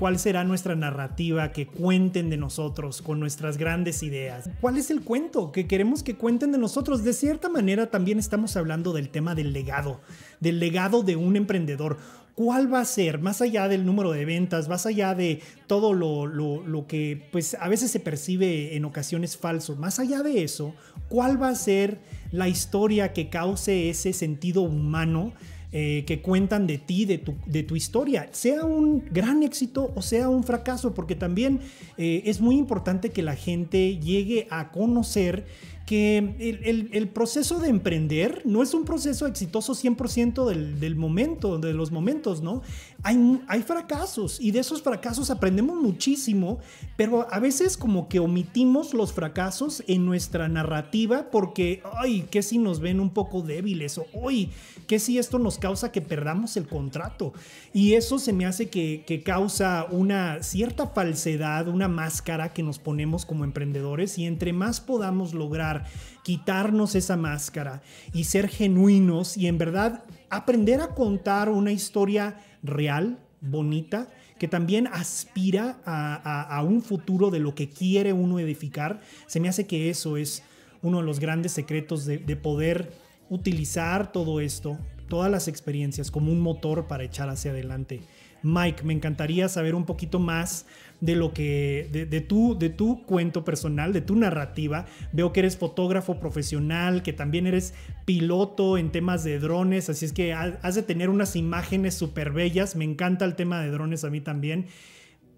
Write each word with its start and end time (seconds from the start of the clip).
cuál 0.00 0.18
será 0.18 0.44
nuestra 0.44 0.74
narrativa 0.74 1.52
que 1.52 1.66
cuenten 1.66 2.30
de 2.30 2.38
nosotros 2.38 3.02
con 3.02 3.20
nuestras 3.20 3.58
grandes 3.58 4.02
ideas. 4.02 4.48
¿Cuál 4.62 4.78
es 4.78 4.90
el 4.90 5.02
cuento 5.02 5.52
que 5.52 5.66
queremos 5.66 6.02
que 6.02 6.16
cuenten 6.16 6.52
de 6.52 6.58
nosotros? 6.58 7.04
De 7.04 7.12
cierta 7.12 7.50
manera 7.50 7.90
también 7.90 8.18
estamos 8.18 8.56
hablando 8.56 8.94
del 8.94 9.10
tema 9.10 9.34
del 9.34 9.52
legado, 9.52 10.00
del 10.40 10.58
legado 10.58 11.02
de 11.02 11.16
un 11.16 11.36
emprendedor. 11.36 11.98
¿Cuál 12.34 12.72
va 12.72 12.80
a 12.80 12.86
ser, 12.86 13.20
más 13.20 13.42
allá 13.42 13.68
del 13.68 13.84
número 13.84 14.12
de 14.12 14.24
ventas, 14.24 14.70
más 14.70 14.86
allá 14.86 15.14
de 15.14 15.42
todo 15.66 15.92
lo, 15.92 16.26
lo, 16.26 16.86
que 16.86 17.28
pues 17.30 17.54
a 17.60 17.68
veces 17.68 17.90
se 17.90 18.00
percibe 18.00 18.76
en 18.76 18.86
ocasiones 18.86 19.36
falso, 19.36 19.76
más 19.76 19.98
allá 19.98 20.22
de 20.22 20.42
eso, 20.42 20.74
cuál 21.10 21.42
va 21.42 21.50
a 21.50 21.54
ser 21.54 22.00
la 22.32 22.48
historia 22.48 23.12
que 23.12 23.28
cause 23.28 23.90
ese 23.90 24.14
sentido 24.14 24.62
humano 24.62 25.34
eh, 25.72 26.04
que 26.06 26.20
cuentan 26.20 26.66
de 26.66 26.78
ti, 26.78 27.04
de 27.04 27.18
tu, 27.18 27.36
de 27.46 27.62
tu, 27.62 27.76
historia, 27.76 28.28
sea 28.32 28.64
un 28.64 29.04
gran 29.12 29.44
éxito 29.44 29.92
o 29.94 30.02
sea 30.02 30.28
un 30.28 30.42
fracaso, 30.42 30.94
porque 30.94 31.14
también 31.14 31.60
eh, 31.96 32.22
es 32.26 32.40
muy 32.40 32.56
importante 32.56 33.10
que 33.10 33.22
la 33.22 33.36
gente 33.36 33.98
llegue 33.98 34.48
a 34.50 34.72
conocer 34.72 35.46
que 35.86 36.88
el, 36.92 37.08
proceso 37.08 37.58
de 37.58 37.68
emprender 37.68 38.42
no 38.44 38.62
es 38.62 38.74
un 38.74 38.84
proceso 38.84 39.26
exitoso 39.26 39.74
100% 39.74 40.48
del, 40.48 40.78
del, 40.78 40.94
momento, 40.94 41.58
de 41.58 41.72
los 41.72 41.90
momentos, 41.90 42.42
¿no? 42.42 42.62
Hay, 43.02 43.40
hay 43.48 43.62
fracasos 43.62 44.38
y 44.40 44.50
de 44.50 44.60
esos 44.60 44.82
fracasos 44.82 45.30
aprendemos 45.30 45.76
muchísimo, 45.80 46.58
pero 46.96 47.26
a 47.30 47.38
veces 47.38 47.76
como 47.76 48.08
que 48.08 48.20
omitimos 48.20 48.92
los 48.92 49.12
fracasos 49.12 49.82
en 49.86 50.04
nuestra 50.04 50.48
narrativa 50.48 51.30
porque, 51.30 51.82
ay, 51.98 52.26
¿qué 52.30 52.42
si 52.42 52.58
nos 52.58 52.80
ven 52.80 53.00
un 53.00 53.10
poco 53.10 53.40
débiles? 53.40 53.96
O, 53.96 54.06
ay, 54.28 54.50
¿qué 54.86 54.98
si 54.98 55.18
esto 55.18 55.38
nos 55.38 55.58
causa 55.58 55.92
que 55.92 56.02
perdamos 56.02 56.56
el 56.56 56.66
contrato? 56.66 57.32
Y 57.72 57.94
eso 57.94 58.18
se 58.18 58.32
me 58.34 58.44
hace 58.44 58.68
que, 58.68 59.04
que 59.06 59.22
causa 59.22 59.86
una 59.90 60.42
cierta 60.42 60.88
falsedad, 60.88 61.68
una 61.68 61.88
máscara 61.88 62.52
que 62.52 62.62
nos 62.62 62.78
ponemos 62.78 63.24
como 63.24 63.44
emprendedores 63.44 64.18
y 64.18 64.26
entre 64.26 64.52
más 64.52 64.80
podamos 64.80 65.32
lograr 65.32 65.86
quitarnos 66.22 66.94
esa 66.94 67.16
máscara 67.16 67.82
y 68.12 68.24
ser 68.24 68.48
genuinos 68.48 69.36
y 69.36 69.46
en 69.46 69.58
verdad 69.58 70.04
aprender 70.30 70.80
a 70.80 70.94
contar 70.94 71.48
una 71.48 71.72
historia 71.72 72.40
real, 72.62 73.18
bonita, 73.40 74.08
que 74.38 74.48
también 74.48 74.86
aspira 74.86 75.80
a, 75.84 76.62
un 76.64 76.80
futuro 76.82 77.30
de 77.30 77.40
lo 77.40 77.54
que 77.54 77.68
quiere 77.68 78.12
uno 78.12 78.38
edificar. 78.38 79.00
Se 79.26 79.40
me 79.40 79.48
hace 79.48 79.66
que 79.66 79.90
eso 79.90 80.16
es 80.16 80.42
uno 80.82 80.98
de 80.98 81.04
los 81.04 81.20
grandes 81.20 81.52
secretos 81.52 82.06
de 82.06 82.36
poder 82.36 82.92
utilizar 83.30 84.12
todo 84.12 84.40
esto, 84.40 84.78
todas 85.08 85.30
las 85.30 85.48
experiencias 85.48 86.10
como 86.10 86.32
un 86.32 86.40
motor 86.40 86.86
para 86.86 87.04
echar 87.04 87.28
hacia 87.28 87.52
adelante. 87.52 88.00
Mike, 88.42 88.84
me 88.84 88.92
encantaría 88.92 89.48
saber 89.48 89.74
un 89.74 89.86
poquito 89.86 90.18
más 90.18 90.66
de 91.00 91.16
lo 91.16 91.32
que, 91.32 91.88
de, 91.90 92.20
tu, 92.20 92.58
de 92.58 92.68
tu 92.68 93.04
cuento 93.04 93.44
personal, 93.44 93.92
de 93.92 94.00
tu 94.00 94.16
narrativa. 94.16 94.86
Veo 95.12 95.32
que 95.32 95.40
eres 95.40 95.56
fotógrafo 95.56 96.20
profesional, 96.20 97.02
que 97.02 97.12
también 97.12 97.46
eres 97.46 97.74
piloto 98.04 98.76
en 98.78 98.90
temas 98.90 99.24
de 99.24 99.38
drones, 99.38 99.88
así 99.88 100.04
es 100.04 100.12
que 100.12 100.32
has 100.32 100.74
de 100.74 100.82
tener 100.82 101.08
unas 101.08 101.36
imágenes 101.36 101.94
súper 101.94 102.32
bellas. 102.32 102.76
Me 102.76 102.84
encanta 102.84 103.24
el 103.24 103.34
tema 103.34 103.62
de 103.62 103.70
drones 103.70 104.04
a 104.04 104.10
mí 104.10 104.20
también. 104.20 104.66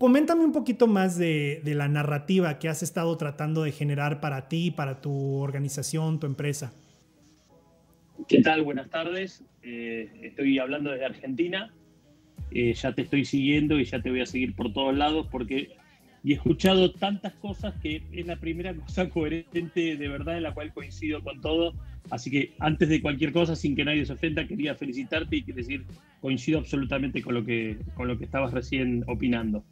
Coméntame 0.02 0.44
un 0.44 0.50
poquito 0.50 0.88
más 0.88 1.16
de, 1.16 1.62
la 1.64 1.86
narrativa 1.86 2.58
que 2.58 2.68
has 2.68 2.82
estado 2.82 3.16
tratando 3.16 3.62
de 3.62 3.70
generar 3.70 4.20
para 4.20 4.48
ti, 4.48 4.72
para 4.72 5.00
tu 5.00 5.36
organización, 5.36 6.18
tu 6.18 6.26
empresa. 6.26 6.72
¿Qué 8.26 8.42
tal? 8.42 8.62
Buenas 8.62 8.90
tardes. 8.90 9.44
Eh, 9.62 10.10
estoy 10.22 10.58
hablando 10.58 10.90
desde 10.90 11.04
Argentina. 11.04 11.72
Eh, 12.54 12.74
ya 12.74 12.92
te 12.92 13.02
estoy 13.02 13.24
siguiendo 13.24 13.78
y 13.78 13.84
ya 13.84 14.00
te 14.00 14.10
voy 14.10 14.20
a 14.20 14.26
seguir 14.26 14.54
por 14.54 14.72
todos 14.72 14.96
lados 14.96 15.26
porque 15.30 15.70
he 16.24 16.32
escuchado 16.34 16.92
tantas 16.92 17.32
cosas 17.34 17.74
que 17.82 18.02
es 18.12 18.26
la 18.26 18.36
primera 18.36 18.74
cosa 18.86 19.08
coherente 19.08 19.96
de 19.96 20.08
verdad 20.08 20.36
en 20.36 20.44
la 20.44 20.54
cual 20.54 20.72
coincido 20.72 21.22
con 21.22 21.40
todo. 21.40 21.74
Así 22.10 22.30
que 22.30 22.54
antes 22.58 22.88
de 22.88 23.00
cualquier 23.00 23.32
cosa, 23.32 23.56
sin 23.56 23.76
que 23.76 23.84
nadie 23.84 24.04
se 24.04 24.12
ofenda, 24.12 24.46
quería 24.46 24.74
felicitarte 24.74 25.36
y 25.36 25.42
decir, 25.42 25.84
coincido 26.20 26.58
absolutamente 26.58 27.22
con 27.22 27.34
lo 27.34 27.44
que, 27.44 27.78
con 27.94 28.08
lo 28.08 28.18
que 28.18 28.24
estabas 28.24 28.52
recién 28.52 29.04
opinando. 29.06 29.64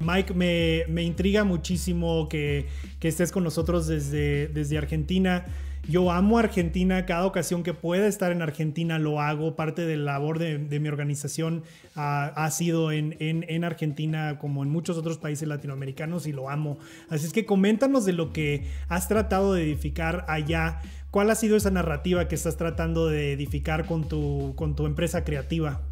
Mike, 0.00 0.32
me, 0.32 0.84
me 0.88 1.02
intriga 1.02 1.44
muchísimo 1.44 2.28
que, 2.28 2.66
que, 2.98 3.08
estés 3.08 3.30
con 3.30 3.44
nosotros 3.44 3.86
desde, 3.86 4.48
desde 4.48 4.78
Argentina. 4.78 5.44
Yo 5.90 6.12
amo 6.12 6.38
Argentina, 6.38 7.04
cada 7.04 7.26
ocasión 7.26 7.64
que 7.64 7.74
pueda 7.74 8.06
estar 8.06 8.30
en 8.30 8.42
Argentina 8.42 9.00
lo 9.00 9.20
hago. 9.20 9.56
Parte 9.56 9.84
de 9.86 9.96
la 9.96 10.12
labor 10.12 10.38
de, 10.38 10.58
mi 10.58 10.88
organización 10.88 11.64
ha 11.96 12.50
sido 12.52 12.92
en, 12.92 13.16
en, 13.18 13.64
Argentina 13.64 14.38
como 14.38 14.62
en 14.62 14.70
muchos 14.70 14.96
otros 14.96 15.18
países 15.18 15.48
latinoamericanos 15.48 16.28
y 16.28 16.32
lo 16.32 16.48
amo. 16.48 16.78
Así 17.08 17.26
es 17.26 17.32
que 17.32 17.44
coméntanos 17.44 18.04
de 18.04 18.12
lo 18.12 18.32
que 18.32 18.66
has 18.88 19.08
tratado 19.08 19.52
de 19.52 19.64
edificar 19.64 20.24
allá. 20.28 20.80
¿Cuál 21.10 21.28
ha 21.28 21.34
sido 21.34 21.56
esa 21.56 21.72
narrativa 21.72 22.28
que 22.28 22.36
estás 22.36 22.56
tratando 22.56 23.08
de 23.08 23.32
edificar 23.32 23.84
con 23.86 24.08
tu, 24.08 24.54
con 24.56 24.76
tu 24.76 24.86
empresa 24.86 25.24
creativa? 25.24 25.82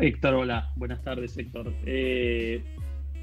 Héctor, 0.00 0.34
hola, 0.34 0.72
buenas 0.76 1.02
tardes 1.02 1.36
Héctor. 1.36 1.74
Eh, 1.84 2.64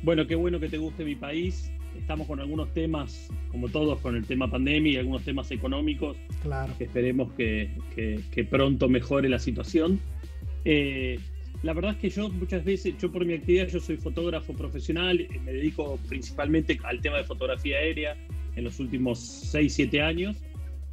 bueno, 0.04 0.28
qué 0.28 0.36
bueno 0.36 0.60
que 0.60 0.70
te 0.70 0.78
guste 0.78 1.04
mi 1.04 1.16
país 1.16 1.72
estamos 1.98 2.28
con 2.28 2.40
algunos 2.40 2.74
temas, 2.74 3.30
como 3.52 3.70
todos, 3.70 4.00
con 4.00 4.16
el 4.16 4.26
tema 4.26 4.50
pandemia 4.50 4.94
y 4.94 4.98
algunos 4.98 5.24
temas 5.24 5.52
económicos. 5.52 6.18
Claro. 6.42 6.74
Que 6.78 6.86
esperemos 6.86 7.32
que, 7.34 7.70
pronto 8.50 8.90
mejore 8.90 9.30
la 9.30 9.40
situación. 9.40 10.00
Eh, 10.66 11.20
la 11.62 11.74
verdad 11.74 11.92
es 11.92 11.98
que 11.98 12.10
yo 12.10 12.30
muchas 12.30 12.64
veces, 12.66 12.96
yo 12.98 13.12
por 13.12 13.26
mi 13.26 13.34
actividad, 13.34 13.68
yo 13.68 13.80
soy 13.80 13.98
fotógrafo 13.98 14.54
profesional, 14.54 15.22
eh, 15.22 15.30
me 15.44 15.54
dedico 15.54 15.98
principalmente 16.10 16.78
al 16.84 17.00
tema 17.00 17.18
de 17.18 17.24
fotografía 17.24 17.78
aérea 17.78 18.18
en 18.56 18.64
los 18.64 18.80
últimos 18.80 19.20
6, 19.20 19.74
7 19.74 20.02
años. 20.02 20.38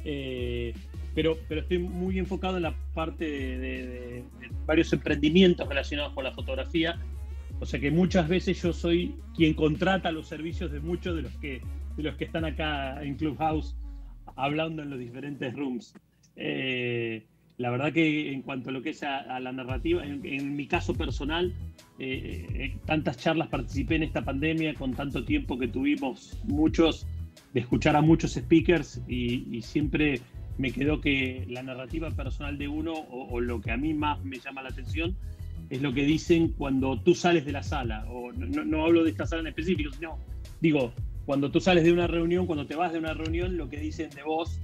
Eh, 0.03 0.73
pero, 1.13 1.37
pero 1.49 1.61
estoy 1.61 1.77
muy 1.77 2.17
enfocado 2.17 2.55
en 2.55 2.63
la 2.63 2.75
parte 2.93 3.25
de 3.25 4.23
varios 4.65 4.93
emprendimientos 4.93 5.67
relacionados 5.67 6.13
con 6.13 6.23
la 6.23 6.31
fotografía 6.31 6.97
o 7.61 7.65
sea 7.65 7.79
que 7.79 7.91
muchas 7.91 8.27
veces 8.27 8.61
yo 8.61 8.73
soy 8.73 9.15
quien 9.35 9.53
contrata 9.53 10.11
los 10.11 10.27
servicios 10.27 10.71
de 10.71 10.79
muchos 10.79 11.15
de 11.15 11.21
los 11.21 11.31
que, 11.33 11.61
de 11.95 12.03
los 12.03 12.15
que 12.15 12.25
están 12.25 12.43
acá 12.43 13.01
en 13.03 13.15
Clubhouse 13.15 13.75
hablando 14.35 14.81
en 14.81 14.89
los 14.89 14.99
diferentes 14.99 15.55
rooms. 15.55 15.93
Eh, 16.35 17.23
la 17.57 17.69
verdad 17.69 17.93
que 17.93 18.31
en 18.31 18.41
cuanto 18.41 18.71
a 18.71 18.73
lo 18.73 18.81
que 18.81 18.89
es 18.89 19.03
a, 19.03 19.39
la 19.39 19.51
narrativa, 19.51 20.03
en, 20.03 20.55
mi 20.55 20.65
caso 20.65 20.95
personal, 20.95 21.53
eh, 21.99 22.47
eh, 22.55 22.77
tantas 22.85 23.17
charlas 23.17 23.49
participé 23.49 23.97
en 23.97 24.03
esta 24.03 24.25
pandemia 24.25 24.73
con 24.73 24.95
tanto 24.95 25.23
tiempo 25.23 25.59
que 25.59 25.67
tuvimos 25.67 26.39
muchos 26.45 27.05
de 27.53 27.59
escuchar 27.59 27.95
a 27.95 28.01
muchos 28.01 28.33
speakers 28.33 29.03
y, 29.07 29.61
siempre 29.61 30.19
me 30.57 30.71
quedó 30.71 30.99
que 30.99 31.45
la 31.47 31.61
narrativa 31.61 32.09
personal 32.09 32.57
de 32.57 32.67
uno 32.67 32.93
o, 32.93 33.39
lo 33.39 33.61
que 33.61 33.69
a 33.69 33.77
mí 33.77 33.93
más 33.93 34.23
me 34.23 34.39
llama 34.39 34.63
la 34.63 34.69
atención 34.69 35.15
es 35.71 35.81
lo 35.81 35.93
que 35.93 36.03
dicen 36.03 36.49
cuando 36.49 36.99
tú 36.99 37.15
sales 37.15 37.45
de 37.45 37.53
la 37.53 37.63
sala. 37.63 38.05
O 38.09 38.31
no, 38.33 38.85
hablo 38.85 39.05
de 39.05 39.11
esta 39.11 39.25
sala 39.25 39.41
en 39.41 39.47
específico, 39.47 39.89
sino 39.93 40.19
digo, 40.59 40.91
cuando 41.25 41.49
tú 41.49 41.61
sales 41.61 41.85
de 41.85 41.93
una 41.93 42.07
reunión, 42.07 42.45
cuando 42.45 42.67
te 42.67 42.75
vas 42.75 42.91
de 42.91 42.99
una 42.99 43.13
reunión, 43.13 43.55
lo 43.55 43.69
que 43.69 43.77
dicen 43.77 44.09
de 44.09 44.21
vos 44.21 44.59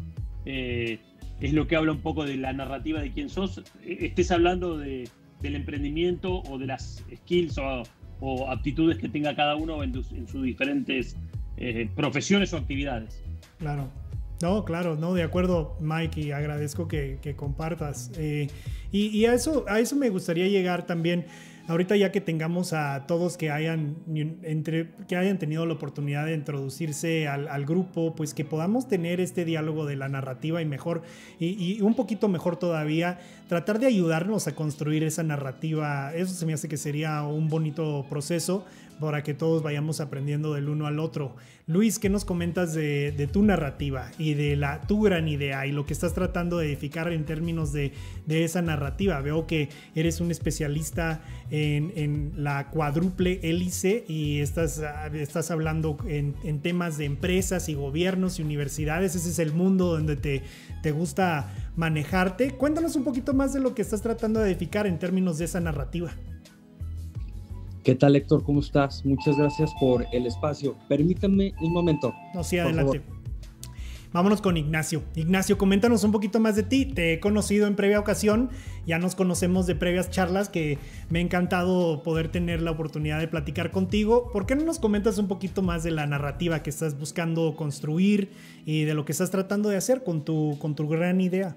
eh, 0.46 1.00
es 1.40 1.54
lo 1.54 1.66
que 1.66 1.78
habla 1.78 1.94
un 1.94 2.02
poco 2.02 2.26
de 2.26 2.36
la 2.36 2.52
narrativa 2.52 3.00
de 3.00 3.14
quién 3.14 3.30
sos. 3.30 3.64
E, 3.86 4.06
estés 4.06 4.32
hablando 4.32 4.78
de, 4.78 5.10
del 5.42 5.56
emprendimiento 5.56 6.42
o 6.42 6.58
de 6.58 6.68
las 6.68 7.06
skills 7.16 7.58
o, 7.58 8.50
aptitudes 8.50 8.98
que 8.98 9.08
tenga 9.08 9.34
cada 9.36 9.56
uno 9.56 9.84
en, 9.84 9.94
sus 9.94 10.44
diferentes 10.44 11.16
eh, 11.56 11.90
profesiones 11.96 12.52
o 12.54 12.58
actividades. 12.58 13.24
Claro. 13.60 13.90
No, 14.42 14.66
claro, 14.66 14.96
no, 14.96 15.14
de 15.16 15.24
acuerdo, 15.24 15.78
Mike, 15.80 16.22
y 16.22 16.32
agradezco 16.32 16.88
que, 16.88 17.36
compartas. 17.36 18.12
Eh, 18.18 18.48
y, 18.92 19.26
a, 19.26 19.34
eso, 19.34 19.66
a 19.68 19.80
eso 19.80 19.96
me 19.96 20.10
gustaría 20.10 20.48
llegar 20.48 20.86
también. 20.86 21.26
Ahorita 21.68 21.98
ya 21.98 22.14
que 22.14 22.22
tengamos 22.22 22.72
a 22.72 23.06
todos 23.08 23.36
que 23.36 23.52
hayan, 23.52 23.98
entre, 24.44 24.90
que 25.10 25.18
hayan 25.18 25.38
tenido 25.38 25.66
la 25.66 25.74
oportunidad 25.74 26.26
de 26.26 26.34
introducirse 26.34 27.28
al, 27.28 27.66
grupo, 27.66 28.16
pues 28.16 28.34
que 28.34 28.46
podamos 28.46 28.88
tener 28.88 29.20
este 29.20 29.44
diálogo 29.44 29.86
de 29.86 29.98
la 29.98 30.08
narrativa 30.08 30.62
y 30.62 30.66
mejor, 30.66 31.02
y, 31.40 31.82
un 31.82 31.94
poquito 31.94 32.30
mejor 32.30 32.56
todavía, 32.56 33.20
tratar 33.50 33.80
de 33.80 33.88
ayudarnos 33.88 34.48
a 34.48 34.56
construir 34.56 35.04
esa 35.04 35.24
narrativa. 35.24 36.16
Eso 36.16 36.34
se 36.34 36.46
me 36.46 36.54
hace 36.54 36.70
que 36.70 36.78
sería 36.78 37.24
un 37.24 37.50
bonito 37.50 38.06
proceso 38.10 38.64
para 39.00 39.24
que 39.24 39.34
todos 39.34 39.62
vayamos 39.62 40.00
aprendiendo 40.00 40.54
del 40.54 40.70
uno 40.70 40.88
al 40.88 41.00
otro. 41.00 41.36
Luis, 41.68 42.00
¿qué 42.00 42.10
nos 42.10 42.26
comentas 42.26 42.74
de, 42.74 43.30
tu 43.32 43.44
narrativa 43.44 44.12
y 44.18 44.34
de 44.34 44.56
la, 44.56 44.82
tu 44.82 45.02
gran 45.02 45.28
idea 45.28 45.68
y 45.68 45.72
lo 45.72 45.86
que 45.86 45.94
estás 45.94 46.14
tratando 46.14 46.58
de 46.58 46.68
edificar 46.68 47.12
en 47.12 47.26
términos 47.26 47.74
de, 47.74 47.92
esa 48.28 48.62
narrativa? 48.62 48.87
Veo 49.22 49.48
que 49.48 49.70
eres 49.96 50.22
un 50.22 50.32
especialista 50.32 51.22
en, 51.50 52.34
la 52.38 52.70
cuádruple 52.70 53.40
hélice 53.44 54.06
y 54.08 54.40
estás, 54.40 54.82
estás 55.14 55.52
hablando 55.52 55.98
en, 56.08 56.60
temas 56.62 56.98
de 56.98 57.06
empresas 57.06 57.70
y 57.70 57.74
gobiernos 57.74 58.40
y 58.40 58.44
universidades. 58.44 59.16
Ese 59.16 59.30
es 59.30 59.40
el 59.40 59.54
mundo 59.54 59.88
donde 59.88 60.16
te, 60.16 60.44
te 60.82 60.92
gusta 60.92 61.54
manejarte. 61.76 62.52
Cuéntanos 62.52 62.96
un 62.96 63.04
poquito 63.04 63.34
más 63.34 63.54
de 63.54 63.60
lo 63.60 63.76
que 63.76 63.82
estás 63.82 64.02
tratando 64.02 64.40
de 64.40 64.52
edificar 64.52 64.88
en 64.88 65.00
términos 65.00 65.38
de 65.38 65.46
esa 65.46 65.60
narrativa. 65.60 66.12
¿Qué 67.88 67.96
tal, 67.96 68.18
Héctor? 68.18 68.44
¿Cómo 68.44 68.60
estás? 68.60 69.06
Muchas 69.06 69.38
gracias 69.38 69.72
por 69.80 70.06
el 70.12 70.26
espacio. 70.26 70.76
Permítanme 70.90 71.54
un 71.62 71.72
momento. 71.72 72.14
No, 72.34 72.44
sí, 72.44 72.60
adelante. 72.60 73.02
Vámonos 74.14 74.42
con 74.42 74.56
Ignacio. 74.56 75.04
Ignacio, 75.16 75.58
coméntanos 75.58 76.04
un 76.04 76.12
poquito 76.12 76.40
más 76.40 76.56
de 76.56 76.64
ti. 76.64 76.86
Te 76.86 77.14
he 77.14 77.20
conocido 77.20 77.68
en 77.68 77.76
previa 77.76 78.00
ocasión, 78.00 78.50
ya 78.86 79.00
nos 79.00 79.16
conocemos 79.16 79.68
de 79.68 79.76
previas 79.76 80.10
charlas 80.10 80.50
que 80.50 80.78
me 81.10 81.20
ha 81.20 81.22
encantado 81.22 82.04
poder 82.04 82.32
tener 82.32 82.62
la 82.62 82.72
oportunidad 82.72 83.20
de 83.20 83.28
platicar 83.28 83.72
contigo. 83.72 84.32
¿Por 84.32 84.46
qué 84.46 84.56
no 84.56 84.64
nos 84.64 84.80
comentas 84.80 85.18
un 85.18 85.28
poquito 85.28 85.62
más 85.62 85.84
de 85.84 85.92
la 85.92 86.08
narrativa 86.08 86.64
que 86.64 86.70
estás 86.70 86.98
buscando 86.98 87.56
construir 87.56 88.30
y 88.66 88.86
de 88.86 88.94
lo 88.94 89.04
que 89.04 89.12
estás 89.12 89.30
tratando 89.30 89.70
de 89.70 89.78
hacer 89.78 90.04
con 90.04 90.24
tu, 90.24 90.58
con 90.60 90.76
tu 90.76 90.88
gran 90.88 91.20
idea? 91.20 91.56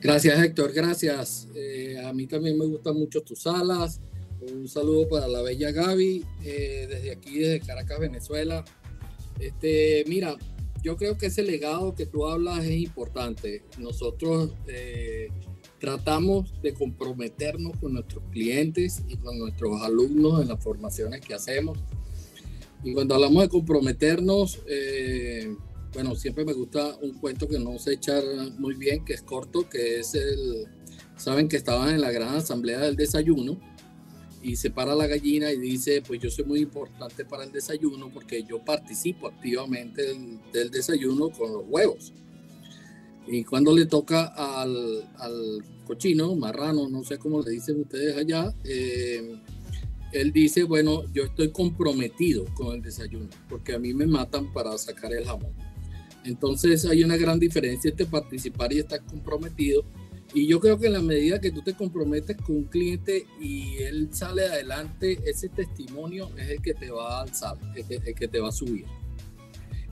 Gracias 0.00 0.42
Héctor, 0.42 0.72
gracias. 0.72 1.48
Eh, 1.54 2.02
a 2.02 2.12
mí 2.14 2.26
también 2.26 2.58
me 2.58 2.64
gustan 2.64 2.96
mucho 2.96 3.20
tus 3.20 3.42
salas. 3.42 4.00
Un 4.40 4.66
saludo 4.66 5.06
para 5.06 5.28
la 5.28 5.42
bella 5.42 5.70
Gaby, 5.70 6.24
eh, 6.42 6.86
desde 6.88 7.12
aquí, 7.12 7.40
desde 7.40 7.60
Caracas, 7.60 8.00
Venezuela. 8.00 8.64
Este, 9.40 10.04
mira, 10.06 10.36
yo 10.82 10.96
creo 10.96 11.16
que 11.16 11.26
ese 11.26 11.42
legado 11.42 11.94
que 11.94 12.06
tú 12.06 12.26
hablas 12.26 12.64
es 12.64 12.80
importante. 12.80 13.64
Nosotros 13.78 14.52
eh, 14.66 15.28
tratamos 15.78 16.52
de 16.62 16.74
comprometernos 16.74 17.76
con 17.78 17.94
nuestros 17.94 18.22
clientes 18.30 19.02
y 19.08 19.16
con 19.16 19.38
nuestros 19.38 19.80
alumnos 19.82 20.42
en 20.42 20.48
las 20.48 20.62
formaciones 20.62 21.20
que 21.20 21.34
hacemos. 21.34 21.78
Y 22.82 22.94
cuando 22.94 23.14
hablamos 23.14 23.42
de 23.42 23.48
comprometernos, 23.48 24.60
eh, 24.66 25.54
bueno, 25.92 26.14
siempre 26.14 26.44
me 26.44 26.52
gusta 26.52 26.96
un 27.02 27.14
cuento 27.18 27.48
que 27.48 27.58
no 27.58 27.78
sé 27.78 27.94
echar 27.94 28.22
muy 28.58 28.74
bien, 28.74 29.04
que 29.04 29.14
es 29.14 29.22
corto, 29.22 29.68
que 29.68 30.00
es 30.00 30.14
el, 30.14 30.66
saben 31.16 31.48
que 31.48 31.56
estaban 31.56 31.90
en 31.90 32.00
la 32.00 32.10
gran 32.10 32.36
asamblea 32.36 32.78
del 32.80 32.96
desayuno 32.96 33.60
y 34.42 34.56
se 34.56 34.70
para 34.70 34.94
la 34.94 35.06
gallina 35.06 35.52
y 35.52 35.58
dice, 35.58 36.02
pues 36.06 36.20
yo 36.20 36.30
soy 36.30 36.44
muy 36.44 36.60
importante 36.60 37.24
para 37.24 37.44
el 37.44 37.52
desayuno 37.52 38.10
porque 38.12 38.42
yo 38.42 38.64
participo 38.64 39.26
activamente 39.26 40.02
del, 40.52 40.70
desayuno 40.70 41.30
con 41.30 41.52
los 41.52 41.64
huevos. 41.68 42.12
Y 43.26 43.44
cuando 43.44 43.76
le 43.76 43.86
toca 43.86 44.26
al, 44.26 45.08
al, 45.18 45.64
cochino, 45.86 46.34
marrano, 46.36 46.88
no 46.88 47.04
sé 47.04 47.18
cómo 47.18 47.42
le 47.42 47.50
dicen 47.50 47.80
ustedes 47.80 48.16
allá, 48.16 48.54
eh, 48.64 49.36
él 50.12 50.32
dice, 50.32 50.64
bueno, 50.64 51.04
yo 51.12 51.24
estoy 51.24 51.50
comprometido 51.50 52.46
con 52.54 52.74
el 52.74 52.82
desayuno 52.82 53.28
porque 53.48 53.74
a 53.74 53.78
mí 53.78 53.92
me 53.94 54.06
matan 54.06 54.52
para 54.52 54.76
sacar 54.78 55.12
el 55.12 55.24
jamón. 55.24 55.52
Entonces 56.24 56.84
hay 56.84 57.04
una 57.04 57.16
gran 57.16 57.38
diferencia 57.38 57.90
entre 57.90 58.06
participar 58.06 58.72
y 58.72 58.80
estar 58.80 59.04
comprometido 59.04 59.84
y 60.32 60.46
yo 60.46 60.60
creo 60.60 60.78
que 60.78 60.86
en 60.86 60.92
la 60.92 61.02
medida 61.02 61.40
que 61.40 61.50
tú 61.50 61.62
te 61.62 61.74
comprometes 61.74 62.36
con 62.36 62.56
un 62.56 62.64
cliente 62.64 63.26
y 63.40 63.78
él 63.78 64.08
sale 64.12 64.44
adelante, 64.44 65.18
ese 65.26 65.48
testimonio 65.48 66.30
es 66.36 66.50
el 66.50 66.62
que 66.62 66.74
te 66.74 66.90
va 66.90 67.18
a 67.18 67.22
alzar, 67.22 67.58
el 67.74 68.14
que, 68.14 68.28
te 68.28 68.38
va 68.38 68.48
a 68.48 68.52
subir. 68.52 68.84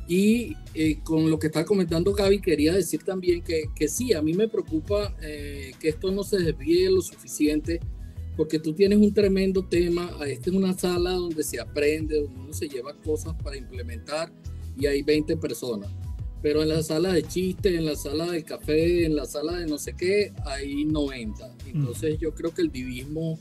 Y 0.06 0.56
eh, 0.74 1.00
con 1.02 1.28
lo 1.28 1.38
que 1.38 1.48
está 1.48 1.64
comentando 1.64 2.12
Gaby, 2.12 2.40
quería 2.40 2.72
decir 2.72 3.02
también 3.02 3.42
que, 3.42 3.64
que 3.74 3.88
sí, 3.88 4.12
a 4.14 4.22
mí 4.22 4.32
me 4.32 4.48
preocupa 4.48 5.14
eh, 5.20 5.72
que 5.80 5.88
esto 5.88 6.10
no 6.12 6.22
se 6.22 6.38
desvíe 6.38 6.88
lo 6.88 7.02
suficiente, 7.02 7.80
porque 8.36 8.60
tú 8.60 8.72
tienes 8.72 8.98
un 8.98 9.12
tremendo 9.12 9.66
tema. 9.66 10.10
Esta 10.26 10.50
es 10.50 10.56
una 10.56 10.72
sala 10.72 11.10
donde 11.10 11.42
se 11.42 11.60
aprende, 11.60 12.22
donde 12.22 12.40
uno 12.40 12.52
se 12.52 12.68
lleva 12.68 12.94
cosas 12.94 13.34
para 13.42 13.56
implementar 13.56 14.32
y 14.78 14.86
hay 14.86 15.02
20 15.02 15.36
personas 15.36 15.90
pero 16.42 16.62
en 16.62 16.68
la 16.68 16.82
sala 16.82 17.12
de 17.12 17.22
chiste, 17.22 17.74
en 17.74 17.86
la 17.86 17.96
sala 17.96 18.26
del 18.30 18.44
café, 18.44 19.04
en 19.04 19.16
la 19.16 19.26
sala 19.26 19.58
de 19.58 19.66
no 19.66 19.78
sé 19.78 19.94
qué, 19.94 20.32
hay 20.44 20.84
90. 20.84 21.46
Mm. 21.46 21.52
Entonces 21.74 22.18
yo 22.18 22.34
creo 22.34 22.54
que 22.54 22.62
el 22.62 22.70
divismo 22.70 23.38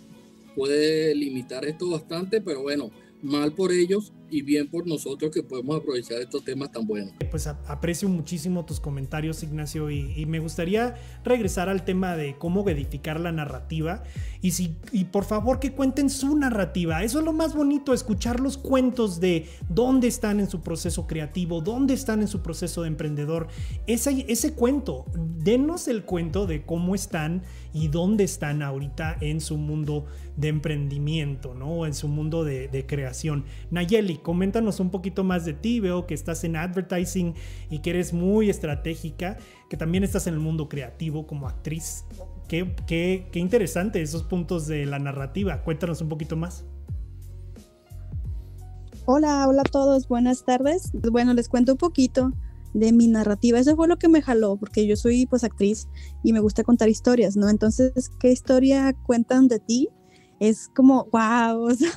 puede 0.56 1.14
limitar 1.14 1.66
esto 1.66 1.90
bastante, 1.90 2.42
pero 2.42 2.64
bueno, 2.64 2.92
mal 3.22 3.54
por 3.54 3.72
ellos 3.72 4.14
y 4.30 4.42
bien 4.42 4.70
por 4.70 4.88
nosotros 4.88 5.32
que 5.32 5.44
podemos 5.44 5.78
aprovechar 5.78 6.22
estos 6.22 6.44
temas 6.44 6.72
tan 6.72 6.86
buenos. 6.86 7.14
Pues 7.32 7.48
aprecio 7.48 8.10
muchísimo 8.10 8.66
tus 8.66 8.80
comentarios, 8.80 9.44
Ignacio, 9.44 9.90
y, 9.90 10.26
me 10.26 10.40
gustaría 10.40 10.96
regresar 11.24 11.70
al 11.70 11.86
tema 11.86 12.18
de 12.18 12.38
cómo 12.38 12.68
edificar 12.70 13.20
la 13.20 13.32
narrativa. 13.32 14.04
Y, 14.42 14.52
si, 14.52 14.76
y 14.92 15.06
por 15.06 15.24
favor 15.24 15.60
que 15.60 15.72
cuenten 15.72 16.10
su 16.10 16.38
narrativa. 16.38 17.04
Eso 17.04 17.20
es 17.20 17.26
lo 17.26 17.34
más 17.34 17.56
bonito, 17.56 17.94
escuchar 17.94 18.40
los 18.40 18.58
cuentos 18.58 19.20
de 19.20 19.48
dónde 19.70 20.08
están 20.08 20.40
en 20.40 20.50
su 20.50 20.62
proceso 20.62 21.08
creativo, 21.08 21.62
dónde 21.62 21.94
están 21.94 22.22
en 22.22 22.28
su 22.28 22.42
proceso 22.42 22.82
de 22.82 22.90
emprendedor. 22.90 23.48
Ese, 23.88 24.26
ese 24.28 24.54
cuento, 24.54 25.06
denos 25.38 25.88
el 25.88 26.04
cuento 26.04 26.46
de 26.46 26.66
cómo 26.66 26.96
están 26.96 27.44
y 27.74 27.88
dónde 27.88 28.24
están 28.26 28.62
ahorita 28.62 29.18
en 29.22 29.40
su 29.40 29.58
mundo 29.58 30.06
de 30.36 30.50
emprendimiento, 30.50 31.54
¿no? 31.54 31.86
En 31.86 31.94
su 31.94 32.08
mundo 32.08 32.44
de, 32.44 32.68
de 32.68 32.86
Nayeli, 33.72 34.18
coméntanos 34.18 34.80
un 34.80 34.90
poquito 34.90 35.24
más 35.24 35.46
de 35.46 35.54
ti. 35.54 35.80
Veo 35.80 36.08
que 36.08 36.14
estás 36.14 36.44
en 36.44 36.56
advertising 36.56 37.34
y 37.70 37.80
que 37.80 37.92
eres 37.92 38.14
muy 38.14 38.50
estratégica, 38.50 39.38
que 39.70 39.78
también 39.78 40.04
estás 40.04 40.28
en 40.28 40.34
el 40.34 40.40
mundo 40.40 40.70
creativo 40.70 41.28
como 41.28 41.48
actriz. 41.48 42.06
Qué, 42.48 42.76
qué, 42.88 43.28
qué 43.32 43.40
interesante 43.40 44.02
esos 44.02 44.24
puntos 44.24 44.68
de 44.68 44.86
la 44.86 45.00
narrativa. 45.00 45.64
Cuéntanos 45.64 46.02
un 46.02 46.10
poquito 46.10 46.38
más. 46.38 46.66
Hola, 49.06 49.48
hola 49.48 49.62
a 49.62 49.72
todos, 49.72 50.08
buenas 50.08 50.44
tardes. 50.44 50.92
Bueno, 51.12 51.34
les 51.34 51.48
cuento 51.48 51.74
un 51.74 51.78
poquito 51.78 52.32
de 52.74 52.92
mi 52.92 53.08
narrativa. 53.08 53.60
Eso 53.60 53.76
fue 53.76 53.88
lo 53.88 53.98
que 53.98 54.10
me 54.10 54.22
jaló, 54.22 54.58
porque 54.58 54.86
yo 54.86 54.96
soy 54.96 55.26
pues 55.26 55.44
actriz 55.44 55.88
y 56.24 56.34
me 56.34 56.40
gusta 56.40 56.64
contar 56.64 56.90
historias, 56.90 57.36
¿no? 57.36 57.50
Entonces, 57.50 58.12
¿qué 58.20 58.32
historia 58.32 58.94
cuentan 59.06 59.48
de 59.48 59.60
ti? 59.60 59.90
Es 60.40 60.70
como, 60.76 61.08
wow, 61.12 61.62
o 61.70 61.74
sea, 61.74 61.92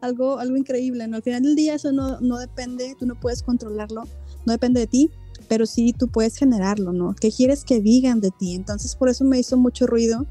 algo, 0.00 0.38
algo 0.38 0.56
increíble, 0.56 1.06
¿no? 1.08 1.16
Al 1.16 1.22
final 1.22 1.42
del 1.42 1.56
día 1.56 1.74
eso 1.74 1.92
no, 1.92 2.20
no 2.20 2.38
depende, 2.38 2.96
tú 2.98 3.06
no 3.06 3.18
puedes 3.18 3.42
controlarlo, 3.42 4.04
no 4.44 4.52
depende 4.52 4.80
de 4.80 4.86
ti, 4.86 5.10
pero 5.48 5.66
sí 5.66 5.92
tú 5.92 6.08
puedes 6.08 6.36
generarlo, 6.36 6.92
¿no? 6.92 7.14
¿Qué 7.14 7.30
quieres 7.30 7.64
que 7.64 7.80
digan 7.80 8.20
de 8.20 8.30
ti? 8.30 8.54
Entonces 8.54 8.96
por 8.96 9.08
eso 9.08 9.24
me 9.24 9.38
hizo 9.38 9.56
mucho 9.56 9.86
ruido 9.86 10.26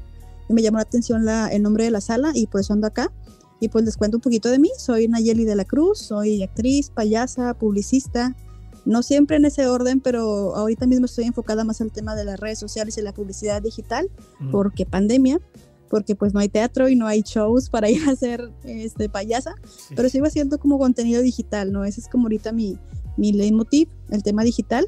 y 0.48 0.52
me 0.52 0.62
llamó 0.62 0.78
la 0.78 0.82
atención 0.82 1.24
la, 1.24 1.48
el 1.48 1.62
nombre 1.62 1.84
de 1.84 1.90
la 1.90 2.00
sala 2.00 2.32
y 2.34 2.46
por 2.46 2.60
eso 2.60 2.72
ando 2.72 2.86
acá. 2.86 3.12
Y 3.58 3.68
pues 3.68 3.86
les 3.86 3.96
cuento 3.96 4.18
un 4.18 4.20
poquito 4.20 4.50
de 4.50 4.58
mí, 4.58 4.70
soy 4.76 5.08
Nayeli 5.08 5.44
de 5.44 5.56
la 5.56 5.64
Cruz, 5.64 5.98
soy 5.98 6.42
actriz, 6.42 6.90
payasa, 6.90 7.54
publicista, 7.54 8.36
no 8.86 9.02
siempre 9.02 9.36
en 9.36 9.44
ese 9.44 9.66
orden, 9.66 10.00
pero 10.00 10.54
ahorita 10.54 10.86
mismo 10.86 11.06
estoy 11.06 11.24
enfocada 11.24 11.64
más 11.64 11.80
al 11.80 11.90
tema 11.90 12.14
de 12.14 12.24
las 12.24 12.38
redes 12.38 12.58
sociales 12.58 12.96
y 12.96 13.02
la 13.02 13.12
publicidad 13.12 13.60
digital, 13.60 14.08
porque 14.52 14.86
pandemia, 14.86 15.40
porque 15.96 16.14
pues 16.14 16.34
no 16.34 16.40
hay 16.40 16.50
teatro 16.50 16.90
y 16.90 16.94
no 16.94 17.06
hay 17.06 17.22
shows 17.22 17.70
para 17.70 17.88
ir 17.88 18.06
a 18.06 18.10
hacer 18.10 18.52
este, 18.64 19.08
payasa, 19.08 19.54
pero 19.94 20.10
sigo 20.10 20.26
haciendo 20.26 20.58
como 20.58 20.78
contenido 20.78 21.22
digital, 21.22 21.72
¿no? 21.72 21.86
Ese 21.86 22.02
es 22.02 22.08
como 22.08 22.24
ahorita 22.24 22.52
mi, 22.52 22.78
mi 23.16 23.32
leitmotiv, 23.32 23.88
el 24.10 24.22
tema 24.22 24.44
digital. 24.44 24.86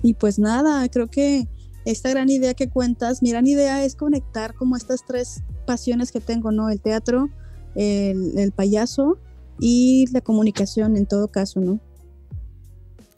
Y 0.00 0.14
pues 0.14 0.38
nada, 0.38 0.88
creo 0.90 1.08
que 1.08 1.48
esta 1.84 2.08
gran 2.10 2.30
idea 2.30 2.54
que 2.54 2.68
cuentas, 2.68 3.20
mi 3.20 3.30
gran 3.30 3.48
idea 3.48 3.84
es 3.84 3.96
conectar 3.96 4.54
como 4.54 4.76
estas 4.76 5.04
tres 5.04 5.42
pasiones 5.66 6.12
que 6.12 6.20
tengo, 6.20 6.52
¿no? 6.52 6.70
El 6.70 6.80
teatro, 6.80 7.28
el, 7.74 8.38
el 8.38 8.52
payaso 8.52 9.18
y 9.58 10.06
la 10.12 10.20
comunicación 10.20 10.96
en 10.96 11.06
todo 11.06 11.32
caso, 11.32 11.60
¿no? 11.60 11.80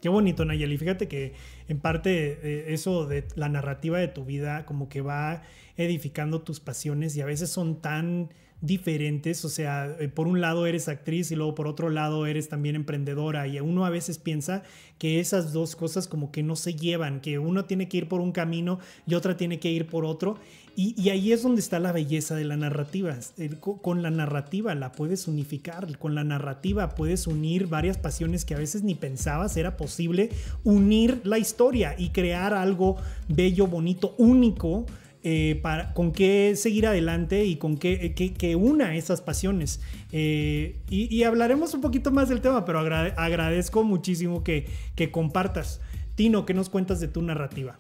Qué 0.00 0.08
bonito, 0.08 0.46
Nayeli. 0.46 0.78
Fíjate 0.78 1.06
que 1.06 1.34
en 1.68 1.80
parte 1.80 2.38
eh, 2.42 2.74
eso 2.74 3.06
de 3.06 3.26
la 3.36 3.50
narrativa 3.50 3.98
de 3.98 4.08
tu 4.08 4.24
vida 4.24 4.64
como 4.64 4.88
que 4.88 5.00
va 5.00 5.42
edificando 5.76 6.42
tus 6.42 6.60
pasiones 6.60 7.16
y 7.16 7.20
a 7.20 7.26
veces 7.26 7.50
son 7.50 7.80
tan 7.80 8.30
diferentes, 8.64 9.44
o 9.44 9.50
sea, 9.50 9.94
eh, 10.00 10.08
por 10.08 10.26
un 10.26 10.40
lado 10.40 10.66
eres 10.66 10.88
actriz 10.88 11.30
y 11.30 11.36
luego 11.36 11.54
por 11.54 11.66
otro 11.66 11.90
lado 11.90 12.24
eres 12.26 12.48
también 12.48 12.76
emprendedora. 12.76 13.46
Y 13.46 13.60
uno 13.60 13.84
a 13.84 13.90
veces 13.90 14.18
piensa 14.18 14.62
que 14.98 15.20
esas 15.20 15.52
dos 15.52 15.76
cosas 15.76 16.08
como 16.08 16.32
que 16.32 16.42
no 16.42 16.56
se 16.56 16.74
llevan, 16.74 17.20
que 17.20 17.38
uno 17.38 17.66
tiene 17.66 17.88
que 17.88 17.98
ir 17.98 18.08
por 18.08 18.20
un 18.20 18.32
camino 18.32 18.78
y 19.06 19.14
otra 19.14 19.36
tiene 19.36 19.60
que 19.60 19.70
ir 19.70 19.86
por 19.86 20.04
otro. 20.04 20.38
Y, 20.76 21.08
ahí 21.10 21.30
es 21.30 21.44
donde 21.44 21.60
está 21.60 21.78
la 21.78 21.92
belleza 21.92 22.34
de 22.34 22.44
la 22.44 22.56
narrativa. 22.56 23.16
Con 23.60 24.02
la 24.02 24.10
narrativa 24.10 24.74
la 24.74 24.90
puedes 24.90 25.28
unificar, 25.28 25.98
con 25.98 26.16
la 26.16 26.24
narrativa 26.24 26.96
puedes 26.96 27.28
unir 27.28 27.68
varias 27.68 27.96
pasiones 27.96 28.44
que 28.44 28.54
a 28.54 28.58
veces 28.58 28.82
ni 28.82 28.96
pensabas 28.96 29.56
era 29.56 29.76
posible 29.76 30.30
unir 30.64 31.20
la 31.22 31.38
historia 31.38 31.94
y 31.96 32.08
crear 32.10 32.54
algo 32.54 32.96
bello, 33.28 33.68
bonito, 33.68 34.16
único 34.18 34.84
eh, 35.26 35.62
con 35.94 36.12
qué 36.12 36.54
seguir 36.54 36.86
adelante 36.86 37.46
y 37.46 37.56
con 37.56 37.78
qué 37.78 38.14
que, 38.14 38.56
una 38.56 38.94
esas 38.94 39.22
pasiones. 39.22 39.80
Eh, 40.12 40.76
y, 40.90 41.22
hablaremos 41.22 41.72
un 41.72 41.80
poquito 41.80 42.10
más 42.10 42.28
del 42.28 42.42
tema, 42.42 42.66
pero 42.66 42.78
agradezco 42.78 43.84
muchísimo 43.84 44.44
que, 44.44 44.66
que 44.94 45.10
compartas. 45.10 45.80
Tino, 46.14 46.44
¿qué 46.44 46.52
nos 46.52 46.68
cuentas 46.68 47.00
de 47.00 47.08
tu 47.08 47.22
narrativa? 47.22 47.78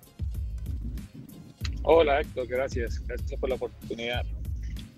Hola 1.82 2.22
Héctor, 2.22 2.46
gracias. 2.46 3.06
Gracias 3.06 3.38
por 3.38 3.50
la 3.50 3.56
oportunidad. 3.56 4.24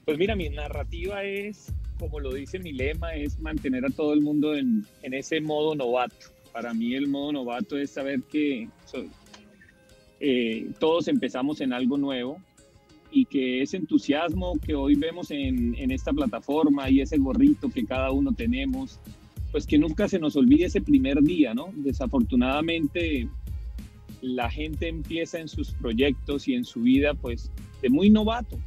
Pues 0.05 0.17
mira, 0.17 0.37
mi 0.37 0.49
narrativa 0.49 1.25
es, 1.25 1.73
como 1.99 2.21
lo 2.21 2.33
dice 2.33 2.61
mi 2.61 2.73
lema, 2.73 3.13
es 3.15 3.41
mantener 3.41 3.85
a 3.85 3.91
todo 3.91 4.15
el 4.15 4.21
mundo 4.21 4.55
en, 4.55 4.87
en 5.03 5.15
ese 5.15 5.41
modo 5.41 5.75
novato. 5.75 6.27
Para 6.53 6.73
mí 6.73 6.95
el 6.95 7.09
modo 7.09 7.33
novato 7.33 7.77
es 7.77 7.91
saber 7.91 8.23
que 8.31 8.69
eh, 10.21 10.71
todos 10.79 11.09
empezamos 11.09 11.61
en 11.61 11.73
algo 11.73 11.99
nuevo 11.99 12.39
y 13.11 13.25
que 13.25 13.63
ese 13.63 13.77
entusiasmo 13.77 14.59
que 14.65 14.75
hoy 14.75 14.95
vemos 14.95 15.31
en, 15.31 15.75
en, 15.77 15.91
esta 15.91 16.13
plataforma 16.13 16.91
y 16.91 17.01
ese 17.01 17.19
gorrito 17.19 17.71
que 17.71 17.85
cada 17.85 18.11
uno 18.11 18.33
tenemos, 18.33 19.01
pues 19.53 19.67
que 19.67 19.79
nunca 19.79 20.09
se 20.09 20.19
nos 20.19 20.37
olvide 20.37 20.67
ese 20.67 20.81
primer 20.81 21.23
día, 21.23 21.55
¿no? 21.55 21.71
Desafortunadamente 21.75 23.29
la 24.21 24.51
gente 24.51 24.89
empieza 24.89 25.39
en 25.39 25.49
sus 25.49 25.73
proyectos 25.73 26.49
y 26.49 26.55
en 26.55 26.65
su 26.65 26.83
vida 26.83 27.15
pues 27.15 27.51
de 27.83 27.91
muy 27.91 28.11
novato 28.11 28.59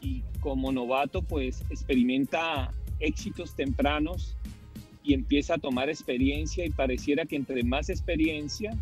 y 0.00 0.22
como 0.40 0.72
novato 0.72 1.22
pues 1.22 1.62
experimenta 1.70 2.72
éxitos 2.98 3.54
tempranos 3.54 4.36
y 5.04 5.14
empieza 5.14 5.54
a 5.54 5.58
tomar 5.58 5.88
experiencia 5.88 6.64
y 6.64 6.70
pareciera 6.70 7.26
que 7.26 7.36
entre 7.36 7.62
más 7.64 7.90
experiencia 7.90 8.76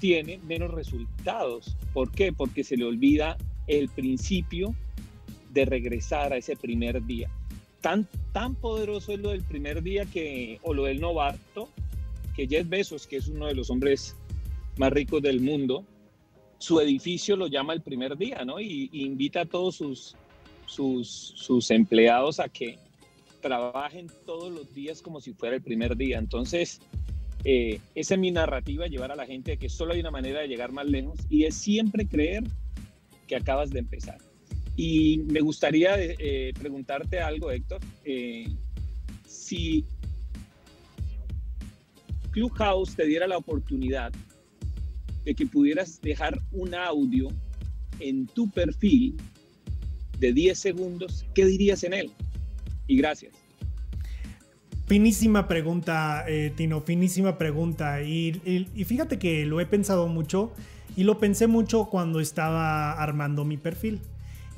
tiene 0.00 0.38
menos 0.46 0.70
resultados. 0.70 1.76
¿Por 1.92 2.10
qué? 2.10 2.32
Porque 2.32 2.64
se 2.64 2.76
le 2.76 2.84
olvida 2.84 3.36
el 3.66 3.88
principio 3.88 4.74
de 5.52 5.64
regresar 5.64 6.32
a 6.32 6.36
ese 6.36 6.56
primer 6.56 7.04
día. 7.04 7.30
Tan, 7.80 8.08
tan 8.32 8.54
poderoso 8.54 9.12
es 9.12 9.20
lo 9.20 9.30
del 9.30 9.42
primer 9.42 9.82
día 9.82 10.04
que, 10.06 10.58
o 10.62 10.74
lo 10.74 10.84
del 10.84 11.00
novato, 11.00 11.68
que 12.34 12.46
Jeff 12.46 12.68
Bezos, 12.68 13.06
que 13.06 13.16
es 13.16 13.28
uno 13.28 13.46
de 13.46 13.54
los 13.54 13.70
hombres 13.70 14.16
más 14.76 14.92
ricos 14.92 15.22
del 15.22 15.40
mundo, 15.40 15.84
su 16.58 16.80
edificio 16.80 17.36
lo 17.36 17.46
llama 17.46 17.74
el 17.74 17.82
primer 17.82 18.16
día, 18.16 18.44
¿no? 18.44 18.60
Y, 18.60 18.90
invita 18.92 19.42
a 19.42 19.44
todos 19.44 19.76
sus, 19.76 20.16
sus, 20.66 21.08
sus 21.36 21.70
empleados 21.70 22.40
a 22.40 22.48
que 22.48 22.78
trabajen 23.40 24.10
todos 24.24 24.50
los 24.50 24.74
días 24.74 25.02
como 25.02 25.20
si 25.20 25.34
fuera 25.34 25.56
el 25.56 25.62
primer 25.62 25.96
día. 25.96 26.18
Entonces, 26.18 26.80
eh, 27.44 27.80
esa 27.94 28.14
es 28.14 28.20
mi 28.20 28.30
narrativa, 28.30 28.86
llevar 28.86 29.12
a 29.12 29.16
la 29.16 29.26
gente 29.26 29.52
de 29.52 29.56
que 29.58 29.68
solo 29.68 29.92
hay 29.92 30.00
una 30.00 30.10
manera 30.10 30.40
de 30.40 30.48
llegar 30.48 30.72
más 30.72 30.86
lejos 30.86 31.18
y 31.28 31.44
es 31.44 31.54
siempre 31.54 32.06
creer 32.06 32.44
que 33.26 33.36
acabas 33.36 33.70
de 33.70 33.80
empezar. 33.80 34.18
Y 34.76 35.18
me 35.26 35.40
gustaría 35.40 35.94
eh, 35.98 36.52
preguntarte 36.58 37.20
algo, 37.20 37.50
Héctor. 37.50 37.80
Eh, 38.04 38.48
si 39.26 39.84
Clubhouse 42.30 42.96
te 42.96 43.06
diera 43.06 43.26
la 43.26 43.36
oportunidad 43.36 44.12
de 45.24 45.34
que 45.34 45.46
pudieras 45.46 46.00
dejar 46.00 46.40
un 46.50 46.74
audio 46.74 47.28
en 48.00 48.26
tu 48.26 48.50
perfil 48.50 49.16
de 50.18 50.32
10 50.32 50.58
segundos, 50.58 51.24
¿qué 51.34 51.44
dirías 51.44 51.84
en 51.84 51.92
él? 51.92 52.10
Y 52.86 52.96
gracias. 52.96 53.43
Finísima 54.94 55.48
pregunta, 55.48 56.24
eh, 56.28 56.52
Tino, 56.54 56.80
finísima 56.80 57.36
pregunta. 57.36 58.00
Y, 58.02 58.40
fíjate 58.86 59.18
que 59.18 59.44
lo 59.44 59.58
he 59.58 59.66
pensado 59.66 60.06
mucho 60.06 60.52
y 60.96 61.02
lo 61.02 61.18
pensé 61.18 61.48
mucho 61.48 61.86
cuando 61.86 62.20
estaba 62.20 62.92
armando 62.92 63.44
mi 63.44 63.56
perfil. 63.56 64.02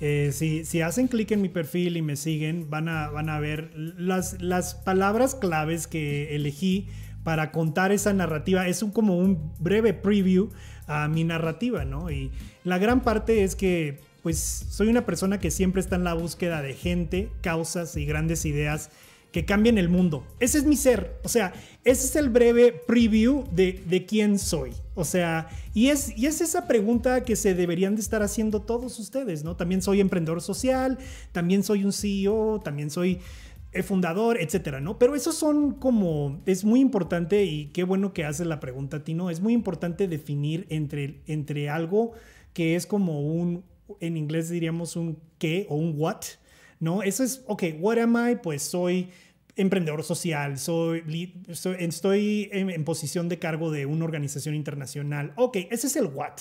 Eh, 0.02 0.32
si, 0.34 0.82
hacen 0.82 1.08
clic 1.08 1.30
en 1.30 1.40
mi 1.40 1.48
perfil 1.48 1.96
y 1.96 2.02
me 2.02 2.16
siguen, 2.16 2.68
van 2.68 2.90
a, 2.90 3.08
van 3.08 3.30
a 3.30 3.40
ver 3.40 3.70
las, 3.74 4.42
las 4.42 4.74
palabras 4.74 5.34
claves 5.34 5.86
que 5.86 6.36
elegí 6.36 6.86
para 7.24 7.50
contar 7.50 7.90
esa 7.90 8.12
narrativa. 8.12 8.68
Es 8.68 8.82
un, 8.82 8.90
como 8.90 9.16
un 9.16 9.54
breve 9.58 9.94
preview 9.94 10.50
a 10.86 11.08
mi 11.08 11.24
narrativa, 11.24 11.86
¿no? 11.86 12.10
Y 12.10 12.30
la 12.62 12.76
gran 12.76 13.02
parte 13.02 13.42
es 13.42 13.56
que, 13.56 14.00
pues, 14.22 14.36
soy 14.68 14.88
una 14.88 15.06
persona 15.06 15.40
que 15.40 15.50
siempre 15.50 15.80
está 15.80 15.96
en 15.96 16.04
la 16.04 16.12
búsqueda 16.12 16.60
de 16.60 16.74
gente, 16.74 17.30
causas 17.40 17.96
y 17.96 18.04
grandes 18.04 18.44
ideas 18.44 18.90
que 19.36 19.44
cambien 19.44 19.76
el 19.76 19.90
mundo. 19.90 20.26
Ese 20.40 20.56
es 20.56 20.64
mi 20.64 20.76
ser. 20.76 21.20
O 21.22 21.28
sea, 21.28 21.52
ese 21.84 22.06
es 22.06 22.16
el 22.16 22.30
breve 22.30 22.72
preview 22.72 23.44
de, 23.52 23.82
de 23.86 24.06
quién 24.06 24.38
soy. 24.38 24.72
O 24.94 25.04
sea, 25.04 25.50
y 25.74 25.88
es, 25.88 26.16
y 26.16 26.24
es 26.24 26.40
esa 26.40 26.66
pregunta 26.66 27.22
que 27.22 27.36
se 27.36 27.54
deberían 27.54 27.96
de 27.96 28.00
estar 28.00 28.22
haciendo 28.22 28.62
todos 28.62 28.98
ustedes, 28.98 29.44
¿no? 29.44 29.54
También 29.54 29.82
soy 29.82 30.00
emprendedor 30.00 30.40
social, 30.40 30.96
también 31.32 31.64
soy 31.64 31.84
un 31.84 31.92
CEO, 31.92 32.62
también 32.64 32.88
soy 32.88 33.18
fundador, 33.82 34.40
etcétera, 34.40 34.80
¿no? 34.80 34.98
Pero 34.98 35.14
esos 35.14 35.34
son 35.34 35.74
como, 35.74 36.40
es 36.46 36.64
muy 36.64 36.80
importante 36.80 37.44
y 37.44 37.66
qué 37.74 37.84
bueno 37.84 38.14
que 38.14 38.24
haces 38.24 38.46
la 38.46 38.58
pregunta, 38.58 39.04
Tino, 39.04 39.28
es 39.28 39.40
muy 39.40 39.52
importante 39.52 40.08
definir 40.08 40.66
entre, 40.70 41.20
entre 41.26 41.68
algo 41.68 42.12
que 42.54 42.74
es 42.74 42.86
como 42.86 43.20
un, 43.20 43.64
en 44.00 44.16
inglés 44.16 44.48
diríamos 44.48 44.96
un 44.96 45.18
qué 45.36 45.66
o 45.68 45.76
un 45.76 45.92
what, 45.98 46.22
¿no? 46.80 47.02
Eso 47.02 47.22
es, 47.22 47.42
ok, 47.46 47.64
what 47.80 47.98
am 47.98 48.16
I? 48.16 48.36
Pues 48.36 48.62
soy 48.62 49.10
emprendedor 49.56 50.04
social, 50.04 50.58
soy, 50.58 51.32
estoy 51.78 52.48
en, 52.52 52.84
posición 52.84 53.28
de 53.28 53.38
cargo 53.38 53.70
de 53.70 53.86
una 53.86 54.04
organización 54.04 54.54
internacional. 54.54 55.32
Ok, 55.36 55.56
ese 55.70 55.86
es 55.86 55.96
el 55.96 56.06
what. 56.06 56.34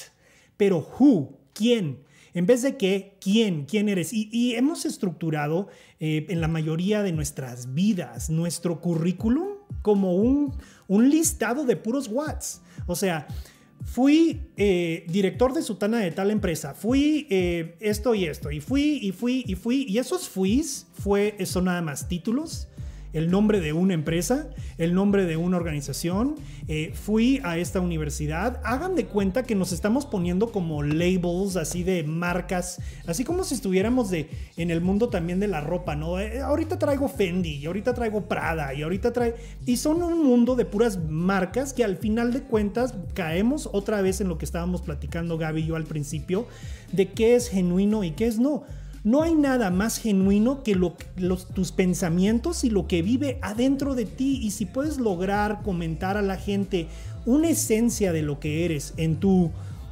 Pero 0.58 0.88
who, 1.00 1.38
quién, 1.54 2.00
en 2.34 2.46
vez 2.46 2.62
de 2.62 2.76
qué, 2.76 3.18
quién, 3.22 3.66
quién 3.66 3.90
eres. 3.90 4.12
Y, 4.12 4.56
hemos 4.56 4.86
estructurado 4.86 5.70
eh, 6.00 6.26
en 6.30 6.42
la 6.42 6.48
mayoría 6.48 7.02
de 7.04 7.14
nuestras 7.14 7.74
vidas 7.74 8.30
nuestro 8.30 8.82
currículum 8.82 9.48
como 9.82 10.16
un, 10.16 10.54
un 10.88 11.10
listado 11.10 11.66
de 11.66 11.78
puros 11.78 12.10
whats. 12.10 12.62
O 12.86 12.96
sea, 12.96 13.28
fui 13.86 14.42
eh, 14.58 15.06
director 15.08 15.54
de 15.54 15.62
sutana 15.62 16.00
de 16.00 16.12
tal 16.12 16.32
empresa, 16.32 16.74
fui 16.74 17.28
eh, 17.30 17.78
esto 17.80 18.14
y 18.14 18.26
esto, 18.26 18.52
y 18.52 18.60
fui, 18.60 19.00
y 19.02 19.12
fui, 19.12 19.44
y 19.48 19.56
fui, 19.56 19.86
y 19.88 20.00
esos 20.00 20.28
fuis 20.28 20.88
fue, 20.94 21.38
son 21.46 21.66
nada 21.66 21.82
más 21.82 22.10
títulos 22.10 22.68
el 23.16 23.32
nombre 23.32 23.62
de 23.62 23.72
una 23.72 23.94
empresa, 23.94 24.50
el 24.78 24.94
nombre 24.94 25.24
de 25.24 25.38
una 25.38 25.56
organización. 25.56 26.36
Eh, 26.68 26.92
fui 26.94 27.40
a 27.46 27.58
esta 27.58 27.80
universidad. 27.80 28.60
Hagan 28.66 28.96
de 28.96 29.06
cuenta 29.06 29.44
que 29.44 29.56
nos 29.56 29.72
estamos 29.72 30.06
poniendo 30.06 30.52
como 30.52 30.84
labels 30.84 31.56
así 31.56 31.84
de 31.84 32.04
marcas, 32.04 32.82
así 33.08 33.24
como 33.24 33.46
si 33.46 33.56
estuviéramos 33.56 34.10
de, 34.10 34.30
en 34.58 34.70
el 34.70 34.82
mundo 34.82 35.08
también 35.08 35.40
de 35.40 35.48
la 35.48 35.62
ropa, 35.62 35.96
¿no? 35.96 36.20
Eh, 36.20 36.42
ahorita 36.42 36.78
traigo 36.78 37.08
Fendi, 37.08 37.56
y 37.56 37.66
ahorita 37.68 37.94
traigo 37.94 38.28
Prada, 38.28 38.74
y 38.74 38.82
ahorita 38.82 39.14
traigo... 39.14 39.38
Y 39.66 39.78
son 39.78 40.04
un 40.04 40.22
mundo 40.22 40.58
de 40.58 40.66
puras 40.66 41.00
marcas 41.08 41.72
que 41.72 41.86
al 41.86 41.96
final 41.96 42.34
de 42.34 42.42
cuentas 42.42 42.96
caemos 43.14 43.70
otra 43.72 44.02
vez 44.02 44.20
en 44.20 44.28
lo 44.28 44.38
que 44.38 44.44
estábamos 44.44 44.82
platicando 44.82 45.38
Gaby 45.38 45.62
y 45.62 45.68
yo 45.68 45.78
al 45.78 45.86
principio, 45.86 46.48
de 46.92 47.08
qué 47.12 47.36
es 47.36 47.48
genuino 47.48 48.04
y 48.04 48.12
qué 48.12 48.28
es 48.28 48.40
no. 48.40 48.64
No 49.06 49.22
hay 49.22 49.36
nada 49.36 49.70
más 49.70 50.00
genuino 50.00 50.64
que 50.64 50.74
los, 50.74 51.48
tus 51.54 51.72
pensamientos 51.72 52.64
y 52.64 52.72
lo 52.72 52.88
que 52.88 53.04
vive 53.04 53.38
adentro 53.44 53.94
de 53.94 54.06
ti. 54.06 54.40
Y 54.42 54.50
si 54.50 54.66
puedes 54.66 54.98
lograr 54.98 55.62
comentar 55.62 56.18
a 56.18 56.24
la 56.24 56.38
gente 56.38 56.88
una 57.24 57.50
esencia 57.50 58.12
de 58.12 58.24
lo 58.24 58.40
que 58.40 58.66
eres 58.66 58.96
en 58.98 59.20
tu 59.20 59.52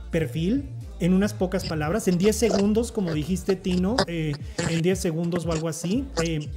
perfil, 0.10 0.68
en 1.00 1.14
unas 1.14 1.36
pocas 1.36 1.66
palabras, 1.66 2.08
en 2.08 2.18
10 2.18 2.36
segundos, 2.36 2.92
como 2.92 3.14
dijiste 3.14 3.56
Tino, 3.56 3.98
eh, 4.08 4.34
en 4.68 4.82
10 4.82 4.98
segundos 4.98 5.46
o 5.46 5.52
algo 5.52 5.70
así. 5.70 6.06
Eh, 6.24 6.50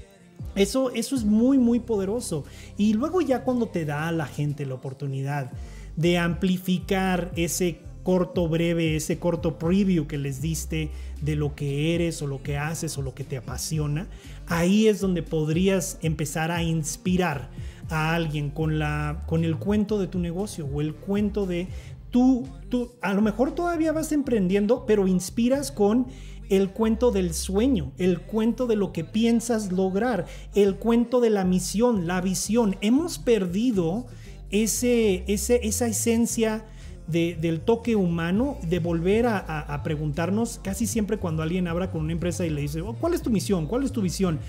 eso, 0.54 0.90
eso 0.92 1.14
es 1.14 1.24
muy, 1.24 1.58
muy 1.58 1.80
poderoso. 1.80 2.44
Y 2.78 2.94
luego 2.94 3.20
ya 3.20 3.44
cuando 3.44 3.68
te 3.68 3.84
da 3.84 4.08
a 4.08 4.12
la 4.12 4.26
gente 4.26 4.64
la 4.64 4.76
oportunidad 4.76 5.52
de 5.96 6.16
amplificar 6.16 7.32
ese 7.36 7.80
corto, 8.06 8.46
breve, 8.46 8.94
ese 8.94 9.18
corto 9.18 9.58
preview 9.58 10.06
que 10.06 10.16
les 10.16 10.40
diste 10.40 10.92
de 11.22 11.34
lo 11.34 11.56
que 11.56 11.92
eres 11.92 12.22
o 12.22 12.28
lo 12.28 12.40
que 12.40 12.56
haces 12.56 12.96
o 12.98 13.02
lo 13.02 13.16
que 13.16 13.24
te 13.24 13.36
apasiona, 13.36 14.06
ahí 14.46 14.86
es 14.86 15.00
donde 15.00 15.24
podrías 15.24 15.98
empezar 16.02 16.52
a 16.52 16.62
inspirar 16.62 17.50
a 17.90 18.14
alguien 18.14 18.50
con, 18.50 18.78
la, 18.78 19.24
con 19.26 19.42
el 19.42 19.56
cuento 19.56 19.98
de 19.98 20.06
tu 20.06 20.20
negocio 20.20 20.68
o 20.72 20.80
el 20.80 20.94
cuento 20.94 21.46
de 21.46 21.66
tú, 22.12 22.46
tú, 22.68 22.92
a 23.02 23.12
lo 23.12 23.22
mejor 23.22 23.56
todavía 23.56 23.90
vas 23.90 24.12
emprendiendo, 24.12 24.86
pero 24.86 25.08
inspiras 25.08 25.72
con 25.72 26.06
el 26.48 26.70
cuento 26.70 27.10
del 27.10 27.34
sueño, 27.34 27.90
el 27.98 28.20
cuento 28.20 28.68
de 28.68 28.76
lo 28.76 28.92
que 28.92 29.02
piensas 29.02 29.72
lograr, 29.72 30.26
el 30.54 30.76
cuento 30.76 31.20
de 31.20 31.30
la 31.30 31.44
misión, 31.44 32.06
la 32.06 32.20
visión. 32.20 32.76
Hemos 32.82 33.18
perdido 33.18 34.06
ese, 34.52 35.24
ese, 35.26 35.66
esa 35.66 35.88
esencia 35.88 36.66
del 37.06 37.60
toque 37.60 37.94
humano, 37.94 38.58
de 38.68 38.78
volver 38.78 39.26
a, 39.26 39.80
preguntarnos 39.84 40.60
casi 40.62 40.86
siempre 40.86 41.18
cuando 41.18 41.42
alguien 41.42 41.68
habla 41.68 41.90
con 41.90 42.02
una 42.02 42.12
empresa 42.12 42.44
y 42.44 42.50
le 42.50 42.62
dice, 42.62 42.80
oh, 42.80 42.94
¿cuál 42.94 43.14
es 43.14 43.22
tu 43.22 43.30
misión? 43.30 43.66
¿Cuál 43.66 43.84
es 43.84 43.92
tu 43.92 44.02
visión? 44.02 44.40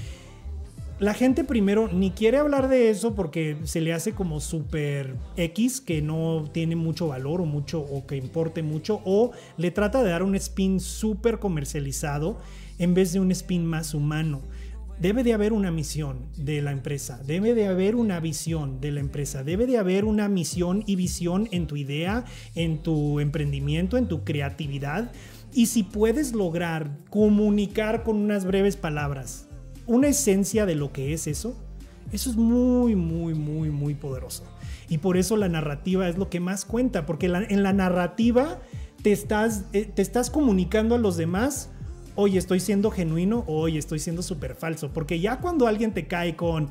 La 1.00 1.14
gente 1.14 1.44
primero 1.44 1.90
ni 1.94 2.10
quiere 2.10 2.38
hablar 2.38 2.70
de 2.70 2.90
eso 2.90 3.14
porque 3.14 3.58
se 3.66 3.82
le 3.82 3.94
hace 3.94 4.14
como 4.14 4.40
súper 4.40 5.16
X, 5.36 5.80
que 5.80 6.02
no 6.02 6.46
tiene 6.52 6.76
mucho 6.76 7.08
valor 7.08 7.42
o 7.42 7.46
mucho 7.46 7.82
o 7.82 8.08
que 8.08 8.18
importe 8.18 8.64
mucho, 8.64 9.02
o 9.06 9.32
le 9.58 9.70
trata 9.70 10.02
de 10.02 10.10
dar 10.10 10.24
un 10.24 10.34
spin 10.34 10.80
súper 10.80 11.38
comercializado 11.38 12.40
en 12.80 12.96
vez 12.96 13.14
de 13.14 13.20
un 13.20 13.32
spin 13.32 13.64
más 13.64 13.94
humano 13.94 14.42
debe 15.00 15.24
de 15.24 15.34
haber 15.34 15.54
una 15.54 15.72
misión 15.72 16.30
de 16.38 16.62
la 16.62 16.72
empresa, 16.72 17.22
debe 17.25 17.54
de 17.54 17.68
haber 17.68 17.96
una 17.96 18.20
visión 18.20 18.82
de 18.82 18.92
la 18.92 19.00
empresa, 19.00 19.44
debe 19.44 19.68
de 19.68 19.77
haber 19.77 20.06
una 20.06 20.27
misión 20.30 20.84
y 20.86 20.96
visión 20.96 21.48
en 21.51 21.68
tu 21.68 21.75
idea, 21.77 22.25
en 22.56 22.82
tu 22.84 23.20
emprendimiento, 23.20 23.98
en 23.98 24.08
tu 24.08 24.24
creatividad. 24.24 25.12
Y 25.54 25.68
si 25.68 25.84
puedes 25.84 26.34
lograr 26.34 26.98
comunicar 27.10 28.04
con 28.04 28.18
unas 28.18 28.46
breves 28.46 28.75
palabras 28.75 29.48
una 29.88 30.10
esencia 30.10 30.66
de 30.66 30.75
lo 30.75 30.92
que 30.92 31.13
es 31.13 31.27
eso, 31.27 31.56
eso 32.12 32.30
es 32.30 32.36
muy, 32.36 32.96
muy, 32.96 33.34
muy, 33.34 33.70
muy 33.70 33.96
poderoso. 33.96 34.44
Y 34.89 35.00
por 35.00 35.18
eso 35.18 35.36
la 35.38 35.50
narrativa 35.50 36.08
es 36.08 36.18
lo 36.18 36.30
que 36.30 36.39
más 36.39 36.66
cuenta, 36.66 37.06
porque 37.06 37.25
en 37.25 37.63
la 37.63 37.74
narrativa 37.74 38.60
te 39.01 39.12
estás, 39.12 39.66
eh, 39.74 39.86
te 39.86 40.01
estás 40.01 40.30
comunicando 40.30 40.96
a 40.96 40.98
los 40.98 41.18
demás 41.18 41.70
oye, 42.18 42.38
estoy 42.38 42.60
siendo 42.60 42.92
genuino 42.92 43.46
o 43.48 43.62
oye, 43.62 43.80
estoy 43.80 44.00
siendo 44.00 44.22
súper 44.22 44.56
falso. 44.56 44.92
Porque 44.92 45.20
ya 45.20 45.40
cuando 45.40 45.68
alguien 45.68 45.94
te 45.94 46.08
cae 46.08 46.36
con, 46.36 46.70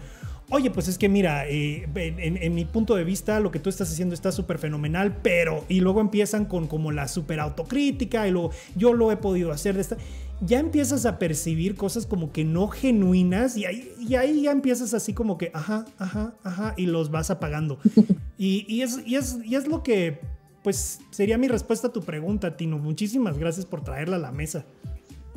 oye, 0.50 0.71
pues 0.71 0.88
es 0.88 0.99
que 0.99 1.09
mira, 1.09 1.49
eh, 1.49 1.88
en, 1.95 2.55
mi 2.55 2.65
punto 2.65 2.97
de 2.97 3.05
vista 3.05 3.41
lo 3.41 3.50
que 3.50 3.61
tú 3.61 3.71
estás 3.71 3.91
haciendo 3.91 4.15
está 4.15 4.33
súper 4.33 4.59
fenomenal, 4.59 5.17
pero, 5.23 5.65
y 5.69 5.81
luego 5.81 6.00
empiezan 6.00 6.45
con 6.45 6.67
como 6.67 6.93
la 6.93 7.09
súper 7.09 7.41
autocrítica 7.41 8.26
y 8.29 8.33
luego 8.33 8.50
yo 8.75 8.93
lo 8.93 9.11
he 9.12 9.17
podido 9.17 9.53
hacer 9.53 9.76
de 9.76 9.83
esta, 9.83 9.97
ya 10.41 10.59
empiezas 10.59 11.07
a 11.07 11.19
percibir 11.19 11.76
cosas 11.76 12.07
como 12.07 12.33
que 12.33 12.45
no 12.45 12.69
genuinas 12.69 13.57
y 13.57 13.65
ahí, 13.65 13.93
y 13.99 14.17
ahí 14.17 14.43
ya 14.43 14.50
empiezas 14.50 14.95
así 14.95 15.15
como 15.15 15.38
que, 15.38 15.50
ajá, 15.55 15.87
ajá, 15.99 16.35
ajá, 16.43 16.75
y 16.76 16.87
los 16.87 17.11
vas 17.11 17.31
apagando. 17.31 17.79
y, 18.37 18.67
y, 18.69 18.83
es, 18.83 19.00
y, 19.07 19.15
es, 19.15 19.38
y 19.45 19.55
es 19.55 19.69
lo 19.69 19.83
que, 19.83 20.21
pues, 20.62 21.00
sería 21.11 21.38
mi 21.38 21.47
respuesta 21.49 21.88
a 21.88 21.93
tu 21.93 22.03
pregunta, 22.03 22.57
Tino. 22.57 22.79
Muchísimas 22.79 23.38
gracias 23.38 23.65
por 23.65 23.83
traerla 23.83 24.17
a 24.17 24.19
la 24.19 24.33
mesa. 24.33 24.67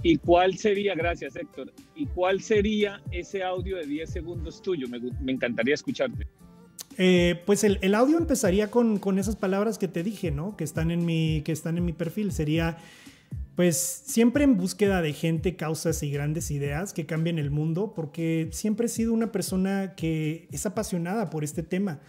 ¿Y 0.01 0.18
cuál 0.18 0.58
sería, 0.58 0.96
gracias 0.96 1.36
Héctor, 1.36 1.74
y 1.96 2.06
cuál 2.08 2.41
sería 2.41 3.01
ese 3.12 3.44
audio 3.44 3.77
de 3.77 3.86
10 3.86 4.10
segundos 4.10 4.62
tuyo? 4.62 4.88
Me, 4.88 5.00
me 5.22 5.32
encantaría 5.32 5.74
escucharte. 5.74 6.27
Eh, 6.98 7.41
pues 7.46 7.63
el, 7.63 7.79
el, 7.82 7.96
audio 7.96 8.18
empezaría 8.18 8.70
con, 8.70 9.00
con, 9.00 9.20
esas 9.20 9.38
palabras 9.38 9.77
que 9.77 9.88
te 9.88 10.03
dije, 10.03 10.32
¿no? 10.32 10.58
Que 10.58 10.65
están 10.65 10.91
en 10.91 11.06
mi, 11.06 11.41
que 11.46 11.53
están 11.53 11.77
en 11.77 11.86
mi 11.86 11.94
perfil. 11.94 12.34
Sería, 12.34 12.77
pues, 13.56 13.77
siempre 13.77 14.44
en 14.44 14.58
búsqueda 14.58 15.01
de 15.01 15.13
gente, 15.13 15.56
causas 15.56 16.03
y 16.03 16.12
grandes 16.12 16.51
ideas 16.51 16.91
que 16.91 17.06
cambien 17.06 17.39
el 17.39 17.51
mundo, 17.51 17.94
porque 17.96 18.50
siempre 18.51 18.88
he 18.88 18.89
sido 18.89 19.13
una 19.13 19.32
persona 19.32 19.96
que 19.96 20.50
es 20.51 20.65
apasionada 20.65 21.29
por 21.29 21.46
este 21.46 21.63
tema. 21.63 22.01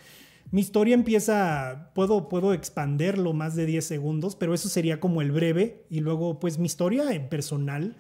Mi 0.52 0.61
historia 0.62 0.95
empieza, 0.95 1.92
puedo, 1.95 2.28
puedo 2.28 2.52
expanderlo 2.54 3.33
más 3.33 3.54
de 3.54 3.66
10 3.66 3.85
segundos, 3.85 4.35
pero 4.35 4.52
eso 4.52 4.69
sería 4.69 4.99
como 4.99 5.23
el 5.23 5.30
breve. 5.30 5.85
Y 5.90 6.00
luego, 6.00 6.40
pues 6.40 6.59
mi 6.59 6.66
historia 6.66 7.12
en 7.12 7.28
personal 7.28 7.97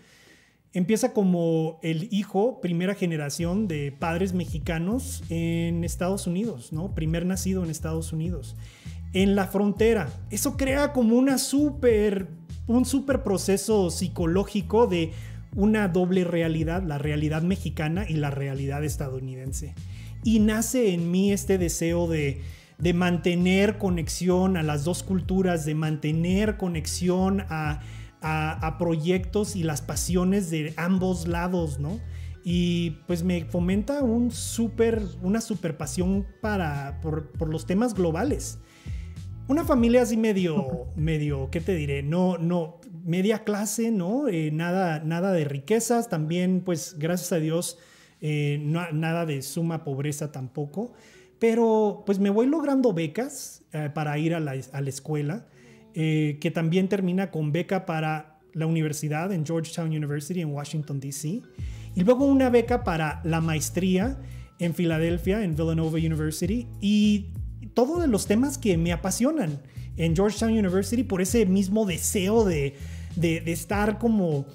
empieza 0.72 1.12
como 1.12 1.78
el 1.82 2.08
hijo, 2.10 2.60
primera 2.60 2.94
generación 2.94 3.68
de 3.68 3.92
padres 3.92 4.34
mexicanos 4.34 5.22
en 5.28 5.84
Estados 5.84 6.26
Unidos, 6.26 6.72
¿no? 6.72 6.92
Primer 6.92 7.24
nacido 7.24 7.62
en 7.62 7.70
Estados 7.70 8.12
Unidos. 8.12 8.56
En 9.12 9.36
la 9.36 9.46
frontera. 9.46 10.08
Eso 10.30 10.56
crea 10.56 10.92
como 10.92 11.16
una 11.16 11.38
super, 11.38 12.28
un 12.66 12.84
súper 12.84 13.22
proceso 13.22 13.90
psicológico 13.90 14.88
de 14.88 15.12
una 15.54 15.86
doble 15.86 16.24
realidad, 16.24 16.82
la 16.82 16.98
realidad 16.98 17.42
mexicana 17.42 18.06
y 18.08 18.14
la 18.14 18.30
realidad 18.30 18.84
estadounidense 18.84 19.74
y 20.22 20.38
nace 20.40 20.92
en 20.92 21.10
mí 21.10 21.32
este 21.32 21.58
deseo 21.58 22.06
de, 22.06 22.42
mantener 22.94 23.78
conexión 23.78 24.56
a 24.56 24.62
las 24.62 24.84
dos 24.84 25.02
culturas, 25.02 25.64
de 25.64 25.74
mantener 25.74 26.56
conexión 26.56 27.44
a, 27.48 27.80
proyectos 28.78 29.56
y 29.56 29.62
las 29.62 29.80
pasiones 29.80 30.50
de 30.50 30.74
ambos 30.76 31.26
lados, 31.26 31.78
¿no? 31.78 31.98
Y 32.42 32.98
pues 33.06 33.22
me 33.22 33.44
fomenta 33.44 34.02
un 34.02 34.30
super, 34.30 35.02
una 35.22 35.40
super 35.40 35.76
pasión 35.76 36.26
para, 36.40 37.00
por, 37.00 37.48
los 37.48 37.66
temas 37.66 37.94
globales. 37.94 38.58
Una 39.48 39.64
familia 39.64 40.02
así 40.02 40.16
medio, 40.16 40.86
medio, 40.96 41.50
¿qué 41.50 41.60
te 41.60 41.74
diré? 41.74 42.02
No, 42.02 42.38
no, 42.38 42.80
media 43.04 43.44
clase, 43.44 43.90
¿no? 43.90 44.28
Eh, 44.28 44.50
nada, 44.52 45.00
nada 45.00 45.32
de 45.32 45.44
riquezas, 45.44 46.08
también 46.08 46.62
pues 46.64 46.96
gracias 46.98 47.32
a 47.32 47.38
Dios 47.38 47.78
eh, 48.20 48.58
nada 48.62 49.24
de 49.24 49.42
suma 49.42 49.82
pobreza 49.82 50.30
tampoco, 50.30 50.92
pero 51.38 52.02
pues 52.04 52.18
me 52.18 52.28
voy 52.28 52.46
logrando 52.46 52.92
becas 52.92 53.62
eh, 53.72 53.88
para 53.92 54.18
ir 54.18 54.34
a 54.34 54.40
la, 54.40 54.54
escuela, 54.54 55.46
eh, 55.94 56.38
que 56.40 56.50
también 56.50 56.88
termina 56.88 57.30
con 57.30 57.50
beca 57.50 57.86
para 57.86 58.38
la 58.52 58.66
universidad 58.66 59.32
en 59.32 59.46
Georgetown 59.46 59.88
University 59.88 60.40
en 60.40 60.52
Washington, 60.52 61.00
D.C., 61.00 61.40
y 61.92 62.04
luego 62.04 62.24
una 62.26 62.50
beca 62.50 62.84
para 62.84 63.20
la 63.24 63.40
maestría 63.40 64.20
en 64.60 64.74
Filadelfia, 64.74 65.42
en 65.42 65.56
Villanova 65.56 65.98
University, 65.98 66.68
y 66.80 67.32
todos 67.74 68.06
los 68.06 68.26
temas 68.26 68.58
que 68.58 68.76
me 68.76 68.92
apasionan 68.92 69.60
en 69.96 70.14
Georgetown 70.14 70.52
University 70.52 71.02
por 71.02 71.20
ese 71.20 71.46
mismo 71.46 71.86
deseo 71.86 72.44
de, 72.44 72.76
de, 73.16 73.40
de 73.40 73.52
estar 73.52 73.98
como 73.98 74.46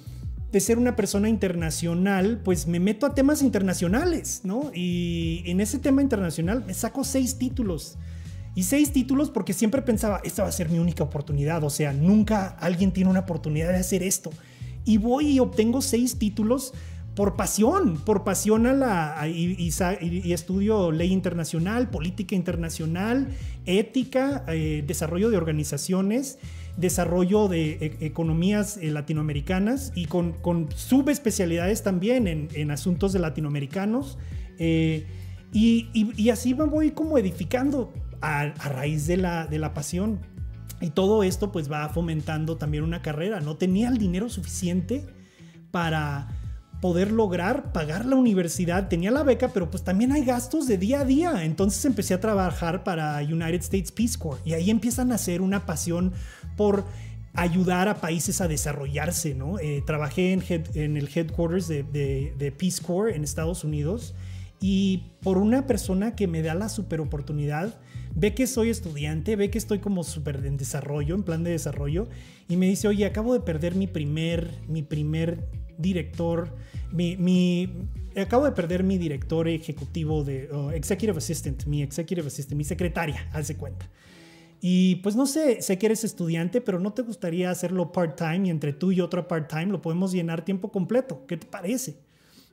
de 0.55 0.61
ser 0.61 0.77
una 0.77 0.95
persona 0.95 1.27
internacional, 1.27 2.39
pues 2.41 2.65
me 2.65 2.79
meto 2.79 3.05
a 3.05 3.13
temas 3.13 3.41
internacionales, 3.41 4.39
¿no? 4.45 4.71
Y 4.73 5.43
en 5.47 5.59
ese 5.59 5.79
tema 5.79 6.01
internacional 6.01 6.63
me 6.65 6.73
saco 6.73 7.03
seis 7.03 7.37
títulos. 7.37 7.97
Y 8.55 8.63
seis 8.63 8.93
títulos 8.93 9.29
porque 9.29 9.51
siempre 9.51 9.81
pensaba, 9.81 10.21
esta 10.23 10.43
va 10.43 10.47
a 10.47 10.53
ser 10.53 10.69
mi 10.69 10.79
única 10.79 11.03
oportunidad, 11.03 11.61
o 11.65 11.69
sea, 11.69 11.91
nunca 11.91 12.55
alguien 12.61 12.93
tiene 12.93 13.09
una 13.09 13.19
oportunidad 13.19 13.73
de 13.73 13.79
hacer 13.79 14.01
esto. 14.01 14.31
Y 14.85 14.97
voy 14.97 15.27
y 15.31 15.39
obtengo 15.39 15.81
seis 15.81 16.17
títulos 16.19 16.71
por 17.15 17.35
pasión, 17.35 17.97
por 17.97 18.23
pasión 18.23 18.65
a 18.65 18.71
la... 18.71 19.27
y, 19.27 20.31
estudio 20.31 20.89
ley 20.93 21.11
internacional, 21.11 21.89
política 21.89 22.33
internacional, 22.33 23.27
ética, 23.65 24.45
eh, 24.47 24.85
desarrollo 24.87 25.29
de 25.29 25.35
organizaciones 25.35 26.37
desarrollo 26.77 27.47
de 27.47 27.71
e, 27.71 28.05
economías 28.05 28.77
eh, 28.77 28.91
latinoamericanas 28.91 29.91
y 29.95 30.05
con, 30.05 30.33
con 30.33 30.69
subespecialidades 30.71 31.83
también 31.83 32.27
en, 32.27 32.71
asuntos 32.71 33.13
de 33.13 33.19
latinoamericanos. 33.19 34.17
Eh, 34.59 35.05
y, 35.51 36.29
así 36.29 36.53
me 36.53 36.65
voy 36.65 36.91
como 36.91 37.17
edificando 37.17 37.93
a, 38.21 38.47
raíz 38.69 39.07
de 39.07 39.17
la, 39.17 39.47
de 39.47 39.59
la 39.59 39.73
pasión. 39.73 40.19
Y 40.81 40.89
todo 40.89 41.23
esto 41.23 41.51
pues 41.51 41.71
va 41.71 41.87
fomentando 41.89 42.57
también 42.57 42.83
una 42.83 43.01
carrera. 43.01 43.39
No 43.39 43.55
tenía 43.55 43.87
el 43.87 43.97
dinero 43.97 44.27
suficiente 44.29 45.05
para 45.71 46.27
poder 46.85 47.11
lograr 47.11 47.71
pagar 47.71 48.05
la 48.05 48.15
universidad. 48.15 48.89
Tenía 48.89 49.09
la 49.09 49.23
beca, 49.23 49.47
pero 49.47 49.71
pues 49.71 49.83
también 49.83 50.11
hay 50.11 50.23
gastos 50.23 50.67
de 50.67 50.77
día 50.77 50.99
a 50.99 51.03
día. 51.03 51.43
Entonces 51.43 51.83
empecé 51.83 52.13
a 52.13 52.19
trabajar 52.19 52.83
para 52.83 53.17
United 53.23 53.61
States 53.61 53.91
Peace 53.91 54.19
Corps 54.19 54.39
y 54.45 54.53
ahí 54.53 54.69
empiezan 54.69 55.11
a 55.11 55.15
hacer 55.15 55.41
una 55.41 55.65
pasión 55.65 56.13
por 56.55 56.85
ayudar 57.33 57.87
a 57.87 58.01
países 58.01 58.39
a 58.39 58.47
desarrollarse, 58.47 59.33
¿no? 59.33 59.57
Eh, 59.57 59.81
trabajé 59.83 60.31
en, 60.33 60.43
en, 60.75 60.95
el 60.95 61.09
headquarters 61.11 61.67
de, 61.67 61.81
de, 62.37 62.51
Peace 62.51 62.83
Corps 62.83 63.15
en 63.15 63.23
Estados 63.23 63.63
Unidos 63.63 64.13
y 64.61 65.05
por 65.23 65.39
una 65.39 65.65
persona 65.65 66.15
que 66.15 66.27
me 66.27 66.43
da 66.43 66.53
la 66.53 66.69
super 66.69 67.01
oportunidad, 67.01 67.79
ve 68.13 68.35
que 68.35 68.45
soy 68.45 68.69
estudiante, 68.69 69.35
ve 69.35 69.49
que 69.49 69.57
estoy 69.57 69.79
como 69.79 70.03
súper 70.03 70.45
en 70.45 70.55
desarrollo, 70.55 71.15
en 71.15 71.23
plan 71.23 71.43
de 71.43 71.49
desarrollo, 71.49 72.07
y 72.47 72.57
me 72.57 72.67
dice, 72.67 72.87
oye, 72.87 73.07
acabo 73.07 73.33
de 73.33 73.39
perder 73.39 73.73
mi 73.73 73.87
primer, 73.87 74.51
mi 74.67 74.83
primer 74.83 75.64
director, 75.77 76.55
mi, 76.91 77.17
mi, 77.17 77.69
acabo 78.15 78.45
de 78.45 78.51
perder 78.51 78.83
mi 78.83 78.97
director 78.97 79.47
ejecutivo 79.47 80.23
de 80.23 80.49
executive 80.73 81.17
assistant, 81.17 81.65
mi 81.65 81.81
executive 81.81 82.27
assistant, 82.27 82.57
mi 82.57 82.63
secretaria, 82.63 83.29
hace 83.33 83.55
cuenta. 83.55 83.89
Y 84.61 84.95
pues 84.97 85.15
no 85.15 85.27
sé, 85.27 85.61
sé 85.61 85.77
que 85.77 85.85
eres 85.85 86.03
estudiante, 86.03 86.61
pero 86.61 86.79
no 86.79 86.93
te 86.93 87.03
gustaría 87.03 87.51
hacerlo 87.51 87.91
part-time 87.91 88.47
y 88.47 88.49
entre 88.49 88.73
tú 88.73 88.91
y 88.91 89.01
otro 89.01 89.27
part-time 89.27 89.67
lo 89.67 89.81
podemos 89.81 90.11
llenar 90.11 90.43
tiempo 90.43 90.71
completo. 90.71 91.25
¿Qué 91.27 91.37
te 91.37 91.45
parece? 91.45 91.99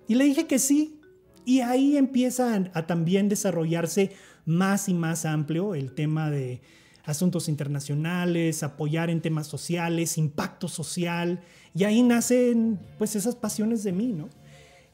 Y 0.09 0.17
le 0.17 0.25
dije 0.25 0.47
que 0.47 0.59
sí. 0.59 1.01
Y 1.45 1.61
ahí 1.61 1.97
empieza 1.97 2.71
a 2.75 2.87
también 2.87 3.29
desarrollarse 3.29 4.13
más 4.45 4.89
y 4.89 4.95
más 4.95 5.25
amplio 5.25 5.75
el 5.75 5.93
tema 5.93 6.31
de 6.31 6.61
asuntos 7.05 7.49
internacionales, 7.49 8.63
apoyar 8.63 9.11
en 9.11 9.21
temas 9.21 9.47
sociales, 9.47 10.19
impacto 10.19 10.69
social, 10.69 11.41
y 11.75 11.85
ahí 11.85 12.03
nacen 12.03 12.79
pues 12.99 13.17
esas 13.17 13.35
pasiones 13.35 13.83
de 13.85 13.93
mí, 13.93 14.13
¿no? 14.13 14.29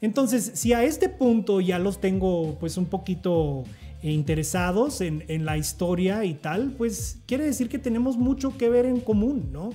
Entonces, 0.01 0.51
si 0.55 0.73
a 0.73 0.83
este 0.83 1.09
punto 1.09 1.59
ya 1.59 1.77
los 1.77 1.99
tengo 1.99 2.57
pues 2.59 2.77
un 2.77 2.85
poquito 2.85 3.65
interesados 4.01 5.01
en, 5.01 5.45
la 5.45 5.57
historia 5.57 6.23
y 6.23 6.35
tal, 6.35 6.71
pues 6.77 7.19
quiere 7.25 7.43
decir 7.43 7.67
que 7.67 7.79
tenemos 7.79 8.17
mucho 8.17 8.57
que 8.57 8.69
ver 8.69 8.85
en 8.85 9.01
común, 9.01 9.49
¿no? 9.51 9.71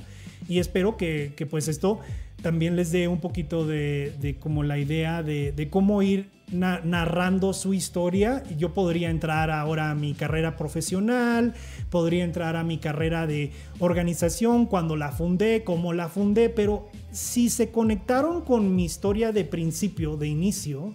Y 0.48 0.58
espero 0.60 0.96
que, 0.96 1.34
pues 1.50 1.68
esto 1.68 2.00
también 2.42 2.74
les 2.74 2.90
dé 2.90 3.06
un 3.06 3.20
poquito 3.20 3.66
de, 3.66 4.36
como 4.40 4.62
la 4.62 4.78
idea 4.78 5.22
de, 5.22 5.52
de 5.52 5.68
cómo 5.68 6.00
ir 6.02 6.33
narrando 6.52 7.52
su 7.52 7.74
historia. 7.74 8.42
Yo 8.56 8.74
podría 8.74 9.10
entrar 9.10 9.50
ahora 9.50 9.90
a 9.90 9.94
mi 9.94 10.14
carrera 10.14 10.56
profesional, 10.56 11.54
podría 11.90 12.24
entrar 12.24 12.56
a 12.56 12.64
mi 12.64 12.78
carrera 12.78 13.26
de 13.26 13.52
organización 13.78 14.66
cuando 14.66 14.96
la 14.96 15.12
fundé, 15.12 15.64
cómo 15.64 15.92
la 15.92 16.08
fundé, 16.08 16.48
pero 16.50 16.88
si 17.10 17.50
se 17.50 17.70
conectaron 17.70 18.42
con 18.42 18.74
mi 18.74 18.84
historia 18.84 19.32
de 19.32 19.44
principio, 19.44 20.16
de 20.16 20.28
inicio, 20.28 20.94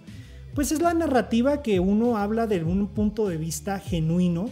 pues 0.54 0.72
es 0.72 0.82
la 0.82 0.94
narrativa 0.94 1.62
que 1.62 1.80
uno 1.80 2.18
habla 2.18 2.48
de 2.48 2.64
un 2.64 2.88
punto 2.88 3.28
de 3.28 3.38
vista 3.38 3.80
genuino. 3.80 4.50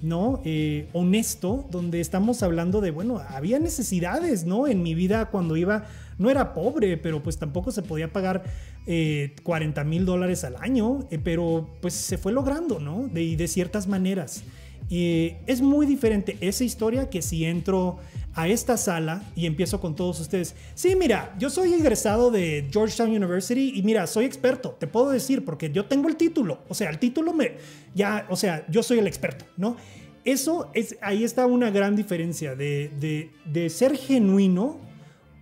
¿no? 0.00 0.40
Eh, 0.44 0.88
honesto, 0.92 1.66
donde 1.72 2.00
estamos 2.00 2.44
hablando 2.44 2.80
de, 2.80 2.92
bueno, 2.92 3.20
había 3.30 3.58
necesidades, 3.58 4.44
¿no? 4.44 4.68
En 4.68 4.80
mi 4.80 4.94
vida 4.94 5.26
cuando 5.26 5.56
iba, 5.56 5.86
no 6.18 6.30
era 6.30 6.52
pobre, 6.54 6.96
pero 6.96 7.22
pues 7.22 7.38
tampoco 7.38 7.70
se 7.70 7.82
podía 7.82 8.12
pagar 8.12 8.44
40 8.84 9.80
eh, 9.80 9.84
mil 9.84 10.04
dólares 10.04 10.44
al 10.44 10.56
año, 10.56 11.06
eh, 11.10 11.18
pero 11.22 11.68
pues 11.80 11.94
se 11.94 12.18
fue 12.18 12.32
logrando, 12.32 12.80
¿no? 12.80 13.08
De, 13.08 13.36
de 13.36 13.48
ciertas 13.48 13.86
maneras. 13.86 14.42
Y 14.90 15.34
es 15.46 15.60
muy 15.60 15.86
diferente 15.86 16.36
esa 16.40 16.64
historia 16.64 17.10
que 17.10 17.20
si 17.20 17.44
entro 17.44 17.98
a 18.34 18.48
esta 18.48 18.76
sala 18.76 19.22
y 19.36 19.46
empiezo 19.46 19.80
con 19.80 19.94
todos 19.94 20.20
ustedes. 20.20 20.54
Sí, 20.74 20.94
mira, 20.96 21.34
yo 21.38 21.50
soy 21.50 21.74
egresado 21.74 22.30
de 22.30 22.66
Georgetown 22.70 23.10
University 23.10 23.72
y 23.74 23.82
mira, 23.82 24.06
soy 24.06 24.24
experto, 24.24 24.76
te 24.78 24.86
puedo 24.86 25.10
decir, 25.10 25.44
porque 25.44 25.70
yo 25.70 25.84
tengo 25.86 26.08
el 26.08 26.16
título. 26.16 26.60
O 26.68 26.74
sea, 26.74 26.88
el 26.88 26.98
título 26.98 27.32
me, 27.34 27.56
ya, 27.94 28.26
o 28.30 28.36
sea, 28.36 28.64
yo 28.68 28.82
soy 28.82 28.98
el 28.98 29.06
experto, 29.06 29.44
¿no? 29.56 29.76
Eso 30.24 30.70
es, 30.74 30.96
ahí 31.00 31.24
está 31.24 31.46
una 31.46 31.70
gran 31.70 31.96
diferencia 31.96 32.54
de, 32.54 33.30
de 33.44 33.70
ser 33.70 33.96
genuino 33.96 34.87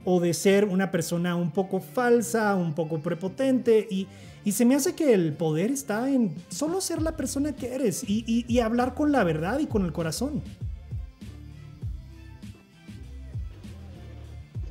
o 0.07 0.21
de 0.21 0.33
ser 0.33 0.64
una 0.64 0.90
persona 0.90 1.37
un 1.37 1.51
poco 1.51 1.81
falsa, 1.81 2.55
un 2.55 2.75
poco 2.75 3.01
prepotente 3.01 3.87
y, 3.90 4.07
y 4.45 4.53
se 4.53 4.64
me 4.64 4.77
hace 4.77 4.95
que 4.95 5.12
el 5.12 5.35
poder 5.35 5.73
está 5.73 6.09
en 6.09 6.33
solo 6.49 6.81
ser 6.81 7.03
la 7.03 7.16
persona 7.16 7.53
que 7.53 7.75
eres 7.75 8.05
y, 8.09 8.25
y, 8.27 8.47
y 8.49 8.61
hablar 8.61 8.95
con 8.95 9.11
la 9.11 9.25
verdad 9.25 9.59
y 9.59 9.66
con 9.66 9.85
el 9.85 9.92
corazón. 9.92 10.42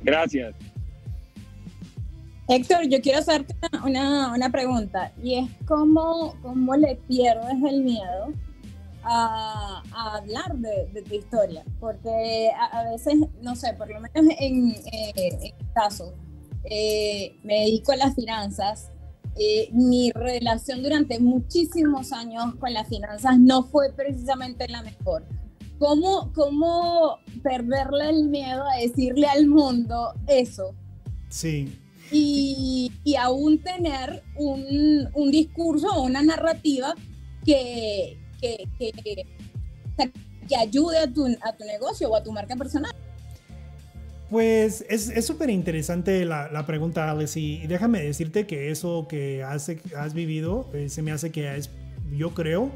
Gracias. 0.02 0.54
Héctor, 2.48 2.88
yo 2.88 3.00
quiero 3.02 3.18
hacerte 3.18 3.54
una, 3.84 4.32
una 4.32 4.50
pregunta 4.50 5.12
y 5.22 5.34
es 5.34 5.50
cómo, 5.66 6.34
cómo 6.42 6.76
le 6.76 6.96
pierdes 7.08 7.62
el 7.68 7.82
miedo 7.82 8.32
a, 9.08 9.82
a 9.92 10.16
hablar 10.16 10.56
de, 10.56 10.88
de, 10.92 11.02
tu 11.02 11.14
historia, 11.14 11.64
porque 11.78 12.50
a, 12.58 12.80
a, 12.80 12.90
veces, 12.90 13.14
no 13.40 13.54
sé, 13.54 13.72
por 13.74 13.88
lo 13.88 14.00
menos 14.00 14.34
en, 14.38 14.70
eh, 14.92 15.12
en 15.14 15.72
caso, 15.72 16.14
eh, 16.64 17.38
me 17.44 17.60
dedico 17.60 17.92
a 17.92 17.96
las 17.96 18.14
finanzas. 18.14 18.90
Eh, 19.38 19.68
mi 19.72 20.10
relación 20.12 20.82
durante 20.82 21.20
muchísimos 21.20 22.12
años 22.12 22.54
con 22.58 22.72
las 22.72 22.88
finanzas 22.88 23.38
no 23.38 23.64
fue 23.64 23.92
precisamente 23.92 24.66
la 24.66 24.82
mejor. 24.82 25.24
¿Cómo, 25.78 26.32
¿Cómo 26.32 27.18
perderle 27.42 28.08
el 28.08 28.28
miedo 28.28 28.64
a 28.66 28.80
decirle 28.80 29.26
al 29.26 29.46
mundo 29.46 30.14
eso? 30.26 30.74
Sí. 31.28 31.78
Y, 32.10 32.90
y 33.04 33.16
aún 33.16 33.62
tener 33.62 34.22
un, 34.36 35.08
un 35.12 35.30
discurso 35.30 35.88
o 35.88 36.02
una 36.04 36.22
narrativa 36.22 36.94
que, 37.44 38.18
que, 38.40 38.68
que, 38.78 39.26
ayude 40.56 40.98
a 40.98 41.12
tu, 41.12 41.26
a 41.26 41.52
tu 41.56 41.64
negocio 41.64 42.10
o 42.10 42.16
a 42.16 42.22
tu 42.22 42.32
marca 42.32 42.56
personal. 42.56 42.94
Pues 44.30 44.84
es 44.88 45.24
súper 45.24 45.50
interesante 45.50 46.24
la, 46.24 46.50
la, 46.50 46.66
pregunta, 46.66 47.10
Alex, 47.10 47.36
y, 47.36 47.62
y, 47.62 47.66
déjame 47.68 48.02
decirte 48.02 48.44
que 48.44 48.72
eso 48.72 49.06
que 49.08 49.44
has, 49.44 49.70
has 49.96 50.14
vivido 50.14 50.68
eh, 50.74 50.88
se 50.88 51.00
me 51.02 51.12
hace 51.12 51.30
que 51.30 51.56
es, 51.56 51.70
yo 52.16 52.34
creo, 52.34 52.72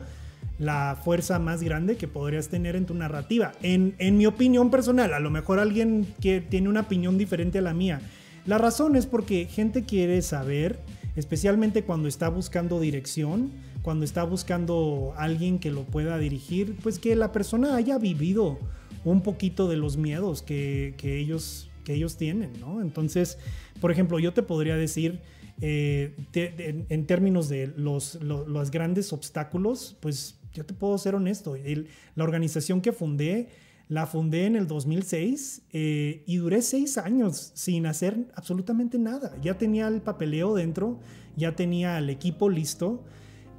la 0.60 0.96
fuerza 1.02 1.38
más 1.40 1.62
grande 1.62 1.96
que 1.96 2.06
podrías 2.06 2.48
tener 2.48 2.76
en 2.76 2.86
tu 2.86 2.94
narrativa. 2.94 3.52
En, 3.62 3.96
en 3.98 4.16
mi 4.16 4.26
opinión 4.26 4.70
personal, 4.70 5.12
a 5.12 5.18
lo 5.18 5.30
mejor 5.30 5.58
alguien 5.58 6.06
que 6.20 6.40
tiene 6.40 6.68
una 6.68 6.82
opinión 6.82 7.18
diferente 7.18 7.58
a 7.58 7.62
la 7.62 7.74
mía. 7.74 8.00
La 8.46 8.58
razón 8.58 8.94
es 8.94 9.06
porque 9.06 9.46
gente 9.46 9.84
quiere 9.84 10.22
saber, 10.22 10.78
especialmente 11.16 11.82
cuando 11.82 12.08
está 12.08 12.28
buscando 12.28 12.78
dirección, 12.78 13.50
cuando 13.82 14.04
está 14.04 14.24
buscando 14.24 15.14
alguien 15.16 15.58
que 15.58 15.70
lo 15.70 15.84
pueda 15.84 16.18
dirigir, 16.18 16.76
pues 16.82 16.98
que 16.98 17.16
la 17.16 17.32
persona 17.32 17.76
haya 17.76 17.98
vivido 17.98 18.58
un 19.04 19.22
poquito 19.22 19.68
de 19.68 19.76
los 19.76 19.96
miedos 19.96 20.42
que, 20.42 20.94
que 20.98 21.18
ellos, 21.18 21.70
que 21.84 21.94
ellos 21.94 22.16
tienen, 22.16 22.52
¿no? 22.60 22.80
Entonces, 22.80 23.38
por 23.80 23.90
ejemplo, 23.90 24.18
yo 24.18 24.34
te 24.34 24.42
podría 24.42 24.76
decir, 24.76 25.20
eh, 25.62 26.14
te, 26.30 26.84
en 26.88 27.06
términos 27.06 27.48
de 27.48 27.68
los, 27.76 28.16
los, 28.16 28.46
los, 28.48 28.70
grandes 28.70 29.12
obstáculos, 29.12 29.96
pues 30.00 30.38
yo 30.52 30.64
te 30.64 30.74
puedo 30.74 30.96
ser 30.98 31.14
honesto, 31.14 31.56
el, 31.56 31.88
la 32.14 32.24
organización 32.24 32.80
que 32.80 32.92
fundé, 32.92 33.48
la 33.88 34.06
fundé 34.06 34.46
en 34.46 34.56
el 34.56 34.66
2006 34.66 35.62
eh, 35.72 36.22
y 36.26 36.36
duré 36.36 36.62
seis 36.62 36.96
años 36.96 37.50
sin 37.54 37.86
hacer 37.86 38.16
absolutamente 38.36 38.98
nada. 38.98 39.36
Ya 39.42 39.58
tenía 39.58 39.88
el 39.88 40.00
papeleo 40.00 40.54
dentro, 40.54 41.00
ya 41.36 41.56
tenía 41.56 41.98
el 41.98 42.08
equipo 42.08 42.48
listo, 42.48 43.02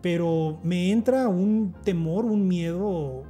pero 0.01 0.59
me 0.63 0.91
entra 0.91 1.27
un 1.27 1.73
temor, 1.83 2.25
un 2.25 2.47
miedo 2.47 3.23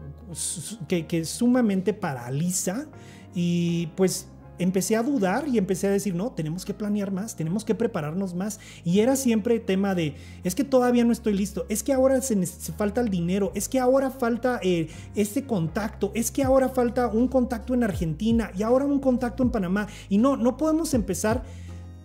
que, 0.88 1.26
sumamente 1.26 1.94
paraliza 1.94 2.86
y 3.34 3.88
pues 3.96 4.28
empecé 4.60 4.96
a 4.96 5.02
dudar 5.02 5.48
y 5.48 5.58
empecé 5.58 5.88
a 5.88 5.92
decir, 5.92 6.14
no, 6.14 6.32
tenemos 6.32 6.66
que 6.66 6.74
planear 6.74 7.12
más, 7.12 7.36
tenemos 7.36 7.66
que 7.66 7.74
prepararnos 7.74 8.36
más. 8.36 8.60
Y 8.86 9.00
era 9.00 9.16
siempre 9.16 9.60
tema 9.60 9.96
de, 9.96 10.16
es 10.44 10.54
que 10.54 10.64
todavía 10.64 11.04
no 11.04 11.12
estoy 11.12 11.34
listo, 11.34 11.66
es 11.68 11.82
que 11.82 11.94
ahora 11.94 12.22
se, 12.22 12.46
se 12.46 12.72
falta 12.72 13.02
el 13.02 13.10
dinero, 13.10 13.52
es 13.56 13.68
que 13.68 13.80
ahora 13.80 14.12
falta 14.12 14.60
eh, 14.62 14.88
este 15.16 15.46
contacto, 15.46 16.12
es 16.14 16.30
que 16.30 16.44
ahora 16.44 16.70
falta 16.70 17.08
un 17.08 17.28
contacto 17.28 17.74
en 17.74 17.84
Argentina 17.84 18.52
y 18.56 18.62
ahora 18.64 18.86
un 18.86 19.00
contacto 19.00 19.42
en 19.42 19.50
Panamá. 19.50 19.88
Y 20.10 20.20
no, 20.20 20.38
no 20.38 20.58
podemos 20.58 20.94
empezar. 20.94 21.44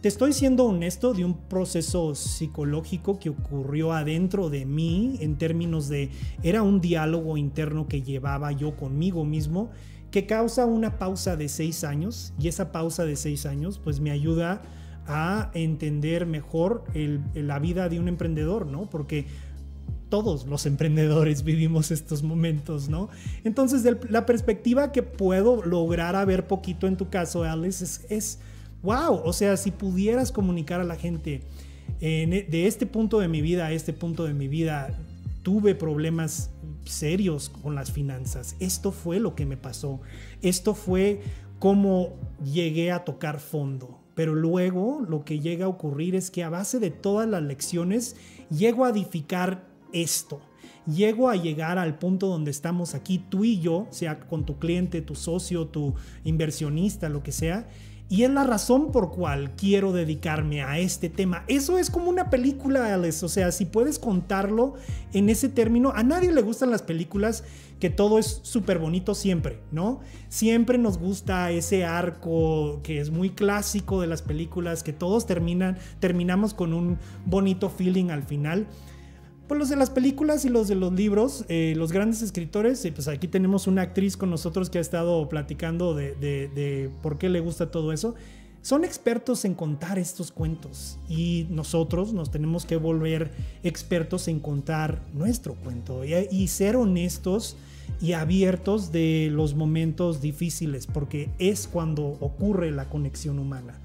Estoy 0.06 0.32
siendo 0.32 0.66
honesto 0.66 1.14
de 1.14 1.24
un 1.24 1.34
proceso 1.34 2.14
psicológico 2.14 3.18
que 3.18 3.28
ocurrió 3.28 3.92
adentro 3.92 4.50
de 4.50 4.64
mí 4.64 5.16
en 5.20 5.36
términos 5.36 5.88
de, 5.88 6.10
era 6.44 6.62
un 6.62 6.80
diálogo 6.80 7.36
interno 7.36 7.88
que 7.88 8.02
llevaba 8.02 8.52
yo 8.52 8.76
conmigo 8.76 9.24
mismo 9.24 9.68
que 10.12 10.24
causa 10.24 10.64
una 10.64 11.00
pausa 11.00 11.34
de 11.34 11.48
seis 11.48 11.82
años 11.82 12.32
y 12.38 12.46
esa 12.46 12.70
pausa 12.70 13.04
de 13.04 13.16
seis 13.16 13.46
años 13.46 13.80
pues 13.82 13.98
me 13.98 14.12
ayuda 14.12 14.62
a 15.08 15.50
entender 15.54 16.24
mejor 16.24 16.84
la 17.34 17.58
vida 17.58 17.88
de 17.88 17.98
un 17.98 18.06
emprendedor, 18.06 18.66
¿no? 18.66 18.88
Porque 18.88 19.26
todos 20.08 20.46
los 20.46 20.66
emprendedores 20.66 21.42
vivimos 21.42 21.90
estos 21.90 22.22
momentos, 22.22 22.88
¿no? 22.88 23.08
Entonces, 23.42 23.84
la 24.08 24.24
perspectiva 24.24 24.92
que 24.92 25.02
puedo 25.02 25.64
lograr 25.64 26.14
a 26.14 26.24
ver 26.24 26.46
poquito 26.46 26.86
en 26.86 26.96
tu 26.96 27.08
caso, 27.08 27.42
Alice, 27.42 28.06
es 28.08 28.38
wow, 28.86 29.20
o 29.24 29.32
sea, 29.32 29.56
si 29.56 29.72
pudieras 29.72 30.30
comunicar 30.30 30.80
a 30.80 30.84
la 30.84 30.94
gente 30.94 31.42
en, 32.00 32.30
de 32.30 32.66
este 32.68 32.86
punto 32.86 33.18
de 33.18 33.26
mi 33.26 33.42
vida 33.42 33.66
a 33.66 33.72
este 33.72 33.92
punto 33.92 34.24
de 34.24 34.32
mi 34.32 34.46
vida, 34.46 34.96
tuve 35.42 35.74
problemas 35.74 36.50
serios 36.84 37.48
con 37.48 37.74
las 37.74 37.90
finanzas. 37.90 38.54
Esto 38.60 38.92
fue 38.92 39.18
lo 39.18 39.34
que 39.34 39.44
me 39.44 39.56
pasó. 39.56 40.00
Esto 40.40 40.74
fue 40.74 41.20
cómo 41.58 42.14
llegué 42.44 42.92
a 42.92 43.04
tocar 43.04 43.40
fondo. 43.40 44.00
Pero 44.14 44.36
luego 44.36 45.04
lo 45.06 45.24
que 45.24 45.40
llega 45.40 45.66
a 45.66 45.68
ocurrir 45.68 46.14
es 46.14 46.30
que 46.30 46.44
a 46.44 46.48
base 46.48 46.78
de 46.78 46.90
todas 46.90 47.28
las 47.28 47.42
lecciones 47.42 48.14
llego 48.56 48.84
a 48.84 48.90
edificar 48.90 49.66
esto. 49.92 50.40
Llego 50.86 51.28
a 51.28 51.34
llegar 51.34 51.78
al 51.78 51.98
punto 51.98 52.28
donde 52.28 52.52
estamos 52.52 52.94
aquí, 52.94 53.18
tú 53.18 53.44
y 53.44 53.58
yo, 53.58 53.88
sea 53.90 54.20
con 54.20 54.46
tu 54.46 54.60
cliente, 54.60 55.02
tu 55.02 55.16
socio, 55.16 55.66
tu 55.66 55.94
inversionista, 56.22 57.08
lo 57.08 57.24
que 57.24 57.32
sea, 57.32 57.68
y 58.08 58.22
es 58.22 58.30
la 58.30 58.44
razón 58.44 58.92
por 58.92 59.10
cual 59.10 59.56
quiero 59.56 59.92
dedicarme 59.92 60.62
a 60.62 60.78
este 60.78 61.08
tema. 61.08 61.44
Eso 61.48 61.78
es 61.78 61.90
como 61.90 62.08
una 62.08 62.30
película, 62.30 62.94
Alex. 62.94 63.22
O 63.24 63.28
sea, 63.28 63.50
si 63.50 63.64
puedes 63.64 63.98
contarlo 63.98 64.74
en 65.12 65.28
ese 65.28 65.48
término, 65.48 65.92
a 65.94 66.04
nadie 66.04 66.30
le 66.30 66.42
gustan 66.42 66.70
las 66.70 66.82
películas 66.82 67.42
que 67.80 67.90
todo 67.90 68.18
es 68.18 68.40
súper 68.42 68.78
bonito 68.78 69.14
siempre, 69.14 69.60
¿no? 69.72 70.00
Siempre 70.28 70.78
nos 70.78 70.98
gusta 70.98 71.50
ese 71.50 71.84
arco 71.84 72.80
que 72.82 73.00
es 73.00 73.10
muy 73.10 73.30
clásico 73.30 74.00
de 74.00 74.06
las 74.06 74.22
películas, 74.22 74.82
que 74.82 74.92
todos 74.92 75.26
terminan, 75.26 75.76
terminamos 75.98 76.54
con 76.54 76.72
un 76.72 76.98
bonito 77.26 77.68
feeling 77.68 78.10
al 78.10 78.22
final. 78.22 78.66
Pues 79.48 79.58
los 79.60 79.68
de 79.68 79.76
las 79.76 79.90
películas 79.90 80.44
y 80.44 80.48
los 80.48 80.66
de 80.66 80.74
los 80.74 80.92
libros, 80.92 81.44
eh, 81.48 81.74
los 81.76 81.92
grandes 81.92 82.20
escritores, 82.20 82.84
eh, 82.84 82.90
pues 82.90 83.06
aquí 83.06 83.28
tenemos 83.28 83.68
una 83.68 83.82
actriz 83.82 84.16
con 84.16 84.28
nosotros 84.28 84.70
que 84.70 84.78
ha 84.78 84.80
estado 84.80 85.28
platicando 85.28 85.94
de, 85.94 86.16
de, 86.16 86.90
por 87.00 87.16
qué 87.16 87.28
le 87.28 87.38
gusta 87.38 87.70
todo 87.70 87.92
eso. 87.92 88.16
Son 88.62 88.84
expertos 88.84 89.44
en 89.44 89.54
contar 89.54 90.00
estos 90.00 90.32
cuentos 90.32 90.98
y 91.08 91.46
nosotros 91.50 92.12
nos 92.12 92.32
tenemos 92.32 92.66
que 92.66 92.76
volver 92.76 93.30
expertos 93.62 94.26
en 94.26 94.40
contar 94.40 95.00
nuestro 95.14 95.54
cuento 95.54 96.04
y, 96.04 96.14
y 96.32 96.48
ser 96.48 96.74
honestos 96.74 97.56
y 98.00 98.14
abiertos 98.14 98.90
de 98.90 99.28
los 99.30 99.54
momentos 99.54 100.20
difíciles, 100.20 100.88
porque 100.88 101.30
es 101.38 101.68
cuando 101.68 102.04
ocurre 102.20 102.72
la 102.72 102.88
conexión 102.88 103.38
humana. 103.38 103.80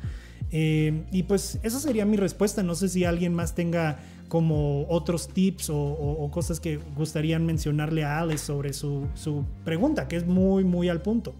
Eh, 0.51 1.03
y 1.11 1.23
pues 1.23 1.59
esa 1.63 1.79
sería 1.79 2.05
mi 2.05 2.17
respuesta. 2.17 2.61
No 2.63 2.75
sé 2.75 2.89
si 2.89 3.05
alguien 3.05 3.33
más 3.33 3.55
tenga 3.55 3.99
como 4.31 4.85
otros 4.87 5.27
tips 5.27 5.69
o, 5.71 5.75
o, 5.77 6.23
o, 6.23 6.31
cosas 6.31 6.61
que 6.61 6.79
gustarían 6.95 7.45
mencionarle 7.45 8.05
a 8.05 8.21
Alice 8.21 8.45
sobre 8.45 8.71
su, 8.71 9.07
su 9.13 9.43
pregunta, 9.65 10.07
que 10.07 10.15
es 10.15 10.25
muy, 10.25 10.63
muy 10.63 10.87
al 10.87 11.01
punto. 11.01 11.33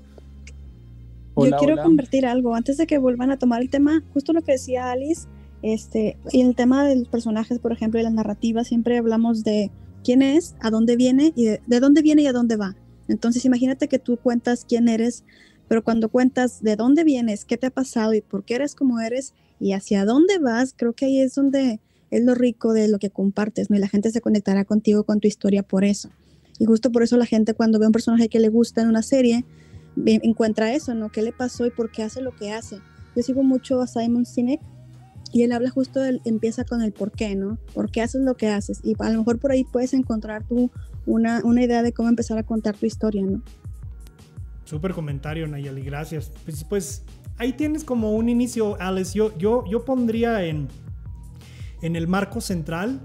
Hola, 1.35 1.51
Yo 1.51 1.57
quiero 1.59 1.73
hola. 1.75 1.83
convertir 1.83 2.25
algo 2.25 2.53
antes 2.53 2.75
de 2.75 2.87
que 2.87 2.97
vuelvan 2.97 3.31
a 3.31 3.37
tomar 3.39 3.61
el 3.61 3.69
tema, 3.69 4.03
justo 4.13 4.33
lo 4.33 4.41
que 4.41 4.51
decía 4.51 4.91
Alice, 4.91 5.29
este, 5.61 6.17
y 6.33 6.41
el 6.41 6.53
tema 6.53 6.83
de 6.85 6.97
los 6.97 7.07
personajes, 7.07 7.59
por 7.59 7.71
ejemplo, 7.71 7.97
y 7.97 8.03
la 8.03 8.09
narrativa, 8.09 8.65
siempre 8.65 8.97
hablamos 8.97 9.45
de 9.45 9.71
quién 10.03 10.21
es, 10.21 10.55
a 10.59 10.69
dónde 10.69 10.97
viene 10.97 11.31
y 11.33 11.45
de, 11.45 11.61
de 11.65 11.79
dónde 11.79 12.01
viene 12.01 12.23
y 12.23 12.27
a 12.27 12.33
dónde 12.33 12.57
va. 12.57 12.75
Entonces, 13.07 13.45
imagínate 13.45 13.87
que 13.87 13.99
tú 13.99 14.17
cuentas 14.17 14.65
quién 14.67 14.89
eres, 14.89 15.23
pero 15.69 15.81
cuando 15.81 16.09
cuentas 16.09 16.61
de 16.61 16.75
dónde 16.75 17.05
vienes, 17.05 17.45
qué 17.45 17.55
te 17.55 17.67
ha 17.67 17.71
pasado 17.71 18.13
y 18.13 18.19
por 18.19 18.43
qué 18.43 18.55
eres 18.55 18.75
como 18.75 18.99
eres 18.99 19.33
y 19.61 19.71
hacia 19.71 20.03
dónde 20.03 20.39
vas, 20.39 20.73
creo 20.75 20.91
que 20.91 21.05
ahí 21.05 21.21
es 21.21 21.35
donde 21.35 21.79
es 22.11 22.23
lo 22.23 22.35
rico 22.35 22.73
de 22.73 22.87
lo 22.87 22.99
que 22.99 23.09
compartes, 23.09 23.69
¿no? 23.69 23.77
Y 23.77 23.79
la 23.79 23.87
gente 23.87 24.11
se 24.11 24.21
conectará 24.21 24.65
contigo, 24.65 25.03
con 25.03 25.19
tu 25.19 25.27
historia 25.27 25.63
por 25.63 25.83
eso. 25.83 26.09
Y 26.59 26.65
justo 26.65 26.91
por 26.91 27.01
eso 27.01 27.17
la 27.17 27.25
gente 27.25 27.53
cuando 27.53 27.79
ve 27.79 27.87
un 27.87 27.91
personaje 27.91 28.29
que 28.29 28.39
le 28.39 28.49
gusta 28.49 28.81
en 28.81 28.89
una 28.89 29.01
serie, 29.01 29.45
encuentra 30.05 30.73
eso, 30.73 30.93
¿no? 30.93 31.09
¿Qué 31.09 31.21
le 31.21 31.31
pasó 31.31 31.65
y 31.65 31.71
por 31.71 31.91
qué 31.91 32.03
hace 32.03 32.21
lo 32.21 32.35
que 32.35 32.51
hace? 32.51 32.77
Yo 33.15 33.23
sigo 33.23 33.43
mucho 33.43 33.81
a 33.81 33.87
Simon 33.87 34.25
Sinek 34.25 34.61
y 35.33 35.43
él 35.43 35.53
habla 35.53 35.69
justo, 35.69 36.03
él 36.03 36.21
empieza 36.25 36.65
con 36.65 36.81
el 36.81 36.91
por 36.91 37.11
qué, 37.11 37.35
¿no? 37.35 37.57
¿Por 37.73 37.89
qué 37.89 38.01
haces 38.01 38.21
lo 38.21 38.35
que 38.35 38.49
haces? 38.49 38.81
Y 38.83 38.95
a 38.99 39.09
lo 39.09 39.19
mejor 39.19 39.39
por 39.39 39.51
ahí 39.51 39.63
puedes 39.63 39.93
encontrar 39.93 40.45
tú 40.45 40.69
una, 41.05 41.41
una 41.43 41.63
idea 41.63 41.83
de 41.83 41.93
cómo 41.93 42.09
empezar 42.09 42.37
a 42.37 42.43
contar 42.43 42.75
tu 42.75 42.85
historia, 42.85 43.23
¿no? 43.25 43.41
Súper 44.65 44.93
comentario, 44.93 45.47
Nayeli, 45.47 45.81
gracias. 45.81 46.31
Pues, 46.45 46.63
pues, 46.63 47.03
ahí 47.37 47.53
tienes 47.53 47.83
como 47.83 48.13
un 48.13 48.29
inicio, 48.29 48.79
Alex. 48.79 49.13
Yo, 49.13 49.37
yo, 49.37 49.65
yo 49.69 49.83
pondría 49.83 50.43
en, 50.45 50.67
en 51.81 51.95
el 51.95 52.07
marco 52.07 52.41
central 52.41 53.01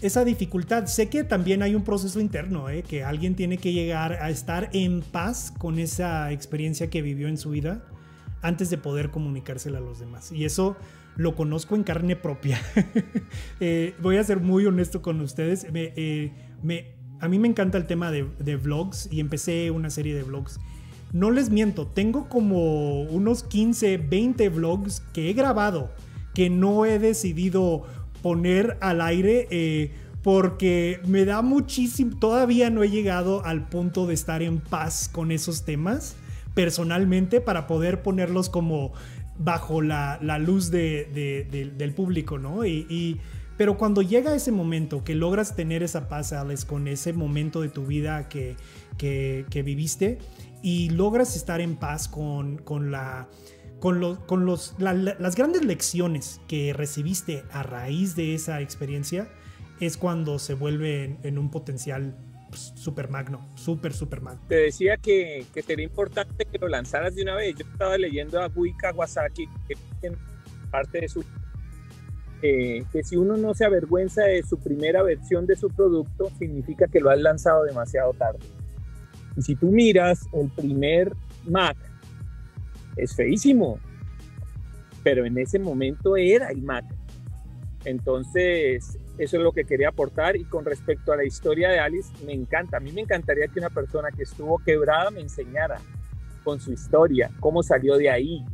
esa 0.00 0.24
dificultad. 0.24 0.86
Sé 0.86 1.08
que 1.08 1.24
también 1.24 1.62
hay 1.62 1.74
un 1.74 1.82
proceso 1.82 2.20
interno, 2.20 2.68
¿eh? 2.68 2.82
que 2.82 3.04
alguien 3.04 3.34
tiene 3.34 3.58
que 3.58 3.72
llegar 3.72 4.12
a 4.12 4.30
estar 4.30 4.70
en 4.72 5.02
paz 5.02 5.52
con 5.56 5.78
esa 5.78 6.32
experiencia 6.32 6.90
que 6.90 7.02
vivió 7.02 7.28
en 7.28 7.36
su 7.36 7.50
vida 7.50 7.84
antes 8.42 8.70
de 8.70 8.78
poder 8.78 9.10
comunicársela 9.10 9.78
a 9.78 9.80
los 9.80 9.98
demás. 9.98 10.30
Y 10.30 10.44
eso 10.44 10.76
lo 11.16 11.34
conozco 11.34 11.74
en 11.74 11.82
carne 11.82 12.16
propia. 12.16 12.60
Eh, 13.60 13.94
voy 14.00 14.16
a 14.16 14.24
ser 14.24 14.38
muy 14.38 14.66
honesto 14.66 15.02
con 15.02 15.20
ustedes. 15.20 15.66
Eh, 15.74 16.32
a 17.20 17.28
mí 17.28 17.38
me 17.40 17.48
encanta 17.48 17.76
el 17.76 17.86
tema 17.86 18.12
de, 18.12 18.24
de, 18.38 18.56
vlogs 18.56 19.08
y 19.10 19.18
empecé 19.18 19.72
una 19.72 19.90
serie 19.90 20.14
de 20.14 20.22
vlogs. 20.22 20.60
No 21.12 21.32
les 21.32 21.50
miento, 21.50 21.88
tengo 21.88 22.28
como 22.28 23.02
unos 23.02 23.42
15, 23.42 23.98
20 23.98 24.48
vlogs 24.50 25.00
que 25.12 25.28
he 25.28 25.32
grabado 25.32 25.90
que 26.38 26.50
no 26.50 26.86
he 26.86 27.00
decidido 27.00 27.82
poner 28.22 28.76
al 28.80 29.00
aire 29.00 29.46
eh, 29.50 29.92
porque 30.22 31.00
me 31.06 31.24
da 31.24 31.42
muchísimo, 31.42 32.18
todavía 32.18 32.70
no 32.70 32.82
he 32.82 32.90
llegado 32.90 33.44
al 33.44 33.68
punto 33.68 34.06
de 34.06 34.14
estar 34.14 34.42
en 34.42 34.58
paz 34.58 35.08
con 35.10 35.30
esos 35.30 35.64
temas 35.64 36.16
personalmente 36.54 37.40
para 37.40 37.66
poder 37.66 38.02
ponerlos 38.02 38.48
como 38.48 38.92
bajo 39.38 39.80
la, 39.80 40.18
luz 40.38 40.70
del 40.70 41.94
público, 41.94 42.38
¿no? 42.38 42.66
Y, 42.66 43.20
pero 43.56 43.76
cuando 43.76 44.02
llega 44.02 44.34
ese 44.34 44.52
momento 44.52 45.02
que 45.02 45.14
logras 45.14 45.56
tener 45.56 45.82
esa 45.82 46.08
paz, 46.08 46.32
Alex, 46.32 46.64
con 46.64 46.86
ese 46.88 47.12
momento 47.12 47.60
de 47.60 47.68
tu 47.68 47.86
vida 47.86 48.28
que, 48.28 48.56
que, 48.98 49.62
viviste 49.64 50.18
y 50.62 50.90
logras 50.90 51.36
estar 51.36 51.60
en 51.60 51.76
paz 51.76 52.08
con, 52.08 52.58
con 52.58 52.90
la 52.90 53.28
con, 53.80 54.16
con 54.26 54.44
los, 54.44 54.74
las 54.78 55.36
grandes 55.36 55.64
lecciones 55.64 56.40
que 56.48 56.72
recibiste 56.72 57.44
a 57.50 57.62
raíz 57.62 58.16
de 58.16 58.34
esa 58.34 58.60
experiencia, 58.60 59.28
es 59.80 59.96
cuando 59.96 60.38
se 60.38 60.54
vuelve 60.54 61.16
en, 61.22 61.38
un 61.38 61.50
potencial 61.50 62.16
pues, 62.48 62.72
super 62.74 63.08
magno, 63.08 63.48
super, 63.54 63.92
super 63.92 64.20
magno. 64.20 64.42
Te 64.48 64.56
decía 64.56 64.96
que, 64.96 65.46
que, 65.54 65.62
sería 65.62 65.84
importante 65.84 66.44
que 66.44 66.58
lo 66.58 66.68
lanzaras 66.68 67.14
de 67.14 67.22
una 67.22 67.36
vez. 67.36 67.54
Yo 67.56 67.64
estaba 67.70 67.96
leyendo 67.96 68.40
a 68.40 68.48
Gui 68.48 68.74
Kawasaki, 68.76 69.48
que 69.68 69.76
en 70.06 70.16
parte 70.70 71.00
de 71.00 71.08
su... 71.08 71.24
Eh, 72.40 72.84
que 72.92 73.02
si 73.02 73.16
uno 73.16 73.36
no 73.36 73.52
se 73.54 73.64
avergüenza 73.64 74.22
de 74.22 74.44
su 74.44 74.58
primera 74.58 75.02
versión 75.02 75.46
de 75.46 75.56
su 75.56 75.68
producto, 75.70 76.30
significa 76.38 76.86
que 76.86 77.00
lo 77.00 77.10
has 77.10 77.18
lanzado 77.18 77.64
demasiado 77.64 78.12
tarde. 78.12 78.38
Y 79.36 79.42
si 79.42 79.56
tú 79.56 79.66
miras 79.66 80.20
el 80.32 80.48
primer 80.50 81.12
Mac 81.44 81.76
es 82.98 83.14
feísimo, 83.14 83.78
pero 85.02 85.24
en 85.24 85.38
ese 85.38 85.58
momento 85.58 86.16
era 86.16 86.50
el 86.50 86.62
Mac. 86.62 86.84
Entonces, 87.84 88.98
eso 89.18 89.36
es 89.36 89.42
lo 89.42 89.52
que 89.52 89.64
quería 89.64 89.88
aportar 89.88 90.36
y 90.36 90.44
con 90.44 90.64
respecto 90.64 91.12
a 91.12 91.16
la 91.16 91.24
historia 91.24 91.70
de 91.70 91.78
Alice, 91.78 92.10
me 92.24 92.32
encanta. 92.32 92.76
A 92.76 92.80
mí 92.80 92.92
me 92.92 93.00
encantaría 93.00 93.48
que 93.48 93.58
una 93.58 93.70
persona 93.70 94.10
que 94.10 94.22
estuvo 94.22 94.58
quebrada 94.58 95.10
me 95.10 95.20
enseñara 95.20 95.80
con 96.44 96.60
su 96.60 96.72
historia, 96.72 97.30
cómo 97.40 97.62
salió 97.62 97.96
de 97.96 98.10
ahí. 98.10 98.44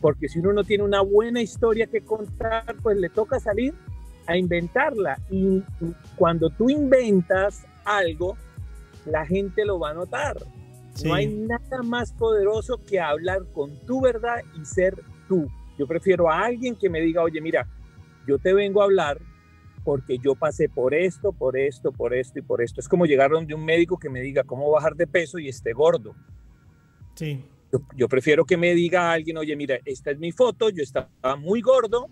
Porque 0.00 0.28
si 0.28 0.38
uno 0.38 0.52
no 0.52 0.64
tiene 0.64 0.84
una 0.84 1.02
buena 1.02 1.40
historia 1.40 1.86
que 1.86 2.00
contar, 2.00 2.74
pues 2.82 2.96
le 2.96 3.10
toca 3.10 3.38
salir 3.38 3.74
a 4.26 4.36
inventarla. 4.36 5.18
Y 5.30 5.62
cuando 6.16 6.50
tú 6.50 6.70
inventas 6.70 7.64
algo, 7.84 8.36
la 9.06 9.26
gente 9.26 9.64
lo 9.64 9.78
va 9.78 9.90
a 9.90 9.94
notar. 9.94 10.36
No 11.04 11.14
hay 11.14 11.26
nada 11.26 11.82
más 11.82 12.12
poderoso 12.12 12.80
que 12.84 13.00
hablar 13.00 13.44
con 13.52 13.78
tu 13.86 14.00
verdad 14.00 14.42
y 14.60 14.64
ser 14.64 14.94
tú. 15.28 15.48
Yo 15.78 15.86
prefiero 15.86 16.30
a 16.30 16.44
alguien 16.44 16.76
que 16.76 16.90
me 16.90 17.00
diga, 17.00 17.22
oye, 17.22 17.40
mira, 17.40 17.66
yo 18.26 18.38
te 18.38 18.52
vengo 18.52 18.82
a 18.82 18.84
hablar 18.84 19.18
porque 19.84 20.18
yo 20.18 20.34
pasé 20.34 20.68
por 20.68 20.94
esto, 20.94 21.32
por 21.32 21.56
esto, 21.56 21.92
por 21.92 22.14
esto 22.14 22.38
y 22.38 22.42
por 22.42 22.62
esto. 22.62 22.80
Es 22.80 22.88
como 22.88 23.06
llegar 23.06 23.30
donde 23.30 23.54
un 23.54 23.64
médico 23.64 23.98
que 23.98 24.10
me 24.10 24.20
diga 24.20 24.44
cómo 24.44 24.70
bajar 24.70 24.94
de 24.94 25.06
peso 25.06 25.38
y 25.38 25.48
esté 25.48 25.72
gordo. 25.72 26.14
Sí. 27.14 27.44
Yo, 27.96 28.08
prefiero 28.08 28.44
que 28.44 28.56
me 28.56 28.74
diga 28.74 29.10
a 29.10 29.12
alguien, 29.12 29.36
oye, 29.36 29.54
mira, 29.54 29.78
esta 29.84 30.10
es 30.10 30.18
mi 30.18 30.32
foto, 30.32 30.70
yo 30.70 30.82
estaba 30.82 31.36
muy 31.36 31.60
gordo 31.60 32.08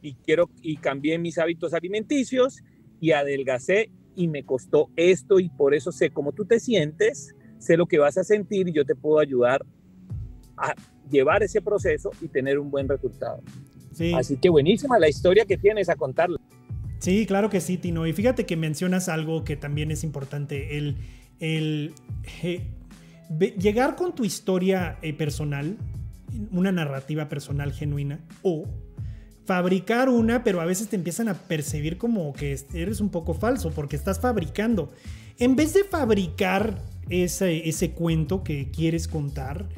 y 0.00 0.14
quiero 0.14 0.48
y 0.62 0.78
cambié 0.78 1.18
mis 1.18 1.36
hábitos 1.36 1.74
alimenticios 1.74 2.62
y 2.98 3.12
adelgacé 3.12 3.90
y 4.16 4.28
me 4.28 4.44
costó 4.44 4.88
esto 4.96 5.38
y 5.38 5.50
por 5.50 5.74
eso 5.74 5.92
sé 5.92 6.10
cómo 6.10 6.32
tú 6.32 6.46
te 6.46 6.60
sientes 6.60 7.34
sé 7.62 7.76
lo 7.76 7.86
que 7.86 7.98
vas 7.98 8.18
a 8.18 8.24
sentir 8.24 8.68
y 8.68 8.72
yo 8.72 8.84
te 8.84 8.94
puedo 8.94 9.18
ayudar 9.20 9.64
a 10.56 10.74
llevar 11.10 11.42
ese 11.42 11.62
proceso 11.62 12.10
y 12.20 12.28
tener 12.28 12.58
un 12.58 12.70
buen 12.70 12.88
resultado. 12.88 13.40
Sí. 13.92 14.12
Así 14.14 14.36
que 14.36 14.48
buenísima 14.48 14.98
la 14.98 15.08
historia 15.08 15.44
que 15.44 15.56
tienes 15.56 15.88
a 15.88 15.94
contarla. 15.96 16.38
Sí, 16.98 17.26
claro 17.26 17.50
que 17.50 17.60
sí, 17.60 17.78
Tino. 17.78 18.06
Y 18.06 18.12
fíjate 18.12 18.46
que 18.46 18.56
mencionas 18.56 19.08
algo 19.08 19.44
que 19.44 19.56
también 19.56 19.90
es 19.90 20.04
importante, 20.04 20.78
el, 20.78 20.96
el 21.40 21.94
llegar 23.58 23.96
con 23.96 24.14
tu 24.14 24.24
historia 24.24 24.98
eh, 25.02 25.12
personal, 25.12 25.76
una 26.50 26.72
narrativa 26.72 27.28
personal 27.28 27.72
genuina, 27.72 28.20
o 28.42 28.66
fabricar 29.44 30.08
una, 30.08 30.44
pero 30.44 30.60
a 30.60 30.64
veces 30.64 30.88
te 30.88 30.96
empiezan 30.96 31.28
a 31.28 31.34
percibir 31.34 31.98
como 31.98 32.32
que 32.32 32.56
eres 32.72 33.00
un 33.00 33.10
poco 33.10 33.34
falso 33.34 33.70
porque 33.70 33.96
estás 33.96 34.20
fabricando. 34.20 34.92
En 35.38 35.56
vez 35.56 35.74
de 35.74 35.84
fabricar 35.84 36.78
ese, 37.08 37.90
cuento 37.92 38.42
que 38.42 38.70
quieres 38.70 39.08
contar 39.08 39.68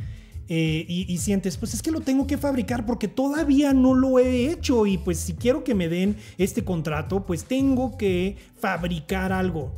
eh, 0.48 0.84
y, 0.86 1.16
sientes, 1.18 1.56
pues 1.56 1.72
es 1.72 1.82
que 1.82 1.90
lo 1.90 2.02
tengo 2.02 2.26
que 2.26 2.36
fabricar 2.36 2.84
porque 2.84 3.08
todavía 3.08 3.72
no 3.72 3.94
lo 3.94 4.18
he 4.18 4.50
hecho 4.50 4.84
y 4.86 4.98
pues 4.98 5.18
si 5.18 5.34
quiero 5.34 5.64
que 5.64 5.74
me 5.74 5.88
den 5.88 6.16
este 6.36 6.64
contrato, 6.64 7.24
pues 7.24 7.44
tengo 7.44 7.96
que 7.96 8.36
fabricar 8.58 9.32
algo. 9.32 9.74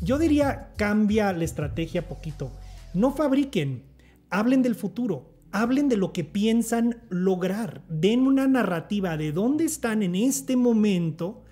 Yo 0.00 0.18
diría, 0.18 0.72
cambia 0.76 1.32
la 1.32 1.44
estrategia 1.44 2.08
poquito. 2.08 2.52
No 2.94 3.12
fabriquen, 3.14 3.82
hablen 4.30 4.62
del 4.62 4.74
futuro, 4.74 5.34
hablen 5.52 5.88
de 5.88 5.96
lo 5.96 6.12
que 6.12 6.24
piensan 6.24 7.02
lograr, 7.10 7.82
den 7.88 8.20
una 8.20 8.46
narrativa 8.46 9.16
de 9.16 9.32
dónde 9.32 9.64
están 9.64 10.02
en 10.02 10.14
este 10.14 10.56
momento 10.56 11.42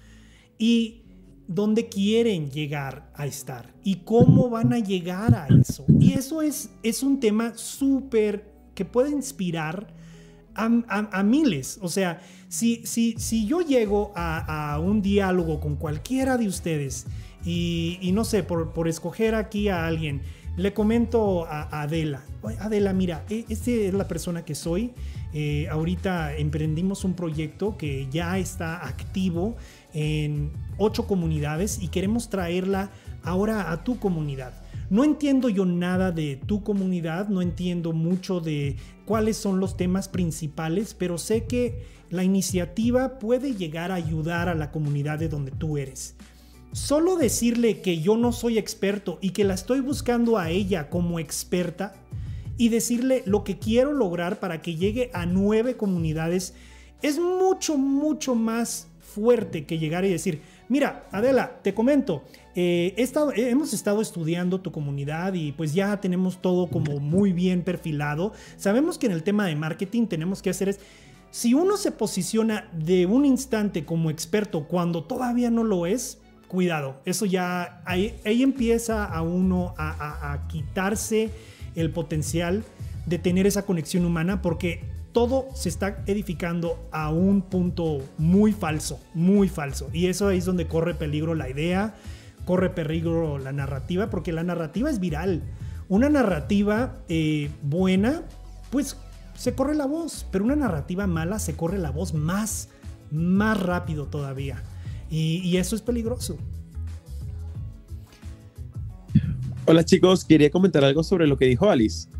y 0.58 1.02
dónde 1.48 1.88
quieren 1.88 2.50
llegar 2.50 3.10
a 3.14 3.26
estar 3.26 3.72
y 3.84 3.96
cómo 3.96 4.50
van 4.50 4.72
a 4.72 4.78
llegar 4.78 5.34
a 5.34 5.46
eso. 5.48 5.84
Y 6.00 6.12
eso 6.12 6.42
es, 6.42 6.70
es 6.82 7.02
un 7.02 7.20
tema 7.20 7.52
súper 7.56 8.52
que 8.74 8.84
puede 8.84 9.10
inspirar 9.10 9.94
a, 10.54 11.22
miles. 11.22 11.78
O 11.82 11.88
sea, 11.88 12.20
si, 12.48 12.86
si, 12.86 13.14
si 13.18 13.46
yo 13.46 13.60
llego 13.60 14.12
a, 14.16 14.78
un 14.82 15.02
diálogo 15.02 15.60
con 15.60 15.76
cualquiera 15.76 16.36
de 16.36 16.48
ustedes 16.48 17.06
y, 17.44 18.10
no 18.12 18.24
sé, 18.24 18.42
por, 18.42 18.72
por, 18.72 18.88
escoger 18.88 19.34
aquí 19.34 19.68
a 19.68 19.86
alguien, 19.86 20.22
le 20.56 20.72
comento 20.72 21.44
a, 21.46 21.82
Adela, 21.82 22.22
Adela, 22.58 22.92
mira, 22.92 23.24
e, 23.28 23.44
esta 23.48 23.70
es 23.70 23.94
la 23.94 24.08
persona 24.08 24.44
que 24.44 24.54
soy. 24.54 24.92
Eh, 25.34 25.68
ahorita 25.68 26.34
emprendimos 26.36 27.04
un 27.04 27.12
proyecto 27.12 27.76
que 27.76 28.08
ya 28.10 28.38
está 28.38 28.86
activo 28.86 29.56
en 29.96 30.52
ocho 30.76 31.06
comunidades 31.06 31.78
y 31.80 31.88
queremos 31.88 32.28
traerla 32.28 32.90
ahora 33.22 33.72
a 33.72 33.82
tu 33.82 33.98
comunidad. 33.98 34.52
No 34.90 35.04
entiendo 35.04 35.48
yo 35.48 35.64
nada 35.64 36.12
de 36.12 36.36
tu 36.36 36.62
comunidad, 36.62 37.28
no 37.28 37.40
entiendo 37.40 37.94
mucho 37.94 38.40
de 38.40 38.76
cuáles 39.06 39.38
son 39.38 39.58
los 39.58 39.78
temas 39.78 40.08
principales, 40.08 40.92
pero 40.92 41.16
sé 41.16 41.46
que 41.46 41.82
la 42.10 42.22
iniciativa 42.22 43.18
puede 43.18 43.54
llegar 43.54 43.90
a 43.90 43.94
ayudar 43.94 44.50
a 44.50 44.54
la 44.54 44.70
comunidad 44.70 45.18
de 45.18 45.30
donde 45.30 45.50
tú 45.50 45.78
eres. 45.78 46.14
Solo 46.72 47.16
decirle 47.16 47.80
que 47.80 48.00
yo 48.00 48.18
no 48.18 48.32
soy 48.32 48.58
experto 48.58 49.18
y 49.22 49.30
que 49.30 49.44
la 49.44 49.54
estoy 49.54 49.80
buscando 49.80 50.36
a 50.36 50.50
ella 50.50 50.90
como 50.90 51.18
experta 51.18 51.94
y 52.58 52.68
decirle 52.68 53.22
lo 53.24 53.44
que 53.44 53.58
quiero 53.58 53.94
lograr 53.94 54.40
para 54.40 54.60
que 54.60 54.76
llegue 54.76 55.10
a 55.14 55.24
nueve 55.24 55.78
comunidades 55.78 56.54
es 57.00 57.18
mucho, 57.18 57.78
mucho 57.78 58.34
más 58.34 58.88
fuerte 59.16 59.64
que 59.64 59.78
llegar 59.78 60.04
y 60.04 60.10
decir, 60.10 60.42
mira, 60.68 61.08
Adela, 61.10 61.58
te 61.62 61.72
comento, 61.72 62.22
eh, 62.54 62.94
hemos 63.36 63.72
estado 63.72 64.02
estudiando 64.02 64.60
tu 64.60 64.72
comunidad 64.72 65.32
y 65.32 65.52
pues 65.52 65.72
ya 65.72 65.98
tenemos 66.02 66.42
todo 66.42 66.68
como 66.68 67.00
muy 67.00 67.32
bien 67.32 67.62
perfilado. 67.62 68.34
Sabemos 68.58 68.98
que 68.98 69.06
en 69.06 69.12
el 69.12 69.22
tema 69.22 69.46
de 69.46 69.56
marketing 69.56 70.06
tenemos 70.06 70.42
que 70.42 70.50
hacer 70.50 70.68
es, 70.68 70.80
si 71.30 71.54
uno 71.54 71.78
se 71.78 71.92
posiciona 71.92 72.68
de 72.74 73.06
un 73.06 73.24
instante 73.24 73.86
como 73.86 74.10
experto 74.10 74.68
cuando 74.68 75.04
todavía 75.04 75.50
no 75.50 75.64
lo 75.64 75.86
es, 75.86 76.18
cuidado, 76.46 77.00
eso 77.06 77.24
ya 77.24 77.82
ahí, 77.86 78.20
empieza 78.24 79.04
a 79.04 79.22
uno 79.22 79.74
a, 79.78 80.46
quitarse 80.48 81.30
el 81.74 81.90
potencial 81.90 82.64
de 83.06 83.18
tener 83.18 83.46
esa 83.46 83.64
conexión 83.64 84.04
humana 84.04 84.42
porque 84.42 84.84
todo 85.16 85.48
se 85.54 85.70
está 85.70 86.04
edificando 86.04 86.90
a 86.92 87.08
un 87.08 87.40
punto 87.40 88.00
muy 88.18 88.52
falso, 88.52 89.00
muy 89.14 89.48
falso. 89.48 89.88
Y 89.94 90.08
eso 90.08 90.28
ahí 90.28 90.36
es 90.36 90.44
donde 90.44 90.66
corre 90.66 90.92
peligro 90.92 91.34
la 91.34 91.48
idea, 91.48 91.94
corre 92.44 92.68
peligro 92.68 93.38
la 93.38 93.50
narrativa, 93.50 94.10
porque 94.10 94.30
la 94.30 94.44
narrativa 94.44 94.90
es 94.90 95.00
viral. 95.00 95.42
Una 95.88 96.10
narrativa 96.10 96.98
eh, 97.08 97.48
buena, 97.62 98.24
pues 98.68 98.98
se 99.34 99.54
corre 99.54 99.74
la 99.74 99.86
voz, 99.86 100.26
pero 100.30 100.44
una 100.44 100.54
narrativa 100.54 101.06
mala 101.06 101.38
se 101.38 101.56
corre 101.56 101.78
la 101.78 101.90
voz 101.90 102.12
más, 102.12 102.68
más 103.10 103.58
rápido 103.58 104.08
todavía. 104.08 104.62
Y, 105.08 105.56
eso 105.56 105.76
es 105.76 105.80
peligroso. 105.80 106.36
Hola 109.64 109.82
chicos, 109.82 110.26
quería 110.26 110.50
comentar 110.50 110.84
algo 110.84 111.02
sobre 111.02 111.26
lo 111.26 111.38
que 111.38 111.46
dijo 111.46 111.70
Alice. 111.70 112.10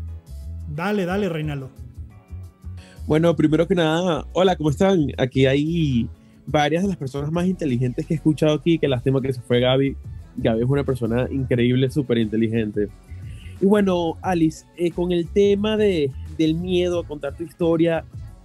Dale, 0.67 1.05
dale, 1.05 1.29
Reinaldo. 1.29 1.69
Bueno, 3.07 3.33
primero 3.37 3.65
que 3.65 3.73
nada, 3.73 4.27
hola, 4.33 4.57
¿cómo 4.57 4.69
están? 4.69 5.13
Aquí 5.17 5.45
hay 5.45 6.09
varias 6.45 6.83
de 6.83 6.89
las 6.89 6.97
personas 6.97 7.31
más 7.31 7.47
inteligentes 7.47 8.05
que 8.05 8.13
he 8.13 8.17
escuchado 8.17 8.55
aquí, 8.55 8.77
que 8.77 8.89
lástima 8.89 9.21
que 9.21 9.31
se 9.31 9.39
fue 9.39 9.61
Gaby. 9.61 9.95
Gaby 10.35 10.63
es 10.63 10.69
una 10.69 10.83
persona 10.83 11.25
increíble, 11.31 11.89
súper 11.89 12.17
inteligente. 12.17 12.89
Y 13.61 13.65
bueno, 13.65 14.17
Alice, 14.21 14.65
eh, 14.75 14.91
con 14.91 15.13
el 15.13 15.29
tema 15.29 15.77
de, 15.77 16.11
del 16.37 16.55
miedo 16.55 16.99
a 16.99 17.07
contar 17.07 17.33
tu 17.33 17.45
historia, 17.45 18.03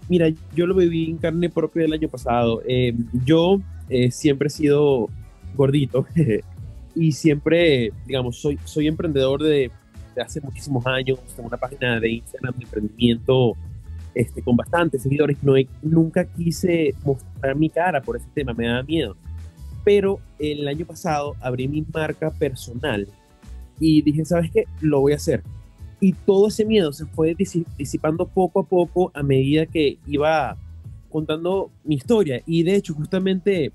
mira, 0.08 0.28
yo 0.54 0.68
lo 0.68 0.76
viví 0.76 1.10
en 1.10 1.16
carne 1.16 1.50
propia 1.50 1.84
el 1.84 1.92
año 1.94 2.08
pasado. 2.08 2.62
Eh, 2.64 2.94
yo 3.24 3.60
eh, 3.88 4.12
siempre 4.12 4.46
he 4.46 4.50
sido 4.50 5.08
gordito 5.56 6.06
y 6.94 7.10
siempre, 7.10 7.92
digamos, 8.06 8.36
soy, 8.36 8.60
soy 8.64 8.86
emprendedor 8.86 9.42
de, 9.42 9.72
hace 10.24 10.40
muchísimos 10.40 10.86
años. 10.86 11.18
Tengo 11.34 11.48
una 11.48 11.56
página 11.56 11.98
de 11.98 12.12
Instagram 12.12 12.54
de 12.56 12.64
emprendimiento 12.64 13.56
este, 14.14 14.42
con 14.42 14.56
bastantes 14.56 15.02
seguidores. 15.02 15.42
No 15.42 15.54
nunca 15.82 16.24
quise 16.24 16.94
mostrar 17.04 17.56
mi 17.56 17.70
cara 17.70 18.00
por 18.00 18.16
ese 18.16 18.28
tema, 18.34 18.54
me 18.54 18.66
daba 18.66 18.82
miedo. 18.82 19.16
Pero 19.84 20.20
el 20.38 20.66
año 20.68 20.86
pasado 20.86 21.34
abrí 21.40 21.68
mi 21.68 21.84
marca 21.92 22.30
personal 22.30 23.08
y 23.80 24.02
dije, 24.02 24.24
¿sabes 24.24 24.50
qué? 24.50 24.64
Lo 24.80 25.00
voy 25.00 25.12
a 25.12 25.16
hacer. 25.16 25.42
Y 26.00 26.12
todo 26.12 26.48
ese 26.48 26.64
miedo 26.64 26.92
se 26.92 27.06
fue 27.06 27.36
disipando 27.36 28.26
poco 28.26 28.60
a 28.60 28.64
poco 28.64 29.10
a 29.14 29.22
medida 29.22 29.66
que 29.66 29.98
iba 30.06 30.56
contando 31.10 31.70
mi 31.84 31.96
historia. 31.96 32.42
Y 32.46 32.64
de 32.64 32.74
hecho, 32.74 32.94
justamente 32.94 33.72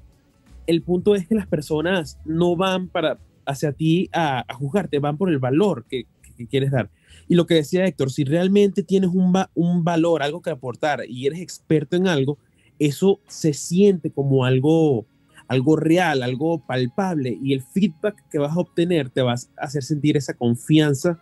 el 0.66 0.82
punto 0.82 1.16
es 1.16 1.28
que 1.28 1.36
las 1.36 1.48
personas 1.48 2.20
no 2.26 2.56
van 2.56 2.90
para 2.90 3.18
hacia 3.46 3.72
ti 3.72 4.10
a, 4.12 4.46
juzgarte, 4.54 5.00
van 5.00 5.18
por 5.18 5.30
el 5.30 5.40
valor 5.40 5.86
que, 5.88 6.06
quieres 6.50 6.70
dar. 6.70 6.90
Y 7.28 7.36
lo 7.36 7.46
que 7.46 7.56
decía 7.56 7.86
Héctor, 7.86 8.12
si 8.12 8.24
realmente 8.24 8.84
tienes 8.84 9.10
un, 9.14 9.34
un 9.54 9.84
valor, 9.84 10.24
algo 10.24 10.42
que 10.42 10.50
aportar 10.50 11.02
y 11.08 11.28
eres 11.28 11.40
experto 11.40 11.96
en 11.96 12.08
algo, 12.08 12.38
eso 12.80 13.20
se 13.28 13.54
siente 13.54 14.12
como 14.12 14.46
algo, 14.46 15.06
algo 15.48 15.76
real, 15.76 16.24
algo 16.24 16.66
palpable 16.66 17.38
y 17.42 17.54
el 17.54 17.62
feedback 17.62 18.24
que 18.30 18.40
vas 18.40 18.56
a 18.56 18.60
obtener 18.60 19.10
te 19.10 19.22
va 19.22 19.34
a 19.34 19.64
hacer 19.64 19.84
sentir 19.84 20.18
esa 20.18 20.34
confianza 20.34 21.20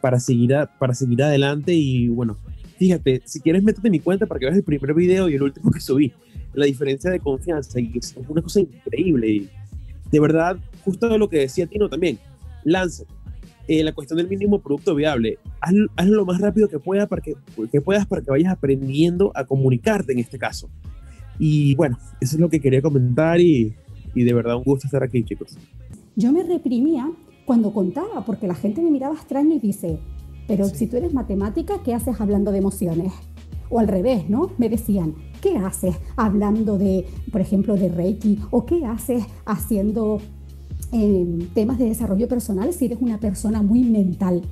para 0.00 0.20
seguir, 0.20 0.54
para 0.78 0.94
seguir 0.94 1.22
adelante 1.22 1.74
y 1.74 2.08
bueno, 2.08 2.38
fíjate, 2.78 3.22
si 3.24 3.40
quieres 3.40 3.62
métete 3.62 3.88
en 3.88 3.92
mi 3.92 4.00
cuenta 4.00 4.26
para 4.26 4.38
que 4.38 4.46
veas 4.46 4.56
el 4.56 4.64
primer 4.64 4.94
video 4.94 5.28
y 5.28 5.34
el 5.34 5.42
último 5.42 5.70
que 5.70 5.80
subí 5.80 6.12
la 6.54 6.66
diferencia 6.66 7.10
de 7.10 7.20
confianza 7.20 7.80
y 7.80 7.92
es 7.96 8.14
una 8.28 8.42
cosa 8.42 8.60
increíble. 8.60 9.28
Y 9.28 9.50
de 10.10 10.20
verdad, 10.20 10.56
justo 10.84 11.16
lo 11.16 11.28
que 11.28 11.38
decía 11.38 11.66
Tino 11.66 11.88
también, 11.88 12.18
lánzate. 12.64 13.12
Eh, 13.72 13.82
la 13.82 13.94
cuestión 13.94 14.18
del 14.18 14.28
mínimo 14.28 14.60
producto 14.60 14.94
viable, 14.94 15.38
haz, 15.58 15.72
lo 16.04 16.26
más 16.26 16.42
rápido 16.42 16.68
que, 16.68 16.78
pueda 16.78 17.06
para 17.06 17.22
que, 17.22 17.36
que 17.70 17.80
puedas 17.80 18.06
para 18.06 18.20
que 18.20 18.30
vayas 18.30 18.52
aprendiendo 18.52 19.32
a 19.34 19.46
comunicarte 19.46 20.12
en 20.12 20.18
este 20.18 20.38
caso. 20.38 20.68
Y 21.38 21.74
bueno, 21.76 21.96
eso 22.20 22.36
es 22.36 22.40
lo 22.40 22.50
que 22.50 22.60
quería 22.60 22.82
comentar 22.82 23.40
y, 23.40 23.74
y 24.14 24.24
de 24.24 24.34
verdad 24.34 24.56
un 24.56 24.64
gusto 24.64 24.86
estar 24.86 25.02
aquí, 25.02 25.24
chicos. 25.24 25.56
Yo 26.16 26.32
me 26.32 26.42
reprimía 26.42 27.10
cuando 27.46 27.72
contaba, 27.72 28.26
porque 28.26 28.46
la 28.46 28.54
gente 28.54 28.82
me 28.82 28.90
miraba 28.90 29.14
extraño 29.14 29.54
y 29.54 29.58
dice, 29.58 29.98
pero 30.46 30.66
si 30.66 30.86
tú 30.86 30.98
eres 30.98 31.14
matemática, 31.14 31.82
¿qué 31.82 31.94
haces 31.94 32.20
hablando 32.20 32.52
de 32.52 32.58
emociones? 32.58 33.14
O 33.70 33.78
al 33.78 33.88
revés, 33.88 34.28
¿no? 34.28 34.50
Me 34.58 34.68
decían, 34.68 35.14
¿qué 35.40 35.56
haces 35.56 35.96
hablando 36.18 36.76
de, 36.76 37.06
por 37.32 37.40
ejemplo, 37.40 37.76
de 37.76 37.88
Reiki? 37.88 38.38
¿O 38.50 38.66
qué 38.66 38.84
haces 38.84 39.24
haciendo 39.46 40.20
em, 40.92 41.48
temas 41.54 41.78
de 41.78 41.86
desarrollo 41.86 42.28
personal 42.28 42.72
si 42.72 42.86
eres 42.86 42.98
una 43.00 43.18
persona 43.18 43.62
muy 43.62 43.82
mental? 43.82 44.42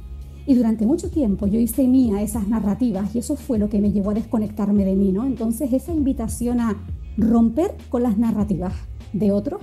Y 0.46 0.54
durante 0.54 0.86
mucho 0.86 1.10
tiempo 1.10 1.46
yo 1.46 1.60
hice 1.60 1.86
mía 1.86 2.22
esas 2.22 2.48
narrativas 2.48 3.14
y 3.14 3.18
eso 3.18 3.36
fue 3.36 3.58
lo 3.58 3.68
que 3.68 3.80
me 3.80 3.92
llevó 3.92 4.10
a 4.10 4.14
desconectarme 4.14 4.84
de 4.84 4.96
mí, 4.96 5.12
¿no? 5.12 5.24
Entonces 5.24 5.72
esa 5.72 5.92
invitación 5.92 6.60
a 6.60 6.76
romper 7.16 7.76
con 7.88 8.02
las 8.02 8.18
narrativas 8.18 8.72
de 9.12 9.30
otros 9.30 9.60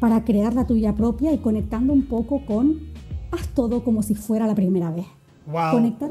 para 0.00 0.24
crear 0.24 0.54
la 0.54 0.66
tuya 0.66 0.94
propia 0.94 1.32
y 1.32 1.38
conectando 1.38 1.92
un 1.92 2.06
poco 2.06 2.44
con 2.44 2.80
haz 3.30 3.48
todo 3.54 3.82
como 3.82 4.02
si 4.02 4.14
fuera 4.14 4.46
la 4.46 4.54
primera 4.54 4.90
vez. 4.90 5.06
Wow. 5.46 5.72
Conectar 5.72 6.10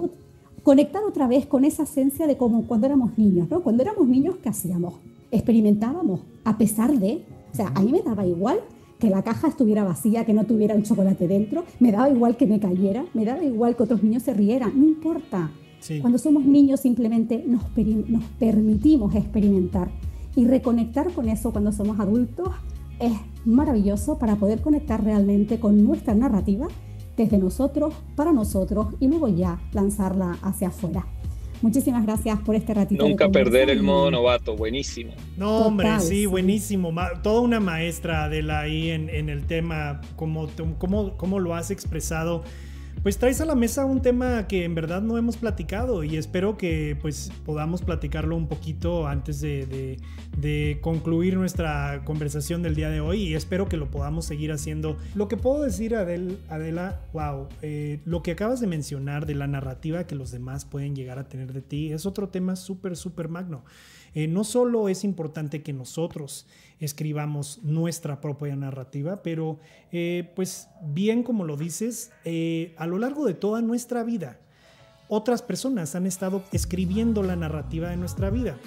conectar 0.65 1.03
otra 1.03 1.27
vez 1.27 1.45
con 1.45 1.63
esa 1.63 1.83
esencia 1.83 2.25
de 2.25 2.37
como 2.37 2.65
cuando 2.65 2.87
éramos 2.87 3.15
niños, 3.19 3.47
¿no? 3.51 3.61
Cuando 3.61 3.83
éramos 3.83 4.07
niños, 4.07 4.37
¿qué 4.41 4.49
hacíamos? 4.49 4.95
Experimentábamos, 5.29 6.21
a 6.43 6.57
pesar 6.57 6.91
de, 6.97 7.23
o 7.53 7.55
sea, 7.55 7.71
a 7.75 7.81
mí 7.83 7.91
me 7.91 8.01
daba 8.01 8.25
igual 8.25 8.57
que 8.99 9.09
la 9.09 9.23
caja 9.23 9.47
estuviera 9.47 9.83
vacía, 9.83 10.25
que 10.25 10.33
no 10.33 10.45
tuviera 10.45 10.75
un 10.75 10.83
chocolate 10.83 11.27
dentro, 11.27 11.65
me 11.79 11.91
daba 11.91 12.09
igual 12.09 12.37
que 12.37 12.47
me 12.47 12.59
cayera, 12.59 13.05
me 13.13 13.25
daba 13.25 13.43
igual 13.43 13.75
que 13.75 13.83
otros 13.83 14.03
niños 14.03 14.23
se 14.23 14.33
rieran, 14.33 14.71
no 14.79 14.85
importa. 14.85 15.51
Cuando 16.01 16.17
somos 16.17 16.45
niños 16.45 16.79
simplemente 16.79 17.43
nos, 17.45 17.61
nos 18.07 18.23
permitimos 18.39 19.13
experimentar 19.13 19.91
y 20.35 20.45
reconectar 20.45 21.11
con 21.13 21.29
eso 21.29 21.51
cuando 21.51 21.71
somos 21.71 21.99
adultos 21.99 22.49
es 22.99 23.13
maravilloso 23.45 24.17
para 24.17 24.35
poder 24.35 24.61
conectar 24.61 25.03
realmente 25.03 25.59
con 25.59 25.83
nuestra 25.83 26.15
narrativa 26.15 26.67
desde 27.15 27.37
nosotros, 27.37 27.93
para 28.15 28.33
nosotros 28.33 28.87
y 28.99 29.07
luego 29.07 29.27
ya 29.27 29.59
lanzarla 29.73 30.37
hacia 30.41 30.69
afuera. 30.69 31.05
Muchísimas 31.61 32.05
gracias 32.05 32.39
por 32.39 32.55
este 32.55 32.73
ratito. 32.73 33.07
Nunca 33.07 33.29
perder 33.29 33.69
el 33.69 33.81
modo 33.81 34.11
novato, 34.11 34.55
buenísimo. 34.55 35.13
No, 35.37 35.59
hombre, 35.59 35.99
sí, 35.99 36.25
buenísimo. 36.25 36.93
Toda 37.23 37.41
una 37.41 37.59
maestra 37.59 38.29
de 38.29 38.43
la 38.43 38.61
ahí 38.61 38.89
en, 38.89 39.09
en 39.09 39.29
el 39.29 39.45
tema, 39.45 40.01
como, 40.15 40.49
como, 40.77 41.17
como 41.17 41.39
lo 41.39 41.55
has 41.55 41.71
expresado 41.71 42.43
pues 43.05 43.19
traes 43.19 43.39
a 43.39 43.45
la 43.45 43.53
mesa 43.53 43.85
un 43.85 44.01
tema 44.01 44.47
que 44.47 44.63
en 44.63 44.73
verdad 44.73 44.99
no 45.03 45.19
hemos 45.19 45.37
platicado 45.37 46.03
y 46.03 46.17
espero 46.17 46.57
que 46.57 46.97
pues 46.99 47.31
podamos 47.45 47.83
platicarlo 47.83 48.35
un 48.35 48.47
poquito 48.47 49.05
antes 49.05 49.41
de, 49.41 49.99
concluir 50.81 51.37
nuestra 51.37 52.01
conversación 52.03 52.63
del 52.63 52.73
día 52.73 52.89
de 52.89 53.01
hoy 53.01 53.21
y 53.21 53.35
espero 53.35 53.69
que 53.69 53.77
lo 53.77 53.91
podamos 53.91 54.25
seguir 54.25 54.51
haciendo. 54.51 54.97
Lo 55.13 55.27
que 55.27 55.37
puedo 55.37 55.61
decir 55.61 55.95
Adel, 55.95 56.39
Adela, 56.49 56.99
wow, 57.13 57.47
eh, 57.61 57.99
lo 58.05 58.23
que 58.23 58.31
acabas 58.31 58.59
de 58.59 58.65
mencionar 58.65 59.27
de 59.27 59.35
la 59.35 59.45
narrativa 59.45 60.07
que 60.07 60.15
los 60.15 60.31
demás 60.31 60.65
pueden 60.65 60.95
llegar 60.95 61.19
a 61.19 61.29
tener 61.29 61.53
de 61.53 61.61
ti 61.61 61.91
es 61.91 62.07
otro 62.07 62.29
tema 62.29 62.55
súper, 62.55 62.97
súper 62.97 63.29
magno. 63.29 63.65
Eh, 64.15 64.29
no 64.29 64.45
solo 64.45 64.87
es 64.87 65.03
importante 65.03 65.61
que 65.61 65.73
nosotros 65.73 66.47
escribamos 66.79 67.59
nuestra 67.63 68.21
propia 68.21 68.55
narrativa, 68.55 69.21
pero 69.21 69.59
eh, 69.91 70.31
pues 70.35 70.69
bien 70.81 71.21
como 71.21 71.43
lo 71.43 71.57
dices, 71.57 72.11
eh, 72.23 72.73
a 72.77 72.87
lo 72.87 72.97
largo 72.97 73.25
de 73.25 73.33
toda 73.33 73.61
nuestra 73.61 74.05
vida, 74.05 74.39
otras 75.09 75.41
personas 75.41 75.95
han 75.95 76.07
estado 76.07 76.43
escribiendo 76.53 77.23
la 77.23 77.35
narrativa 77.35 77.89
de 77.89 77.97
nuestra 77.97 78.29
vida. 78.29 78.57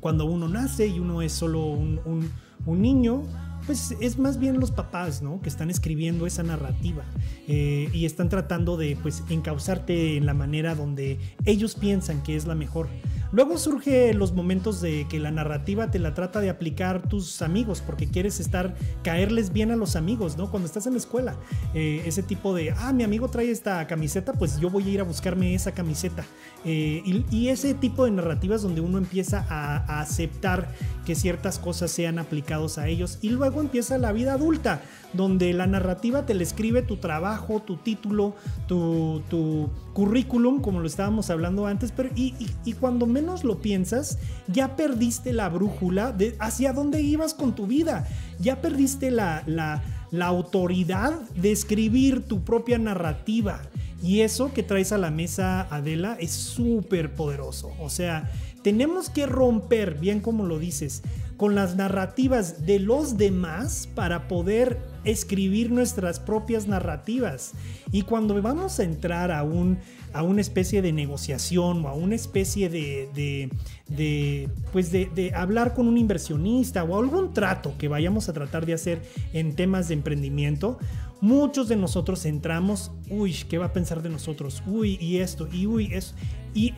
Cuando 0.00 0.24
uno 0.24 0.48
nace 0.48 0.88
y 0.88 0.98
uno 0.98 1.22
es 1.22 1.32
solo 1.32 1.64
un, 1.66 2.28
niño, 2.66 3.22
pues 3.66 3.94
es 4.00 4.18
más 4.18 4.38
bien 4.38 4.60
los 4.60 4.70
papás, 4.70 5.22
¿no? 5.22 5.40
Que 5.40 5.48
están 5.48 5.70
escribiendo 5.70 6.26
esa 6.26 6.42
narrativa 6.42 7.04
y 7.46 8.04
están 8.04 8.28
tratando 8.28 8.76
de, 8.76 8.96
pues, 9.02 9.22
encauzarte 9.28 10.16
en 10.16 10.26
la 10.26 10.34
manera 10.34 10.74
donde 10.74 11.18
ellos 11.44 11.74
piensan 11.74 12.22
que 12.22 12.36
es 12.36 12.46
la 12.46 12.54
mejor. 12.54 12.88
Luego 13.32 13.58
surge 13.58 14.12
los 14.14 14.32
momentos 14.32 14.80
de 14.80 15.06
que 15.08 15.20
la 15.20 15.30
narrativa 15.30 15.90
te 15.90 15.98
la 15.98 16.14
trata 16.14 16.40
de 16.40 16.50
aplicar 16.50 17.08
tus 17.08 17.42
amigos, 17.42 17.82
porque 17.84 18.08
quieres 18.08 18.40
estar, 18.40 18.74
caerles 19.02 19.52
bien 19.52 19.70
a 19.70 19.76
los 19.76 19.94
amigos, 19.96 20.36
¿no? 20.36 20.50
Cuando 20.50 20.66
estás 20.66 20.86
en 20.86 20.94
la 20.94 20.98
escuela, 20.98 21.36
eh, 21.74 22.02
ese 22.06 22.22
tipo 22.22 22.54
de, 22.54 22.72
ah, 22.76 22.92
mi 22.92 23.04
amigo 23.04 23.28
trae 23.28 23.50
esta 23.50 23.86
camiseta, 23.86 24.32
pues 24.32 24.58
yo 24.58 24.70
voy 24.70 24.84
a 24.84 24.88
ir 24.88 25.00
a 25.00 25.04
buscarme 25.04 25.54
esa 25.54 25.72
camiseta. 25.72 26.24
Eh, 26.64 27.02
y, 27.30 27.48
ese 27.48 27.72
tipo 27.74 28.04
de 28.04 28.10
narrativas 28.10 28.62
donde 28.62 28.80
uno 28.80 28.98
empieza 28.98 29.46
a, 29.48 30.00
aceptar 30.00 30.68
que 31.06 31.14
ciertas 31.14 31.58
cosas 31.58 31.90
sean 31.90 32.18
aplicados 32.18 32.78
a 32.78 32.86
ellos 32.86 33.18
y 33.22 33.30
luego 33.30 33.60
empieza 33.60 33.96
la 33.96 34.12
vida 34.12 34.34
adulta, 34.34 34.82
donde 35.14 35.52
la 35.54 35.66
narrativa 35.66 36.26
te 36.26 36.34
le 36.34 36.44
escribe 36.44 36.82
tu 36.82 36.98
trabajo, 36.98 37.60
tu 37.60 37.76
título, 37.76 38.34
tu, 38.68 39.70
currículum, 39.94 40.60
como 40.60 40.80
lo 40.80 40.86
estábamos 40.86 41.30
hablando 41.30 41.66
antes, 41.66 41.92
pero 41.92 42.10
y, 42.14 42.34
y, 42.64 42.72
cuando 42.74 43.06
menos 43.20 43.44
lo 43.44 43.60
piensas, 43.60 44.18
ya 44.48 44.76
perdiste 44.76 45.32
la 45.32 45.48
brújula 45.48 46.12
de 46.12 46.34
hacia 46.38 46.72
dónde 46.72 47.02
ibas 47.02 47.34
con 47.34 47.54
tu 47.54 47.66
vida, 47.66 48.06
ya 48.38 48.62
perdiste 48.62 49.10
la, 49.10 49.42
la, 49.46 49.82
la 50.10 50.26
autoridad 50.26 51.20
de 51.36 51.52
escribir 51.52 52.26
tu 52.26 52.42
propia 52.42 52.78
narrativa 52.78 53.62
Y 54.02 54.20
eso 54.20 54.54
que 54.54 54.62
traes 54.62 54.92
a 54.92 54.98
la 54.98 55.10
mesa, 55.10 55.68
Adela, 55.70 56.16
es 56.18 56.30
súper 56.30 57.14
poderoso. 57.14 57.70
O 57.78 57.90
sea, 57.90 58.30
tenemos 58.62 59.10
que 59.10 59.26
romper, 59.26 59.98
bien 59.98 60.20
como 60.20 60.46
lo 60.46 60.58
dices, 60.58 61.02
con 61.36 61.54
las 61.54 61.76
narrativas 61.76 62.64
de 62.64 62.78
los 62.78 63.18
demás 63.18 63.88
para 63.94 64.26
poder 64.26 64.78
escribir 65.04 65.70
nuestras 65.70 66.18
propias 66.18 66.66
narrativas. 66.66 67.52
Y 67.92 68.02
cuando 68.02 68.40
vamos 68.40 68.80
a 68.80 68.84
entrar 68.84 69.30
a, 69.30 69.42
un, 69.42 69.78
a 70.12 70.22
una 70.22 70.40
especie 70.40 70.82
de 70.82 70.92
negociación 70.92 71.84
o 71.84 71.88
a 71.88 71.94
una 71.94 72.14
especie 72.14 72.68
de, 72.68 73.50
de, 73.88 74.48
pues 74.72 74.90
de, 74.92 75.32
hablar 75.34 75.74
con 75.74 75.88
un 75.88 75.98
inversionista 75.98 76.84
o 76.84 76.98
algún 76.98 77.32
trato 77.32 77.74
que 77.78 77.88
vayamos 77.88 78.28
a 78.28 78.32
tratar 78.32 78.66
de 78.66 78.74
hacer 78.74 79.02
en 79.32 79.54
temas 79.54 79.88
de 79.88 79.94
emprendimiento, 79.94 80.78
muchos 81.20 81.68
de 81.68 81.76
nosotros 81.76 82.24
entramos, 82.26 82.92
uy, 83.08 83.34
¿qué 83.48 83.58
va 83.58 83.66
a 83.66 83.72
pensar 83.72 84.02
de 84.02 84.08
nosotros? 84.08 84.62
Uy, 84.66 84.98
y 85.00 85.18
esto, 85.18 85.48
y 85.52 85.66
uy, 85.66 85.90
eso. 85.92 86.14
Y 86.54 86.74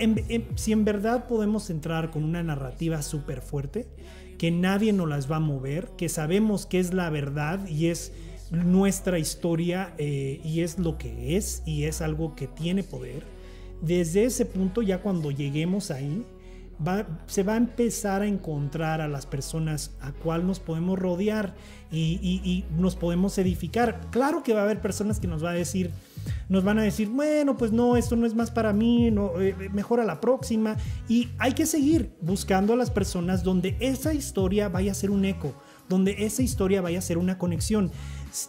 si 0.57 0.73
en 0.73 0.85
verdad 0.85 1.27
podemos 1.27 1.71
entrar 1.71 2.11
con 2.11 2.25
una 2.25 2.43
narrativa 2.43 3.01
súper 3.03 3.41
fuerte, 3.41 3.87
que 4.43 4.51
nadie 4.51 4.93
nos 4.93 5.09
las 5.09 5.31
va 5.31 5.37
a 5.37 5.41
mover, 5.41 5.89
que 5.97 6.09
sabemos 6.09 6.67
que 6.67 6.81
es 6.81 6.93
la 6.93 7.09
verdad 7.11 7.65
y 7.69 7.87
es 7.87 8.13
nuestra 8.53 9.19
historia 9.19 9.95
eh, 9.99 10.41
y 10.45 10.61
es 10.61 10.79
lo 10.79 10.99
que 10.99 11.37
es 11.37 11.63
y 11.67 11.85
es 11.85 12.03
algo 12.03 12.37
que 12.37 12.47
tiene 12.47 12.83
poder. 12.83 13.25
Desde 13.81 14.25
ese 14.25 14.47
punto, 14.47 14.83
ya 14.83 14.99
cuando 15.03 15.31
lleguemos 15.31 15.91
ahí, 15.91 16.25
se 17.27 17.43
va 17.43 17.55
a 17.55 17.57
empezar 17.57 18.23
a 18.23 18.27
encontrar 18.27 19.01
a 19.01 19.09
las 19.09 19.27
personas 19.27 19.93
a 20.01 20.13
cual 20.13 20.47
nos 20.47 20.59
podemos 20.59 20.99
rodear 20.99 21.55
y, 21.91 22.65
nos 22.77 22.97
podemos 22.97 23.37
edificar. 23.39 24.01
Claro 24.11 24.43
que 24.43 24.55
va 24.55 24.61
a 24.61 24.65
haber 24.65 24.81
personas 24.81 25.21
que 25.21 25.27
nos 25.27 25.45
va 25.45 25.51
a 25.51 25.55
decir, 25.55 25.91
nos 26.49 26.65
van 26.65 26.79
a 26.79 26.83
decir, 26.83 27.09
bueno, 27.09 27.57
pues 27.57 27.71
no, 27.71 27.97
esto 27.97 28.17
no 28.17 28.27
es 28.27 28.35
más 28.35 28.51
para 28.51 28.73
mí, 28.73 29.11
no, 29.11 29.41
eh, 29.41 29.55
mejor 29.73 30.01
a 30.01 30.05
la 30.05 30.21
próxima. 30.21 30.77
Y 31.09 31.29
hay 31.39 31.53
que 31.53 31.67
seguir 31.67 32.13
buscando 32.21 32.73
a 32.73 32.77
las 32.77 32.91
personas 32.91 33.45
donde 33.45 33.77
esa 33.81 34.15
historia 34.15 34.69
vaya 34.69 34.93
a 34.93 34.95
ser 34.95 35.11
un 35.11 35.25
eco, 35.25 35.55
donde 35.89 36.25
esa 36.25 36.43
historia 36.43 36.81
vaya 36.81 36.99
a 36.99 37.03
ser 37.03 37.19
una 37.19 37.39
conexión. 37.39 37.93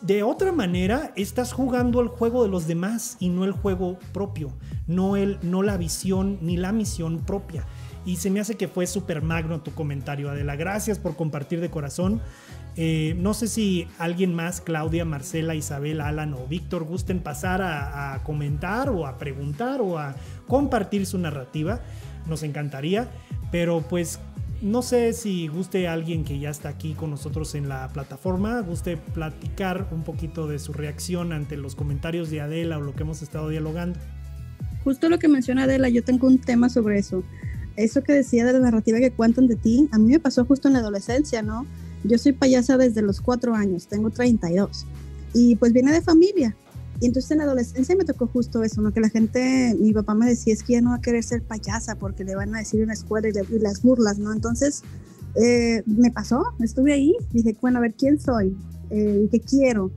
De 0.01 0.23
otra 0.23 0.53
manera, 0.53 1.11
estás 1.15 1.51
jugando 1.51 1.99
el 1.99 2.07
juego 2.07 2.43
de 2.43 2.49
los 2.49 2.67
demás 2.67 3.17
y 3.19 3.29
no 3.29 3.43
el 3.43 3.51
juego 3.51 3.99
propio, 4.13 4.53
no, 4.87 5.17
el, 5.17 5.39
no 5.41 5.61
la 5.61 5.75
visión 5.75 6.37
ni 6.41 6.55
la 6.55 6.71
misión 6.71 7.19
propia. 7.19 7.65
Y 8.05 8.17
se 8.17 8.29
me 8.29 8.39
hace 8.39 8.55
que 8.55 8.67
fue 8.67 8.87
súper 8.87 9.21
magno 9.21 9.61
tu 9.61 9.73
comentario, 9.73 10.29
Adela. 10.29 10.55
Gracias 10.55 10.99
por 10.99 11.15
compartir 11.15 11.59
de 11.59 11.69
corazón. 11.69 12.21
Eh, 12.75 13.15
no 13.17 13.33
sé 13.33 13.47
si 13.47 13.87
alguien 13.99 14.33
más, 14.33 14.61
Claudia, 14.61 15.05
Marcela, 15.05 15.53
Isabel, 15.53 16.01
Alan 16.01 16.33
o 16.33 16.47
Víctor, 16.47 16.85
gusten 16.85 17.19
pasar 17.19 17.61
a, 17.61 18.19
comentar 18.23 18.89
o 18.89 19.05
a 19.05 19.17
preguntar 19.17 19.81
o 19.81 19.99
a 19.99 20.15
compartir 20.47 21.05
su 21.05 21.17
narrativa. 21.17 21.81
Nos 22.25 22.43
encantaría. 22.43 23.09
Pero 23.51 23.81
pues 23.81 24.19
no 24.63 24.81
sé 24.81 25.13
si 25.13 25.47
guste 25.47 25.87
alguien 25.87 26.23
que 26.23 26.39
ya 26.39 26.49
está 26.49 26.69
aquí 26.69 26.93
con 26.93 27.11
nosotros 27.11 27.53
en 27.53 27.69
la 27.69 27.87
plataforma, 27.89 28.59
guste 28.61 28.97
platicar 28.97 29.89
un 29.91 30.03
poquito 30.03 30.47
de 30.47 30.57
su 30.57 30.73
reacción 30.73 31.33
ante 31.33 31.57
los 31.57 31.75
comentarios 31.75 32.31
de 32.31 32.41
Adela 32.41 32.79
o 32.79 32.81
lo 32.81 32.95
que 32.95 33.03
hemos 33.03 33.21
estado 33.21 33.49
dialogando. 33.49 33.99
Justo 34.83 35.09
lo 35.09 35.19
que 35.19 35.27
menciona 35.27 35.63
Adela, 35.63 35.89
yo 35.89 36.03
tengo 36.03 36.27
un 36.27 36.39
tema 36.39 36.69
sobre 36.69 36.97
eso 36.97 37.23
eso 37.75 38.03
que 38.03 38.13
decía 38.13 38.45
de 38.45 38.53
la 38.53 38.59
narrativa 38.59 38.99
que 38.99 39.11
cuentan 39.11 39.47
de 39.47 39.55
ti, 39.55 39.89
a 39.91 39.97
mí 39.97 40.11
me 40.11 40.19
pasó 40.19 40.45
justo 40.45 40.67
en 40.67 40.75
la 40.75 40.79
adolescencia, 40.79 41.41
¿no? 41.41 41.65
Yo 42.03 42.17
soy 42.17 42.33
payasa 42.33 42.77
desde 42.77 43.01
los 43.01 43.21
cuatro 43.21 43.55
años, 43.55 43.87
tengo 43.87 44.09
32. 44.09 44.85
Y 45.33 45.55
pues 45.55 45.73
viene 45.73 45.91
de 45.91 46.01
familia. 46.01 46.55
Y 46.99 47.07
entonces 47.07 47.31
en 47.31 47.39
la 47.39 47.45
adolescencia 47.45 47.95
me 47.95 48.05
tocó 48.05 48.27
justo 48.27 48.63
eso, 48.63 48.81
¿no? 48.81 48.93
Que 48.93 49.01
la 49.01 49.09
gente, 49.09 49.75
mi 49.79 49.93
papá 49.93 50.13
me 50.13 50.27
decía, 50.27 50.53
es 50.53 50.63
que 50.63 50.73
ya 50.73 50.81
no 50.81 50.91
va 50.91 50.97
a 50.97 51.01
querer 51.01 51.23
ser 51.23 51.43
payasa 51.43 51.95
porque 51.95 52.23
le 52.23 52.35
van 52.35 52.55
a 52.55 52.59
decir 52.59 52.81
en 52.81 52.87
la 52.87 52.93
escuela 52.93 53.27
y, 53.27 53.59
las 53.59 53.81
burlas, 53.81 54.19
¿no? 54.19 54.31
Entonces 54.31 54.83
eh, 55.35 55.83
me 55.85 56.11
pasó, 56.11 56.43
estuve 56.59 56.93
ahí, 56.93 57.15
dije, 57.31 57.57
bueno, 57.61 57.79
a 57.79 57.81
ver, 57.81 57.93
¿quién 57.93 58.19
soy? 58.19 58.55
Eh, 58.89 59.27
¿Qué 59.31 59.39
quiero? 59.39 59.91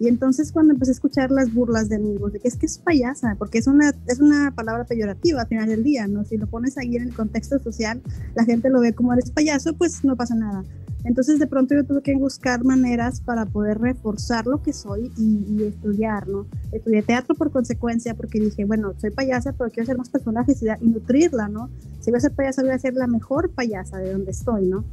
Y 0.00 0.08
entonces 0.08 0.50
cuando 0.50 0.72
empecé 0.72 0.92
a 0.92 0.94
escuchar 0.94 1.30
las 1.30 1.52
burlas 1.52 1.90
de 1.90 1.96
amigos, 1.96 2.32
de 2.32 2.40
que 2.40 2.48
es 2.48 2.56
que 2.56 2.64
es 2.64 2.78
payasa, 2.78 3.36
porque 3.38 3.58
es 3.58 3.66
una, 3.66 3.92
es 4.08 4.18
una 4.18 4.50
palabra 4.54 4.86
peyorativa 4.86 5.42
al 5.42 5.46
final 5.46 5.68
del 5.68 5.84
día, 5.84 6.08
¿no? 6.08 6.24
Si 6.24 6.38
lo 6.38 6.46
pones 6.46 6.78
ahí 6.78 6.96
en 6.96 7.02
el 7.02 7.14
contexto 7.14 7.58
social, 7.58 8.00
la 8.34 8.46
gente 8.46 8.70
lo 8.70 8.80
ve 8.80 8.94
como 8.94 9.12
eres 9.12 9.30
payaso, 9.30 9.74
pues 9.74 10.02
no 10.02 10.16
pasa 10.16 10.34
nada. 10.34 10.64
Entonces 11.04 11.38
de 11.38 11.46
pronto 11.46 11.74
yo 11.74 11.84
tuve 11.84 12.02
que 12.02 12.14
buscar 12.14 12.64
maneras 12.64 13.20
para 13.20 13.46
poder 13.46 13.78
reforzar 13.78 14.46
lo 14.46 14.62
que 14.62 14.72
soy 14.72 15.10
y, 15.16 15.62
estudiar, 15.64 16.28
¿no? 16.28 16.46
Estudié 16.72 17.02
teatro 17.02 17.34
por 17.34 17.50
consecuencia 17.50 18.14
porque 18.14 18.40
dije, 18.40 18.64
bueno, 18.64 18.92
soy 18.98 19.10
payasa, 19.10 19.52
pero 19.52 19.70
quiero 19.70 19.84
hacer 19.84 19.98
más 19.98 20.10
personajes 20.10 20.62
y, 20.62 20.66
y 20.66 20.88
nutrirla, 20.88 21.48
¿no? 21.48 21.70
Si 22.00 22.10
voy 22.10 22.18
a 22.18 22.20
ser 22.20 22.32
payasa, 22.32 22.62
voy 22.62 22.72
a 22.72 22.78
ser 22.78 22.94
la 22.94 23.06
mejor 23.06 23.50
payasa 23.50 23.98
de 23.98 24.12
donde 24.12 24.30
estoy, 24.30 24.66
¿no? 24.66 24.84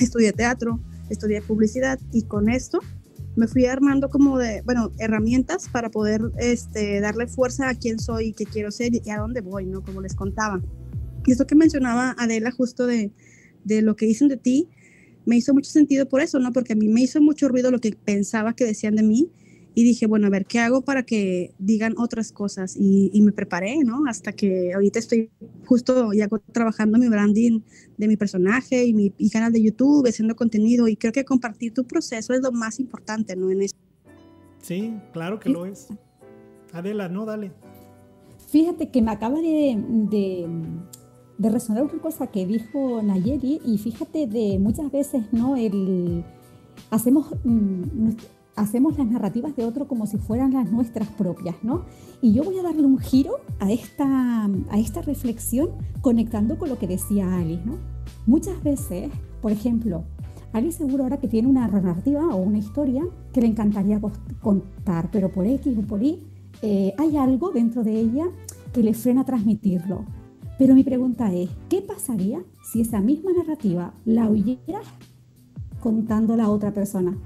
Estudié 0.00 0.32
teatro, 0.32 0.80
estudié 1.10 1.42
publicidad 1.42 1.98
y 2.12 2.22
con 2.22 2.48
esto 2.48 2.80
me 3.36 3.46
fui 3.46 3.66
armando 3.66 4.10
como 4.10 4.38
de, 4.38 4.62
bueno, 4.62 4.90
herramientas 4.98 5.68
para 5.68 5.90
poder 5.90 6.20
este, 6.38 7.00
darle 7.00 7.26
fuerza 7.26 7.68
a 7.68 7.74
quién 7.74 7.98
soy 7.98 8.28
y 8.28 8.32
qué 8.32 8.44
quiero 8.44 8.70
ser 8.70 8.92
y 8.94 9.10
a 9.10 9.18
dónde 9.18 9.40
voy, 9.40 9.66
¿no? 9.66 9.82
Como 9.82 10.00
les 10.00 10.14
contaba. 10.14 10.60
Y 11.24 11.32
esto 11.32 11.46
que 11.46 11.54
mencionaba 11.54 12.14
Adela 12.18 12.50
justo 12.50 12.86
de, 12.86 13.12
de 13.64 13.82
lo 13.82 13.96
que 13.96 14.06
dicen 14.06 14.28
de 14.28 14.36
ti, 14.36 14.68
me 15.24 15.36
hizo 15.36 15.54
mucho 15.54 15.70
sentido 15.70 16.08
por 16.08 16.20
eso, 16.20 16.38
¿no? 16.38 16.52
Porque 16.52 16.72
a 16.72 16.76
mí 16.76 16.88
me 16.88 17.02
hizo 17.02 17.20
mucho 17.20 17.48
ruido 17.48 17.70
lo 17.70 17.80
que 17.80 17.92
pensaba 17.92 18.54
que 18.54 18.64
decían 18.64 18.96
de 18.96 19.02
mí 19.02 19.28
y 19.74 19.84
dije, 19.84 20.06
bueno, 20.06 20.26
a 20.26 20.30
ver, 20.30 20.44
¿qué 20.44 20.58
hago 20.58 20.82
para 20.82 21.02
que 21.02 21.54
digan 21.58 21.94
otras 21.96 22.30
cosas? 22.30 22.76
Y, 22.78 23.20
me 23.22 23.32
preparé, 23.32 23.78
¿no? 23.84 24.04
Hasta 24.06 24.32
que 24.32 24.74
ahorita 24.74 24.98
estoy 24.98 25.30
justo 25.64 26.12
ya 26.12 26.28
trabajando 26.52 26.98
mi 26.98 27.08
branding 27.08 27.60
de 27.96 28.08
mi 28.08 28.16
personaje 28.16 28.84
y 28.84 28.92
mi 28.92 29.30
canal 29.30 29.52
de 29.52 29.62
YouTube, 29.62 30.06
haciendo 30.06 30.36
contenido 30.36 30.88
y 30.88 30.96
creo 30.96 31.12
que 31.12 31.24
compartir 31.24 31.72
tu 31.72 31.84
proceso 31.86 32.34
es 32.34 32.42
lo 32.42 32.52
más 32.52 32.80
importante, 32.80 33.34
¿no? 33.34 33.50
En 33.50 33.62
eso. 33.62 33.76
Sí, 34.60 34.94
claro 35.12 35.40
que 35.40 35.48
lo 35.48 35.66
es. 35.66 35.88
Adela, 36.72 37.08
no, 37.08 37.24
dale. 37.24 37.52
Fíjate 38.48 38.90
que 38.90 39.00
me 39.00 39.10
acaba 39.10 39.40
de, 39.40 39.82
de, 40.10 40.46
de 41.42 41.50
resonar 41.50 41.82
una 41.82 42.00
cosa 42.00 42.28
que 42.28 42.46
dijo 42.46 43.02
Nayeli 43.02 43.60
y 43.66 43.76
fíjate 43.78 44.28
de 44.28 44.58
muchas 44.60 44.90
veces, 44.90 45.24
¿no? 45.32 45.56
El, 45.56 46.24
hacemos... 46.90 47.26
Mm, 47.44 48.10
hacemos 48.54 48.98
las 48.98 49.06
narrativas 49.06 49.56
de 49.56 49.64
otro 49.64 49.88
como 49.88 50.06
si 50.06 50.18
fueran 50.18 50.52
las 50.52 50.70
nuestras 50.70 51.08
propias, 51.08 51.56
¿no? 51.62 51.86
Y 52.20 52.34
yo 52.34 52.44
voy 52.44 52.58
a 52.58 52.62
darle 52.62 52.84
un 52.84 52.98
giro 52.98 53.36
a 53.60 53.72
esta, 53.72 54.44
a 54.44 54.78
esta 54.78 55.00
reflexión 55.00 55.70
conectando 56.02 56.58
con 56.58 56.68
lo 56.68 56.78
que 56.78 56.86
decía 56.86 57.34
Alice, 57.34 57.62
¿no? 57.64 57.78
Muchas 58.26 58.62
veces, 58.62 59.10
por 59.40 59.52
ejemplo, 59.52 60.04
Alice 60.52 60.76
seguro 60.76 61.04
ahora 61.04 61.16
que 61.16 61.28
tiene 61.28 61.48
una 61.48 61.66
narrativa 61.66 62.26
o 62.28 62.36
una 62.36 62.58
historia 62.58 63.02
que 63.32 63.40
le 63.40 63.46
encantaría 63.46 63.98
contar, 64.42 65.10
pero 65.10 65.32
por 65.32 65.46
X 65.46 65.78
o 65.78 65.82
por 65.86 66.02
Y 66.02 66.22
eh, 66.60 66.92
hay 66.98 67.16
algo 67.16 67.52
dentro 67.52 67.82
de 67.82 67.98
ella 67.98 68.26
que 68.74 68.82
le 68.82 68.92
frena 68.92 69.24
transmitirlo. 69.24 70.04
Pero 70.58 70.74
mi 70.74 70.84
pregunta 70.84 71.32
es, 71.34 71.50
¿qué 71.68 71.82
pasaría 71.82 72.44
si 72.62 72.80
esa 72.80 73.00
misma 73.00 73.32
narrativa 73.32 73.94
la 74.04 74.28
oyeras 74.28 74.86
contándola 75.80 76.44
a 76.44 76.50
otra 76.50 76.72
persona? 76.72 77.16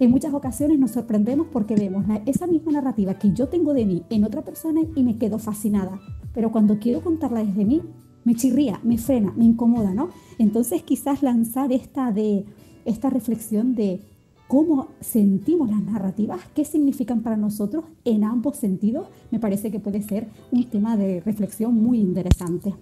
En 0.00 0.10
muchas 0.10 0.34
ocasiones 0.34 0.78
nos 0.78 0.90
sorprendemos 0.90 1.46
porque 1.52 1.74
vemos 1.74 2.04
esa 2.26 2.46
misma 2.46 2.72
narrativa 2.72 3.14
que 3.14 3.32
yo 3.32 3.48
tengo 3.48 3.72
de 3.72 3.86
mí 3.86 4.02
en 4.10 4.24
otra 4.24 4.42
persona 4.42 4.82
y 4.94 5.02
me 5.02 5.16
quedo 5.16 5.38
fascinada. 5.38 6.00
Pero 6.34 6.50
cuando 6.52 6.78
quiero 6.78 7.02
contarla 7.02 7.44
desde 7.44 7.64
mí, 7.64 7.82
me 8.24 8.34
chirría, 8.34 8.80
me 8.82 8.98
frena, 8.98 9.32
me 9.36 9.44
incomoda, 9.44 9.94
¿no? 9.94 10.10
Entonces 10.38 10.82
quizás 10.82 11.22
lanzar 11.22 11.72
esta, 11.72 12.10
de, 12.10 12.44
esta 12.84 13.08
reflexión 13.08 13.74
de 13.74 14.02
cómo 14.48 14.88
sentimos 15.00 15.70
las 15.70 15.82
narrativas, 15.82 16.40
qué 16.54 16.64
significan 16.64 17.22
para 17.22 17.36
nosotros 17.36 17.84
en 18.04 18.24
ambos 18.24 18.56
sentidos, 18.56 19.08
me 19.30 19.38
parece 19.38 19.70
que 19.70 19.80
puede 19.80 20.02
ser 20.02 20.28
un 20.50 20.64
tema 20.64 20.96
de 20.96 21.20
reflexión 21.20 21.74
muy 21.74 21.98
interesante 21.98 22.74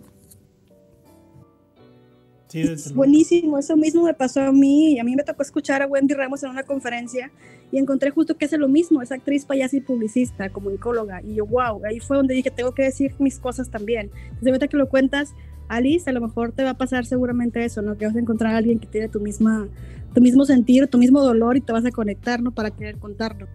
buenísimo, 2.94 3.58
eso 3.58 3.76
mismo 3.76 4.04
me 4.04 4.14
pasó 4.14 4.42
a 4.42 4.52
mí. 4.52 4.98
A 4.98 5.04
mí 5.04 5.16
me 5.16 5.24
tocó 5.24 5.42
escuchar 5.42 5.82
a 5.82 5.86
Wendy 5.86 6.14
Ramos 6.14 6.42
en 6.42 6.50
una 6.50 6.62
conferencia 6.62 7.30
y 7.72 7.78
encontré 7.78 8.10
justo 8.10 8.36
que 8.36 8.44
hace 8.44 8.58
lo 8.58 8.68
mismo, 8.68 9.02
es 9.02 9.10
actriz, 9.10 9.44
payasa 9.44 9.76
y 9.76 9.80
publicista, 9.80 10.50
comunicóloga. 10.50 11.20
Y 11.22 11.34
yo, 11.36 11.46
wow, 11.46 11.84
ahí 11.84 11.98
fue 11.98 12.16
donde 12.16 12.34
dije, 12.34 12.50
tengo 12.50 12.72
que 12.72 12.84
decir 12.84 13.14
mis 13.18 13.38
cosas 13.38 13.70
también. 13.70 14.10
Entonces, 14.24 14.48
ahorita 14.48 14.68
que 14.68 14.76
lo 14.76 14.88
cuentas, 14.88 15.34
Alice, 15.68 16.08
a 16.08 16.12
lo 16.12 16.20
mejor 16.20 16.52
te 16.52 16.62
va 16.62 16.70
a 16.70 16.78
pasar 16.78 17.06
seguramente 17.06 17.64
eso, 17.64 17.82
¿no? 17.82 17.96
Que 17.96 18.06
vas 18.06 18.14
a 18.14 18.20
encontrar 18.20 18.54
a 18.54 18.58
alguien 18.58 18.78
que 18.78 18.86
tiene 18.86 19.08
tu, 19.08 19.18
misma, 19.18 19.68
tu 20.14 20.20
mismo 20.20 20.44
sentir, 20.44 20.86
tu 20.88 20.98
mismo 20.98 21.20
dolor 21.20 21.56
y 21.56 21.60
te 21.60 21.72
vas 21.72 21.84
a 21.84 21.90
conectar, 21.90 22.40
¿no? 22.40 22.52
Para 22.52 22.70
querer 22.70 22.98
contarlo. 22.98 23.48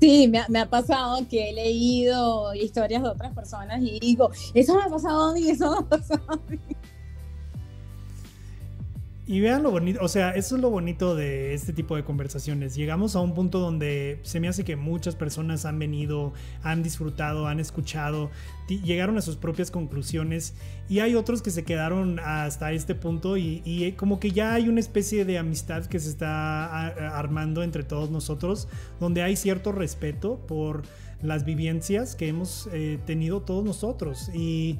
Sí, 0.00 0.28
me 0.28 0.38
ha, 0.38 0.46
me 0.48 0.58
ha, 0.58 0.68
pasado 0.68 1.26
que 1.28 1.50
he 1.50 1.52
leído 1.54 2.54
historias 2.54 3.02
de 3.02 3.08
otras 3.08 3.34
personas 3.34 3.80
y 3.82 3.98
digo, 3.98 4.30
eso 4.52 4.74
me 4.74 4.82
ha 4.82 4.88
pasado 4.88 5.30
a 5.30 5.32
mí, 5.32 5.48
eso 5.48 5.70
me 5.70 5.78
ha 5.78 5.88
pasado 5.88 6.22
a 6.28 6.36
mí. 6.50 6.58
Y 9.28 9.40
vean 9.40 9.64
lo 9.64 9.72
bonito, 9.72 9.98
o 10.02 10.06
sea, 10.06 10.30
eso 10.30 10.54
es 10.54 10.62
lo 10.62 10.70
bonito 10.70 11.16
de 11.16 11.52
este 11.52 11.72
tipo 11.72 11.96
de 11.96 12.04
conversaciones. 12.04 12.76
Llegamos 12.76 13.16
a 13.16 13.20
un 13.20 13.34
punto 13.34 13.58
donde 13.58 14.20
se 14.22 14.38
me 14.38 14.46
hace 14.46 14.62
que 14.62 14.76
muchas 14.76 15.16
personas 15.16 15.64
han 15.64 15.80
venido, 15.80 16.32
han 16.62 16.84
disfrutado, 16.84 17.48
han 17.48 17.58
escuchado, 17.58 18.30
llegaron 18.68 19.18
a 19.18 19.22
sus 19.22 19.36
propias 19.36 19.72
conclusiones 19.72 20.54
y 20.88 21.00
hay 21.00 21.16
otros 21.16 21.42
que 21.42 21.50
se 21.50 21.64
quedaron 21.64 22.20
hasta 22.20 22.70
este 22.70 22.94
punto 22.94 23.36
y, 23.36 23.62
y 23.64 23.90
como 23.92 24.20
que 24.20 24.30
ya 24.30 24.54
hay 24.54 24.68
una 24.68 24.78
especie 24.78 25.24
de 25.24 25.38
amistad 25.38 25.86
que 25.86 25.98
se 25.98 26.08
está 26.08 26.86
armando 27.18 27.64
entre 27.64 27.82
todos 27.82 28.12
nosotros, 28.12 28.68
donde 29.00 29.22
hay 29.22 29.34
cierto 29.34 29.72
respeto 29.72 30.38
por 30.46 30.84
las 31.22 31.44
vivencias 31.44 32.14
que 32.14 32.28
hemos 32.28 32.68
eh, 32.72 32.98
tenido 33.06 33.42
todos 33.42 33.64
nosotros 33.64 34.30
y 34.34 34.78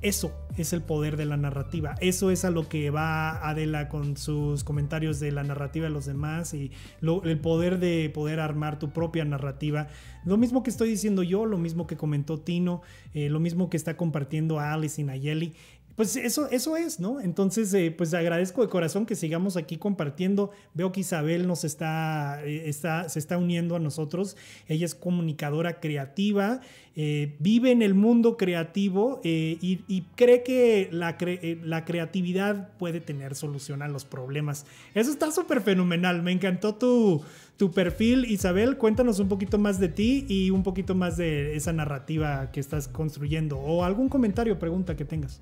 eso 0.00 0.32
es 0.56 0.72
el 0.72 0.82
poder 0.82 1.16
de 1.16 1.24
la 1.24 1.36
narrativa. 1.36 1.94
Eso 2.00 2.30
es 2.30 2.44
a 2.44 2.50
lo 2.50 2.68
que 2.68 2.90
va 2.90 3.48
Adela 3.48 3.88
con 3.88 4.16
sus 4.16 4.64
comentarios 4.64 5.20
de 5.20 5.32
la 5.32 5.42
narrativa 5.42 5.84
de 5.86 5.90
los 5.90 6.06
demás 6.06 6.54
y 6.54 6.70
el 7.02 7.40
poder 7.40 7.78
de 7.78 8.10
poder 8.12 8.40
armar 8.40 8.78
tu 8.78 8.90
propia 8.90 9.24
narrativa. 9.24 9.88
Lo 10.24 10.36
mismo 10.36 10.62
que 10.62 10.70
estoy 10.70 10.90
diciendo 10.90 11.22
yo, 11.22 11.46
lo 11.46 11.58
mismo 11.58 11.86
que 11.86 11.96
comentó 11.96 12.38
Tino, 12.38 12.82
eh, 13.14 13.28
lo 13.28 13.40
mismo 13.40 13.70
que 13.70 13.76
está 13.76 13.96
compartiendo 13.96 14.60
Alice 14.60 15.00
y 15.00 15.04
Nayeli 15.04 15.54
pues 15.98 16.14
eso, 16.14 16.48
eso 16.52 16.76
es, 16.76 17.00
¿no? 17.00 17.20
Entonces, 17.20 17.74
eh, 17.74 17.90
pues 17.90 18.14
agradezco 18.14 18.62
de 18.62 18.68
corazón 18.68 19.04
que 19.04 19.16
sigamos 19.16 19.56
aquí 19.56 19.78
compartiendo. 19.78 20.52
Veo 20.72 20.92
que 20.92 21.00
Isabel 21.00 21.48
nos 21.48 21.64
está, 21.64 22.40
eh, 22.44 22.68
está 22.68 23.08
se 23.08 23.18
está 23.18 23.36
uniendo 23.36 23.74
a 23.74 23.80
nosotros. 23.80 24.36
Ella 24.68 24.86
es 24.86 24.94
comunicadora 24.94 25.80
creativa, 25.80 26.60
eh, 26.94 27.34
vive 27.40 27.72
en 27.72 27.82
el 27.82 27.94
mundo 27.94 28.36
creativo 28.36 29.20
y, 29.24 30.04
cree 30.14 30.44
que 30.44 30.88
la, 30.92 31.18
la, 31.64 31.84
creatividad 31.84 32.68
puede 32.78 33.00
tener 33.00 33.34
solución 33.34 33.82
a 33.82 33.88
los 33.88 34.04
problemas. 34.04 34.66
Eso 34.94 35.10
está 35.10 35.32
súper 35.32 35.62
fenomenal. 35.62 36.22
Me 36.22 36.30
encantó 36.30 36.76
tu, 36.76 37.22
tu 37.56 37.72
perfil, 37.72 38.24
Isabel. 38.26 38.76
Cuéntanos 38.76 39.18
un 39.18 39.26
poquito 39.26 39.58
más 39.58 39.80
de 39.80 39.88
ti 39.88 40.26
y 40.28 40.50
un 40.50 40.62
poquito 40.62 40.94
más 40.94 41.16
de 41.16 41.56
esa 41.56 41.72
narrativa 41.72 42.52
que 42.52 42.60
estás 42.60 42.86
construyendo 42.86 43.58
o 43.58 43.82
algún 43.82 44.08
comentario, 44.08 44.60
pregunta 44.60 44.94
que 44.94 45.04
tengas. 45.04 45.40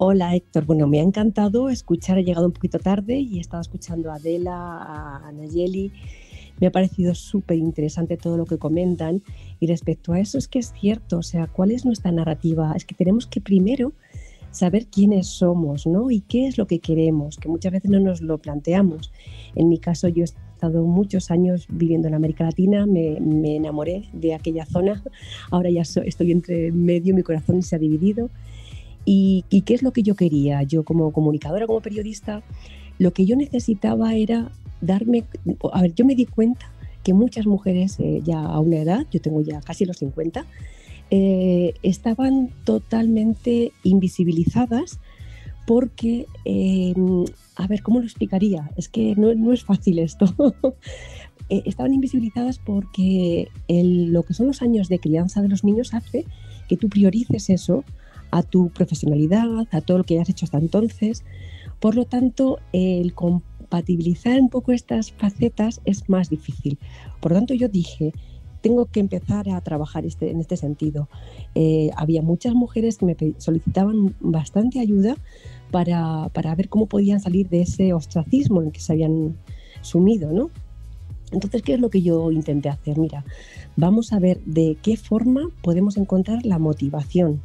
Hola 0.00 0.36
Héctor, 0.36 0.64
bueno, 0.64 0.86
me 0.86 1.00
ha 1.00 1.02
encantado 1.02 1.68
escuchar, 1.70 2.18
he 2.18 2.22
llegado 2.22 2.46
un 2.46 2.52
poquito 2.52 2.78
tarde 2.78 3.18
y 3.18 3.38
he 3.38 3.40
estado 3.40 3.60
escuchando 3.60 4.12
a 4.12 4.14
Adela, 4.14 4.54
a 5.26 5.32
Nayeli. 5.32 5.90
Me 6.60 6.68
ha 6.68 6.70
parecido 6.70 7.16
súper 7.16 7.58
interesante 7.58 8.16
todo 8.16 8.36
lo 8.36 8.46
que 8.46 8.58
comentan 8.58 9.24
y 9.58 9.66
respecto 9.66 10.12
a 10.12 10.20
eso 10.20 10.38
es 10.38 10.46
que 10.46 10.60
es 10.60 10.72
cierto, 10.72 11.18
o 11.18 11.22
sea, 11.24 11.48
¿cuál 11.48 11.72
es 11.72 11.84
nuestra 11.84 12.12
narrativa? 12.12 12.74
Es 12.76 12.84
que 12.84 12.94
tenemos 12.94 13.26
que 13.26 13.40
primero 13.40 13.92
saber 14.52 14.86
quiénes 14.86 15.26
somos, 15.26 15.84
¿no? 15.84 16.12
Y 16.12 16.20
qué 16.20 16.46
es 16.46 16.58
lo 16.58 16.68
que 16.68 16.78
queremos, 16.78 17.36
que 17.36 17.48
muchas 17.48 17.72
veces 17.72 17.90
no 17.90 17.98
nos 17.98 18.20
lo 18.20 18.38
planteamos. 18.38 19.10
En 19.56 19.68
mi 19.68 19.78
caso, 19.78 20.06
yo 20.06 20.22
he 20.22 20.26
estado 20.26 20.84
muchos 20.84 21.32
años 21.32 21.66
viviendo 21.68 22.06
en 22.06 22.14
América 22.14 22.44
Latina, 22.44 22.86
me, 22.86 23.18
me 23.18 23.56
enamoré 23.56 24.04
de 24.12 24.32
aquella 24.32 24.64
zona, 24.64 25.02
ahora 25.50 25.70
ya 25.70 25.82
estoy 25.82 26.30
entre 26.30 26.70
medio, 26.70 27.16
mi 27.16 27.24
corazón 27.24 27.64
se 27.64 27.74
ha 27.74 27.80
dividido 27.80 28.30
¿Y, 29.10 29.62
qué 29.62 29.72
es 29.72 29.82
lo 29.82 29.94
que 29.94 30.02
yo 30.02 30.14
quería? 30.16 30.62
Yo 30.64 30.82
como 30.82 31.12
comunicadora, 31.12 31.66
como 31.66 31.80
periodista, 31.80 32.42
lo 32.98 33.14
que 33.14 33.24
yo 33.24 33.36
necesitaba 33.36 34.14
era 34.14 34.52
darme, 34.82 35.24
a 35.72 35.80
ver, 35.80 35.94
yo 35.94 36.04
me 36.04 36.14
di 36.14 36.26
cuenta 36.26 36.70
que 37.02 37.14
muchas 37.14 37.46
mujeres 37.46 37.98
eh, 38.00 38.20
ya 38.22 38.38
a 38.38 38.60
una 38.60 38.76
edad, 38.76 39.06
yo 39.10 39.22
tengo 39.22 39.40
ya 39.40 39.62
casi 39.62 39.86
los 39.86 39.96
50, 39.96 40.44
eh, 41.10 41.72
estaban 41.82 42.50
totalmente 42.64 43.72
invisibilizadas 43.82 45.00
porque, 45.66 46.26
em, 46.44 47.24
a 47.56 47.66
ver, 47.66 47.80
¿cómo 47.82 48.00
lo 48.00 48.04
explicaría? 48.04 48.70
Es 48.76 48.90
que 48.90 49.14
no, 49.16 49.34
no 49.34 49.54
es 49.54 49.64
fácil 49.64 50.00
esto. 50.00 50.26
Eh, 51.50 51.62
estaban 51.64 51.94
invisibilizadas 51.94 52.58
porque 52.58 53.48
lo 53.68 54.22
que 54.22 54.34
son 54.34 54.48
los 54.48 54.60
años 54.60 54.90
de 54.90 54.98
crianza 54.98 55.40
de 55.40 55.48
los 55.48 55.64
niños 55.64 55.94
hace 55.94 56.26
que 56.68 56.76
tú 56.76 56.90
priorices 56.90 57.48
eso 57.48 57.84
a 58.30 58.42
tu 58.42 58.70
profesionalidad, 58.70 59.66
a 59.70 59.80
todo 59.80 59.98
lo 59.98 60.04
que 60.04 60.20
has 60.20 60.28
hecho 60.28 60.44
hasta 60.44 60.58
entonces. 60.58 61.24
Por 61.80 61.94
lo 61.94 62.04
tanto, 62.04 62.58
el 62.72 63.14
compatibilizar 63.14 64.40
un 64.40 64.48
poco 64.48 64.72
estas 64.72 65.12
facetas 65.12 65.80
es 65.84 66.08
más 66.08 66.30
difícil. 66.30 66.78
Por 67.20 67.32
lo 67.32 67.38
tanto, 67.38 67.54
yo 67.54 67.68
dije, 67.68 68.12
tengo 68.60 68.86
que 68.86 69.00
empezar 69.00 69.48
a 69.50 69.60
trabajar 69.60 70.04
este, 70.04 70.30
en 70.30 70.40
este 70.40 70.56
sentido. 70.56 71.08
Eh, 71.54 71.90
había 71.96 72.22
muchas 72.22 72.54
mujeres 72.54 72.98
que 72.98 73.06
me 73.06 73.16
solicitaban 73.38 74.14
bastante 74.20 74.80
ayuda 74.80 75.16
para, 75.70 76.30
para, 76.32 76.54
ver 76.54 76.68
cómo 76.68 76.86
podían 76.86 77.20
salir 77.20 77.48
de 77.48 77.62
ese 77.62 77.92
ostracismo 77.92 78.60
en 78.60 78.68
el 78.68 78.72
que 78.72 78.80
se 78.80 78.92
habían 78.92 79.36
sumido, 79.82 80.32
¿no? 80.32 80.50
Entonces, 81.30 81.62
¿qué 81.62 81.74
es 81.74 81.80
lo 81.80 81.90
que 81.90 82.00
yo 82.00 82.32
intenté 82.32 82.70
hacer? 82.70 82.98
Mira, 82.98 83.24
vamos 83.76 84.12
a 84.12 84.18
ver 84.18 84.40
de 84.44 84.78
qué 84.82 84.96
forma 84.96 85.50
podemos 85.62 85.98
encontrar 85.98 86.44
la 86.46 86.58
motivación 86.58 87.42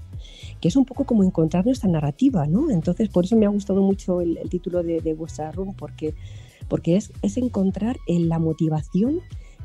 que 0.64 0.70
es 0.70 0.78
un 0.78 0.86
poco 0.86 1.04
como 1.04 1.26
encontrar 1.26 1.66
nuestra 1.66 1.90
narrativa, 1.90 2.48
¿no? 2.48 2.72
Entonces, 2.72 3.10
por 3.10 3.26
eso 3.26 3.36
me 3.36 3.46
ha 3.46 3.50
gustado 3.50 3.82
mucho 3.82 4.22
el, 4.22 4.40
título 4.50 4.82
de, 4.82 5.14
vuestra 5.14 5.52
room, 5.52 5.76
porque, 5.76 6.16
porque 6.70 6.96
es, 6.96 7.12
es 7.22 7.36
encontrar 7.36 7.98
la 8.08 8.40
motivación 8.40 9.20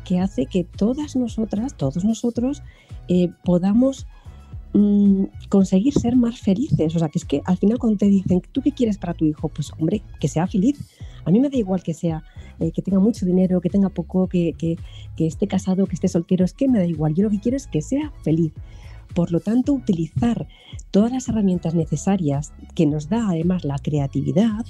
que 0.05 0.19
hace 0.19 0.47
que 0.47 0.65
todas 0.65 1.15
nosotras, 1.15 1.77
todos 1.77 2.05
nosotros, 2.05 2.65
eh, 3.07 3.31
podamos 3.45 4.09
mm, 4.73 5.27
conseguir 5.49 5.95
ser 5.95 6.17
más 6.17 6.41
felices. 6.41 6.97
O 6.97 6.99
sea, 6.99 7.09
que 7.09 7.21
es 7.21 7.25
que 7.25 7.43
al 7.45 7.59
final 7.59 7.79
cuando 7.79 7.99
te 7.99 8.07
dicen, 8.07 8.43
¿tú 8.51 8.61
qué 8.61 8.73
quieres 8.73 8.99
para 8.99 9.15
tu 9.15 9.25
hijo? 9.25 9.49
Pues 9.51 9.71
hombre, 9.79 10.03
que 10.19 10.27
sea 10.27 10.49
feliz. 10.49 10.81
A 11.25 11.31
mí 11.31 11.39
me 11.39 11.49
da 11.49 11.59
igual 11.59 11.85
que 11.85 11.95
sea, 11.95 12.25
eh, 12.59 12.73
que 12.73 12.83
tenga 12.83 12.99
mucho 12.99 13.25
dinero, 13.25 13.61
que 13.61 13.71
tenga 13.71 13.89
poco, 13.89 14.27
que, 14.27 14.53
que, 14.59 14.79
que, 15.17 15.29
esté 15.29 15.47
casado, 15.47 15.87
que 15.87 15.95
esté 15.95 16.09
soltero, 16.09 16.45
es 16.45 16.55
que 16.55 16.67
me 16.67 16.81
da 16.81 16.87
igual. 16.87 17.15
Yo 17.15 17.23
lo 17.23 17.31
que 17.31 17.39
quiero 17.39 17.57
es 17.57 17.69
que 17.69 17.83
sea 17.83 18.13
feliz. 18.25 18.53
Por 19.19 19.33
lo 19.33 19.41
tanto, 19.41 19.73
utilizar 19.73 20.47
todas 20.93 21.11
las 21.11 21.29
herramientas 21.29 21.75
necesarias 21.75 22.53
que 22.77 22.87
nos 22.87 23.09
da 23.09 23.29
además 23.29 23.65
la 23.65 23.77
creatividad, 23.81 24.65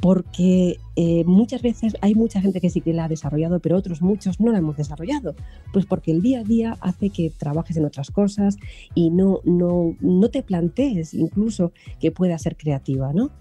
porque 0.00 0.76
eh, 0.94 1.24
muchas 1.24 1.60
veces 1.62 1.96
hay 2.00 2.14
mucha 2.14 2.40
gente 2.40 2.60
que 2.60 2.70
sí 2.70 2.82
que 2.82 2.92
la 2.92 3.06
ha 3.06 3.08
desarrollado, 3.08 3.58
pero 3.58 3.76
otros 3.76 4.00
muchos 4.00 4.38
no 4.38 4.52
la 4.52 4.58
hemos 4.58 4.76
desarrollado. 4.76 5.34
Pues 5.72 5.86
porque 5.86 6.12
el 6.12 6.22
día 6.22 6.38
a 6.38 6.44
día 6.44 6.76
hace 6.82 7.10
que 7.10 7.32
trabajes 7.36 7.76
en 7.76 7.84
otras 7.84 8.12
cosas 8.12 8.58
y 8.94 9.10
no, 9.10 9.40
no, 9.42 9.96
no 10.00 10.28
te 10.28 10.44
plantees 10.44 11.12
incluso 11.12 11.72
que 11.98 12.12
pueda 12.12 12.38
ser 12.38 12.56
creativa, 12.56 13.12
¿no? 13.12 13.32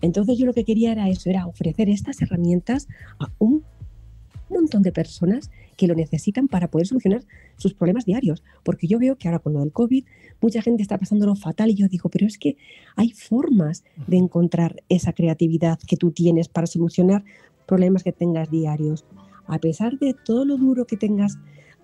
Entonces 0.00 0.38
yo 0.38 0.46
lo 0.46 0.54
que 0.54 0.62
quería 0.62 0.92
era 0.92 1.08
eso, 1.08 1.30
era 1.30 1.48
ofrecer 1.48 1.88
estas 1.88 2.22
herramientas 2.22 2.86
a 3.18 3.32
un 3.40 3.64
montón 4.48 4.82
de 4.82 4.92
personas 4.92 5.50
que 5.76 5.88
lo 5.88 5.96
necesitan 5.96 6.46
para 6.46 6.70
poder 6.70 6.86
solucionar 6.86 7.22
sus 7.58 7.74
problemas 7.74 8.06
diarios. 8.06 8.42
Porque 8.62 8.86
yo 8.86 8.98
veo 8.98 9.16
que 9.16 9.28
ahora 9.28 9.40
con 9.40 9.52
lo 9.52 9.60
del 9.60 9.72
COVID, 9.72 10.04
mucha 10.40 10.62
gente 10.62 10.82
está 10.82 10.96
pasándolo 10.96 11.34
fatal 11.34 11.70
y 11.70 11.74
yo 11.74 11.88
digo, 11.88 12.08
pero 12.08 12.26
es 12.26 12.38
que 12.38 12.56
hay 12.96 13.10
formas 13.10 13.84
de 14.06 14.16
encontrar 14.16 14.82
esa 14.88 15.12
creatividad 15.12 15.78
que 15.86 15.96
tú 15.96 16.12
tienes 16.12 16.48
para 16.48 16.66
solucionar 16.66 17.24
problemas 17.66 18.02
que 18.02 18.12
tengas 18.12 18.50
diarios. 18.50 19.04
A 19.46 19.58
pesar 19.58 19.98
de 19.98 20.14
todo 20.14 20.44
lo 20.44 20.56
duro 20.56 20.86
que 20.86 20.96
tengas 20.96 21.38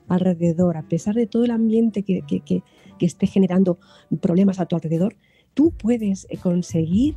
alrededor, 0.09 0.77
a 0.77 0.89
pesar 0.89 1.15
de 1.15 1.27
todo 1.27 1.45
el 1.45 1.51
ambiente 1.51 2.03
que, 2.03 2.23
que, 2.27 2.41
que, 2.41 2.63
que 2.99 3.07
esté 3.07 3.27
generando 3.27 3.79
problemas 4.21 4.61
a 4.61 4.67
tu 4.67 4.77
alrededor, 4.77 5.17
tú 5.55 5.73
puedes 5.73 6.27
eh, 6.31 6.37
conseguir 6.37 7.17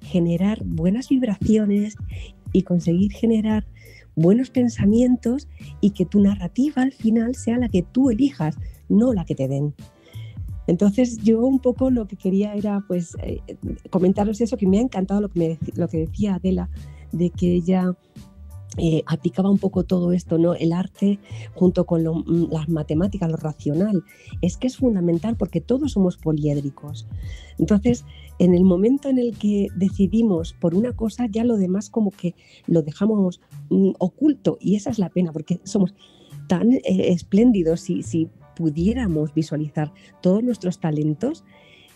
generar 0.00 0.62
buenas 0.64 1.08
vibraciones 1.08 1.96
y 2.52 2.62
conseguir 2.62 3.12
generar 3.12 3.66
buenos 4.16 4.50
pensamientos 4.50 5.48
y 5.80 5.90
que 5.90 6.06
tu 6.06 6.20
narrativa 6.20 6.82
al 6.82 6.92
final 6.92 7.34
sea 7.34 7.58
la 7.58 7.68
que 7.68 7.82
tú 7.82 8.10
elijas, 8.10 8.56
no 8.88 9.12
la 9.12 9.24
que 9.24 9.34
te 9.34 9.48
den. 9.48 9.74
Entonces 10.66 11.18
yo 11.18 11.40
un 11.40 11.58
poco 11.58 11.90
lo 11.90 12.06
que 12.06 12.16
quería 12.16 12.54
era 12.54 12.84
pues 12.86 13.16
eh, 13.22 13.40
comentaros 13.90 14.40
eso, 14.40 14.56
que 14.56 14.66
me 14.66 14.78
ha 14.78 14.82
encantado 14.82 15.20
lo 15.20 15.28
que, 15.28 15.58
lo 15.74 15.88
que 15.88 15.98
decía 15.98 16.36
Adela, 16.36 16.70
de 17.10 17.30
que 17.30 17.52
ella 17.54 17.96
eh, 18.78 19.02
aplicaba 19.06 19.50
un 19.50 19.58
poco 19.58 19.84
todo 19.84 20.12
esto, 20.12 20.38
¿no? 20.38 20.54
El 20.54 20.72
arte 20.72 21.18
junto 21.54 21.84
con 21.84 22.04
mm, 22.04 22.48
las 22.50 22.68
matemáticas, 22.70 23.30
lo 23.30 23.36
racional, 23.36 24.02
es 24.40 24.56
que 24.56 24.66
es 24.66 24.78
fundamental 24.78 25.36
porque 25.36 25.60
todos 25.60 25.92
somos 25.92 26.16
poliédricos. 26.16 27.06
Entonces, 27.58 28.04
en 28.42 28.54
el 28.54 28.64
momento 28.64 29.08
en 29.08 29.20
el 29.20 29.38
que 29.38 29.68
decidimos 29.76 30.52
por 30.52 30.74
una 30.74 30.92
cosa, 30.94 31.26
ya 31.30 31.44
lo 31.44 31.56
demás 31.56 31.88
como 31.88 32.10
que 32.10 32.34
lo 32.66 32.82
dejamos 32.82 33.40
mm, 33.70 33.92
oculto 34.00 34.58
y 34.60 34.74
esa 34.74 34.90
es 34.90 34.98
la 34.98 35.10
pena 35.10 35.30
porque 35.32 35.60
somos 35.62 35.94
tan 36.48 36.72
eh, 36.72 36.82
espléndidos 36.84 37.82
si, 37.82 38.02
si 38.02 38.28
pudiéramos 38.56 39.32
visualizar 39.32 39.92
todos 40.20 40.42
nuestros 40.42 40.80
talentos, 40.80 41.44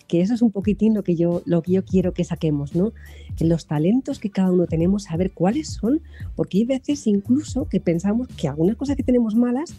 que 0.06 0.20
eso 0.20 0.34
es 0.34 0.40
un 0.40 0.52
poquitín 0.52 0.94
lo 0.94 1.02
que 1.02 1.16
yo, 1.16 1.42
lo 1.46 1.62
que 1.62 1.72
yo 1.72 1.84
quiero 1.84 2.12
que 2.12 2.22
saquemos, 2.22 2.76
¿no? 2.76 2.92
Los 3.40 3.66
talentos 3.66 4.20
que 4.20 4.30
cada 4.30 4.52
uno 4.52 4.66
tenemos, 4.66 5.02
saber 5.02 5.32
cuáles 5.32 5.66
son, 5.70 6.00
porque 6.36 6.58
hay 6.58 6.64
veces 6.64 7.08
incluso 7.08 7.68
que 7.68 7.80
pensamos 7.80 8.28
que 8.28 8.46
algunas 8.46 8.76
cosas 8.76 8.94
que 8.94 9.02
tenemos 9.02 9.34
malas 9.34 9.74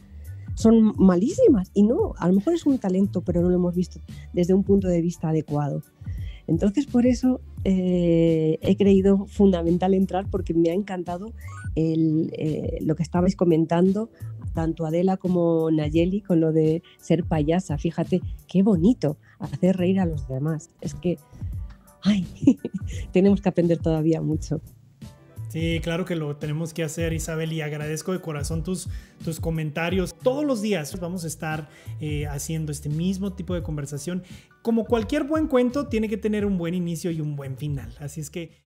son 0.55 0.93
malísimas 0.97 1.72
y 1.74 1.84
no, 1.84 2.13
a 2.18 2.28
lo 2.28 2.34
mejor 2.34 2.55
es 2.55 2.65
un 2.65 2.78
talento, 2.78 3.22
pero 3.22 3.41
no 3.41 3.47
lo 3.47 3.55
hemos 3.55 3.74
visto 3.74 4.01
desde 4.34 4.53
un 4.53 4.65
punto 4.65 4.89
de 4.89 4.99
vista 4.99 5.30
adecuado. 5.30 5.82
Entonces, 6.48 6.86
por 6.86 7.06
eso 7.06 7.41
eh, 7.66 8.58
he 8.62 8.78
creído 8.78 9.26
fundamental 9.26 9.93
entrar 9.93 10.30
porque 10.30 10.54
me 10.54 10.70
ha 10.70 10.74
encantado 10.74 11.34
eh, 11.76 12.80
lo 12.82 12.95
que 12.95 13.04
estabais 13.04 13.36
comentando, 13.36 14.10
tanto 14.54 14.86
Adela 14.86 15.18
como 15.18 15.70
Nayeli, 15.70 16.22
con 16.22 16.39
lo 16.39 16.54
de 16.54 16.82
ser 16.98 17.26
payasa. 17.26 17.78
Fíjate, 17.78 18.22
qué 18.48 18.64
bonito 18.64 19.18
hacer 19.39 19.78
reír 19.78 20.00
a 20.00 20.06
los 20.06 20.28
demás. 20.28 20.70
Es 20.82 20.95
que, 20.95 21.18
ay, 22.02 22.26
tenemos 23.12 23.41
que 23.41 23.50
aprender 23.50 23.78
todavía 23.80 24.22
mucho. 24.22 24.62
Claro 25.82 26.05
que 26.05 26.16
lo 26.16 26.36
tenemos 26.36 26.74
que 26.74 26.84
hacer, 26.84 27.14
Isabel, 27.14 27.53
y 27.53 27.62
agradezco 27.62 28.12
de 28.14 28.22
corazón 28.22 28.64
tus, 28.64 28.89
tus 29.24 29.39
comentarios. 29.39 30.16
Todos 30.18 30.45
los 30.45 30.62
días 30.62 30.99
vamos 30.99 31.24
a 31.24 31.28
estar 31.28 31.70
eh, 31.99 32.28
haciendo 32.28 32.72
este 32.72 32.89
mismo 32.89 33.34
tipo 33.34 33.53
de 33.53 33.64
conversación. 33.64 34.24
Como 34.62 34.86
cualquier 34.86 35.24
buen 35.24 35.47
cuento, 35.47 35.88
tiene 35.88 36.10
que 36.10 36.18
tener 36.18 36.45
un 36.45 36.58
buen 36.58 36.74
inicio 36.74 37.12
y 37.12 37.22
un 37.22 37.36
buen 37.36 37.58
final. 37.58 37.95
Así 37.99 38.22
es 38.22 38.30
que 38.30 38.66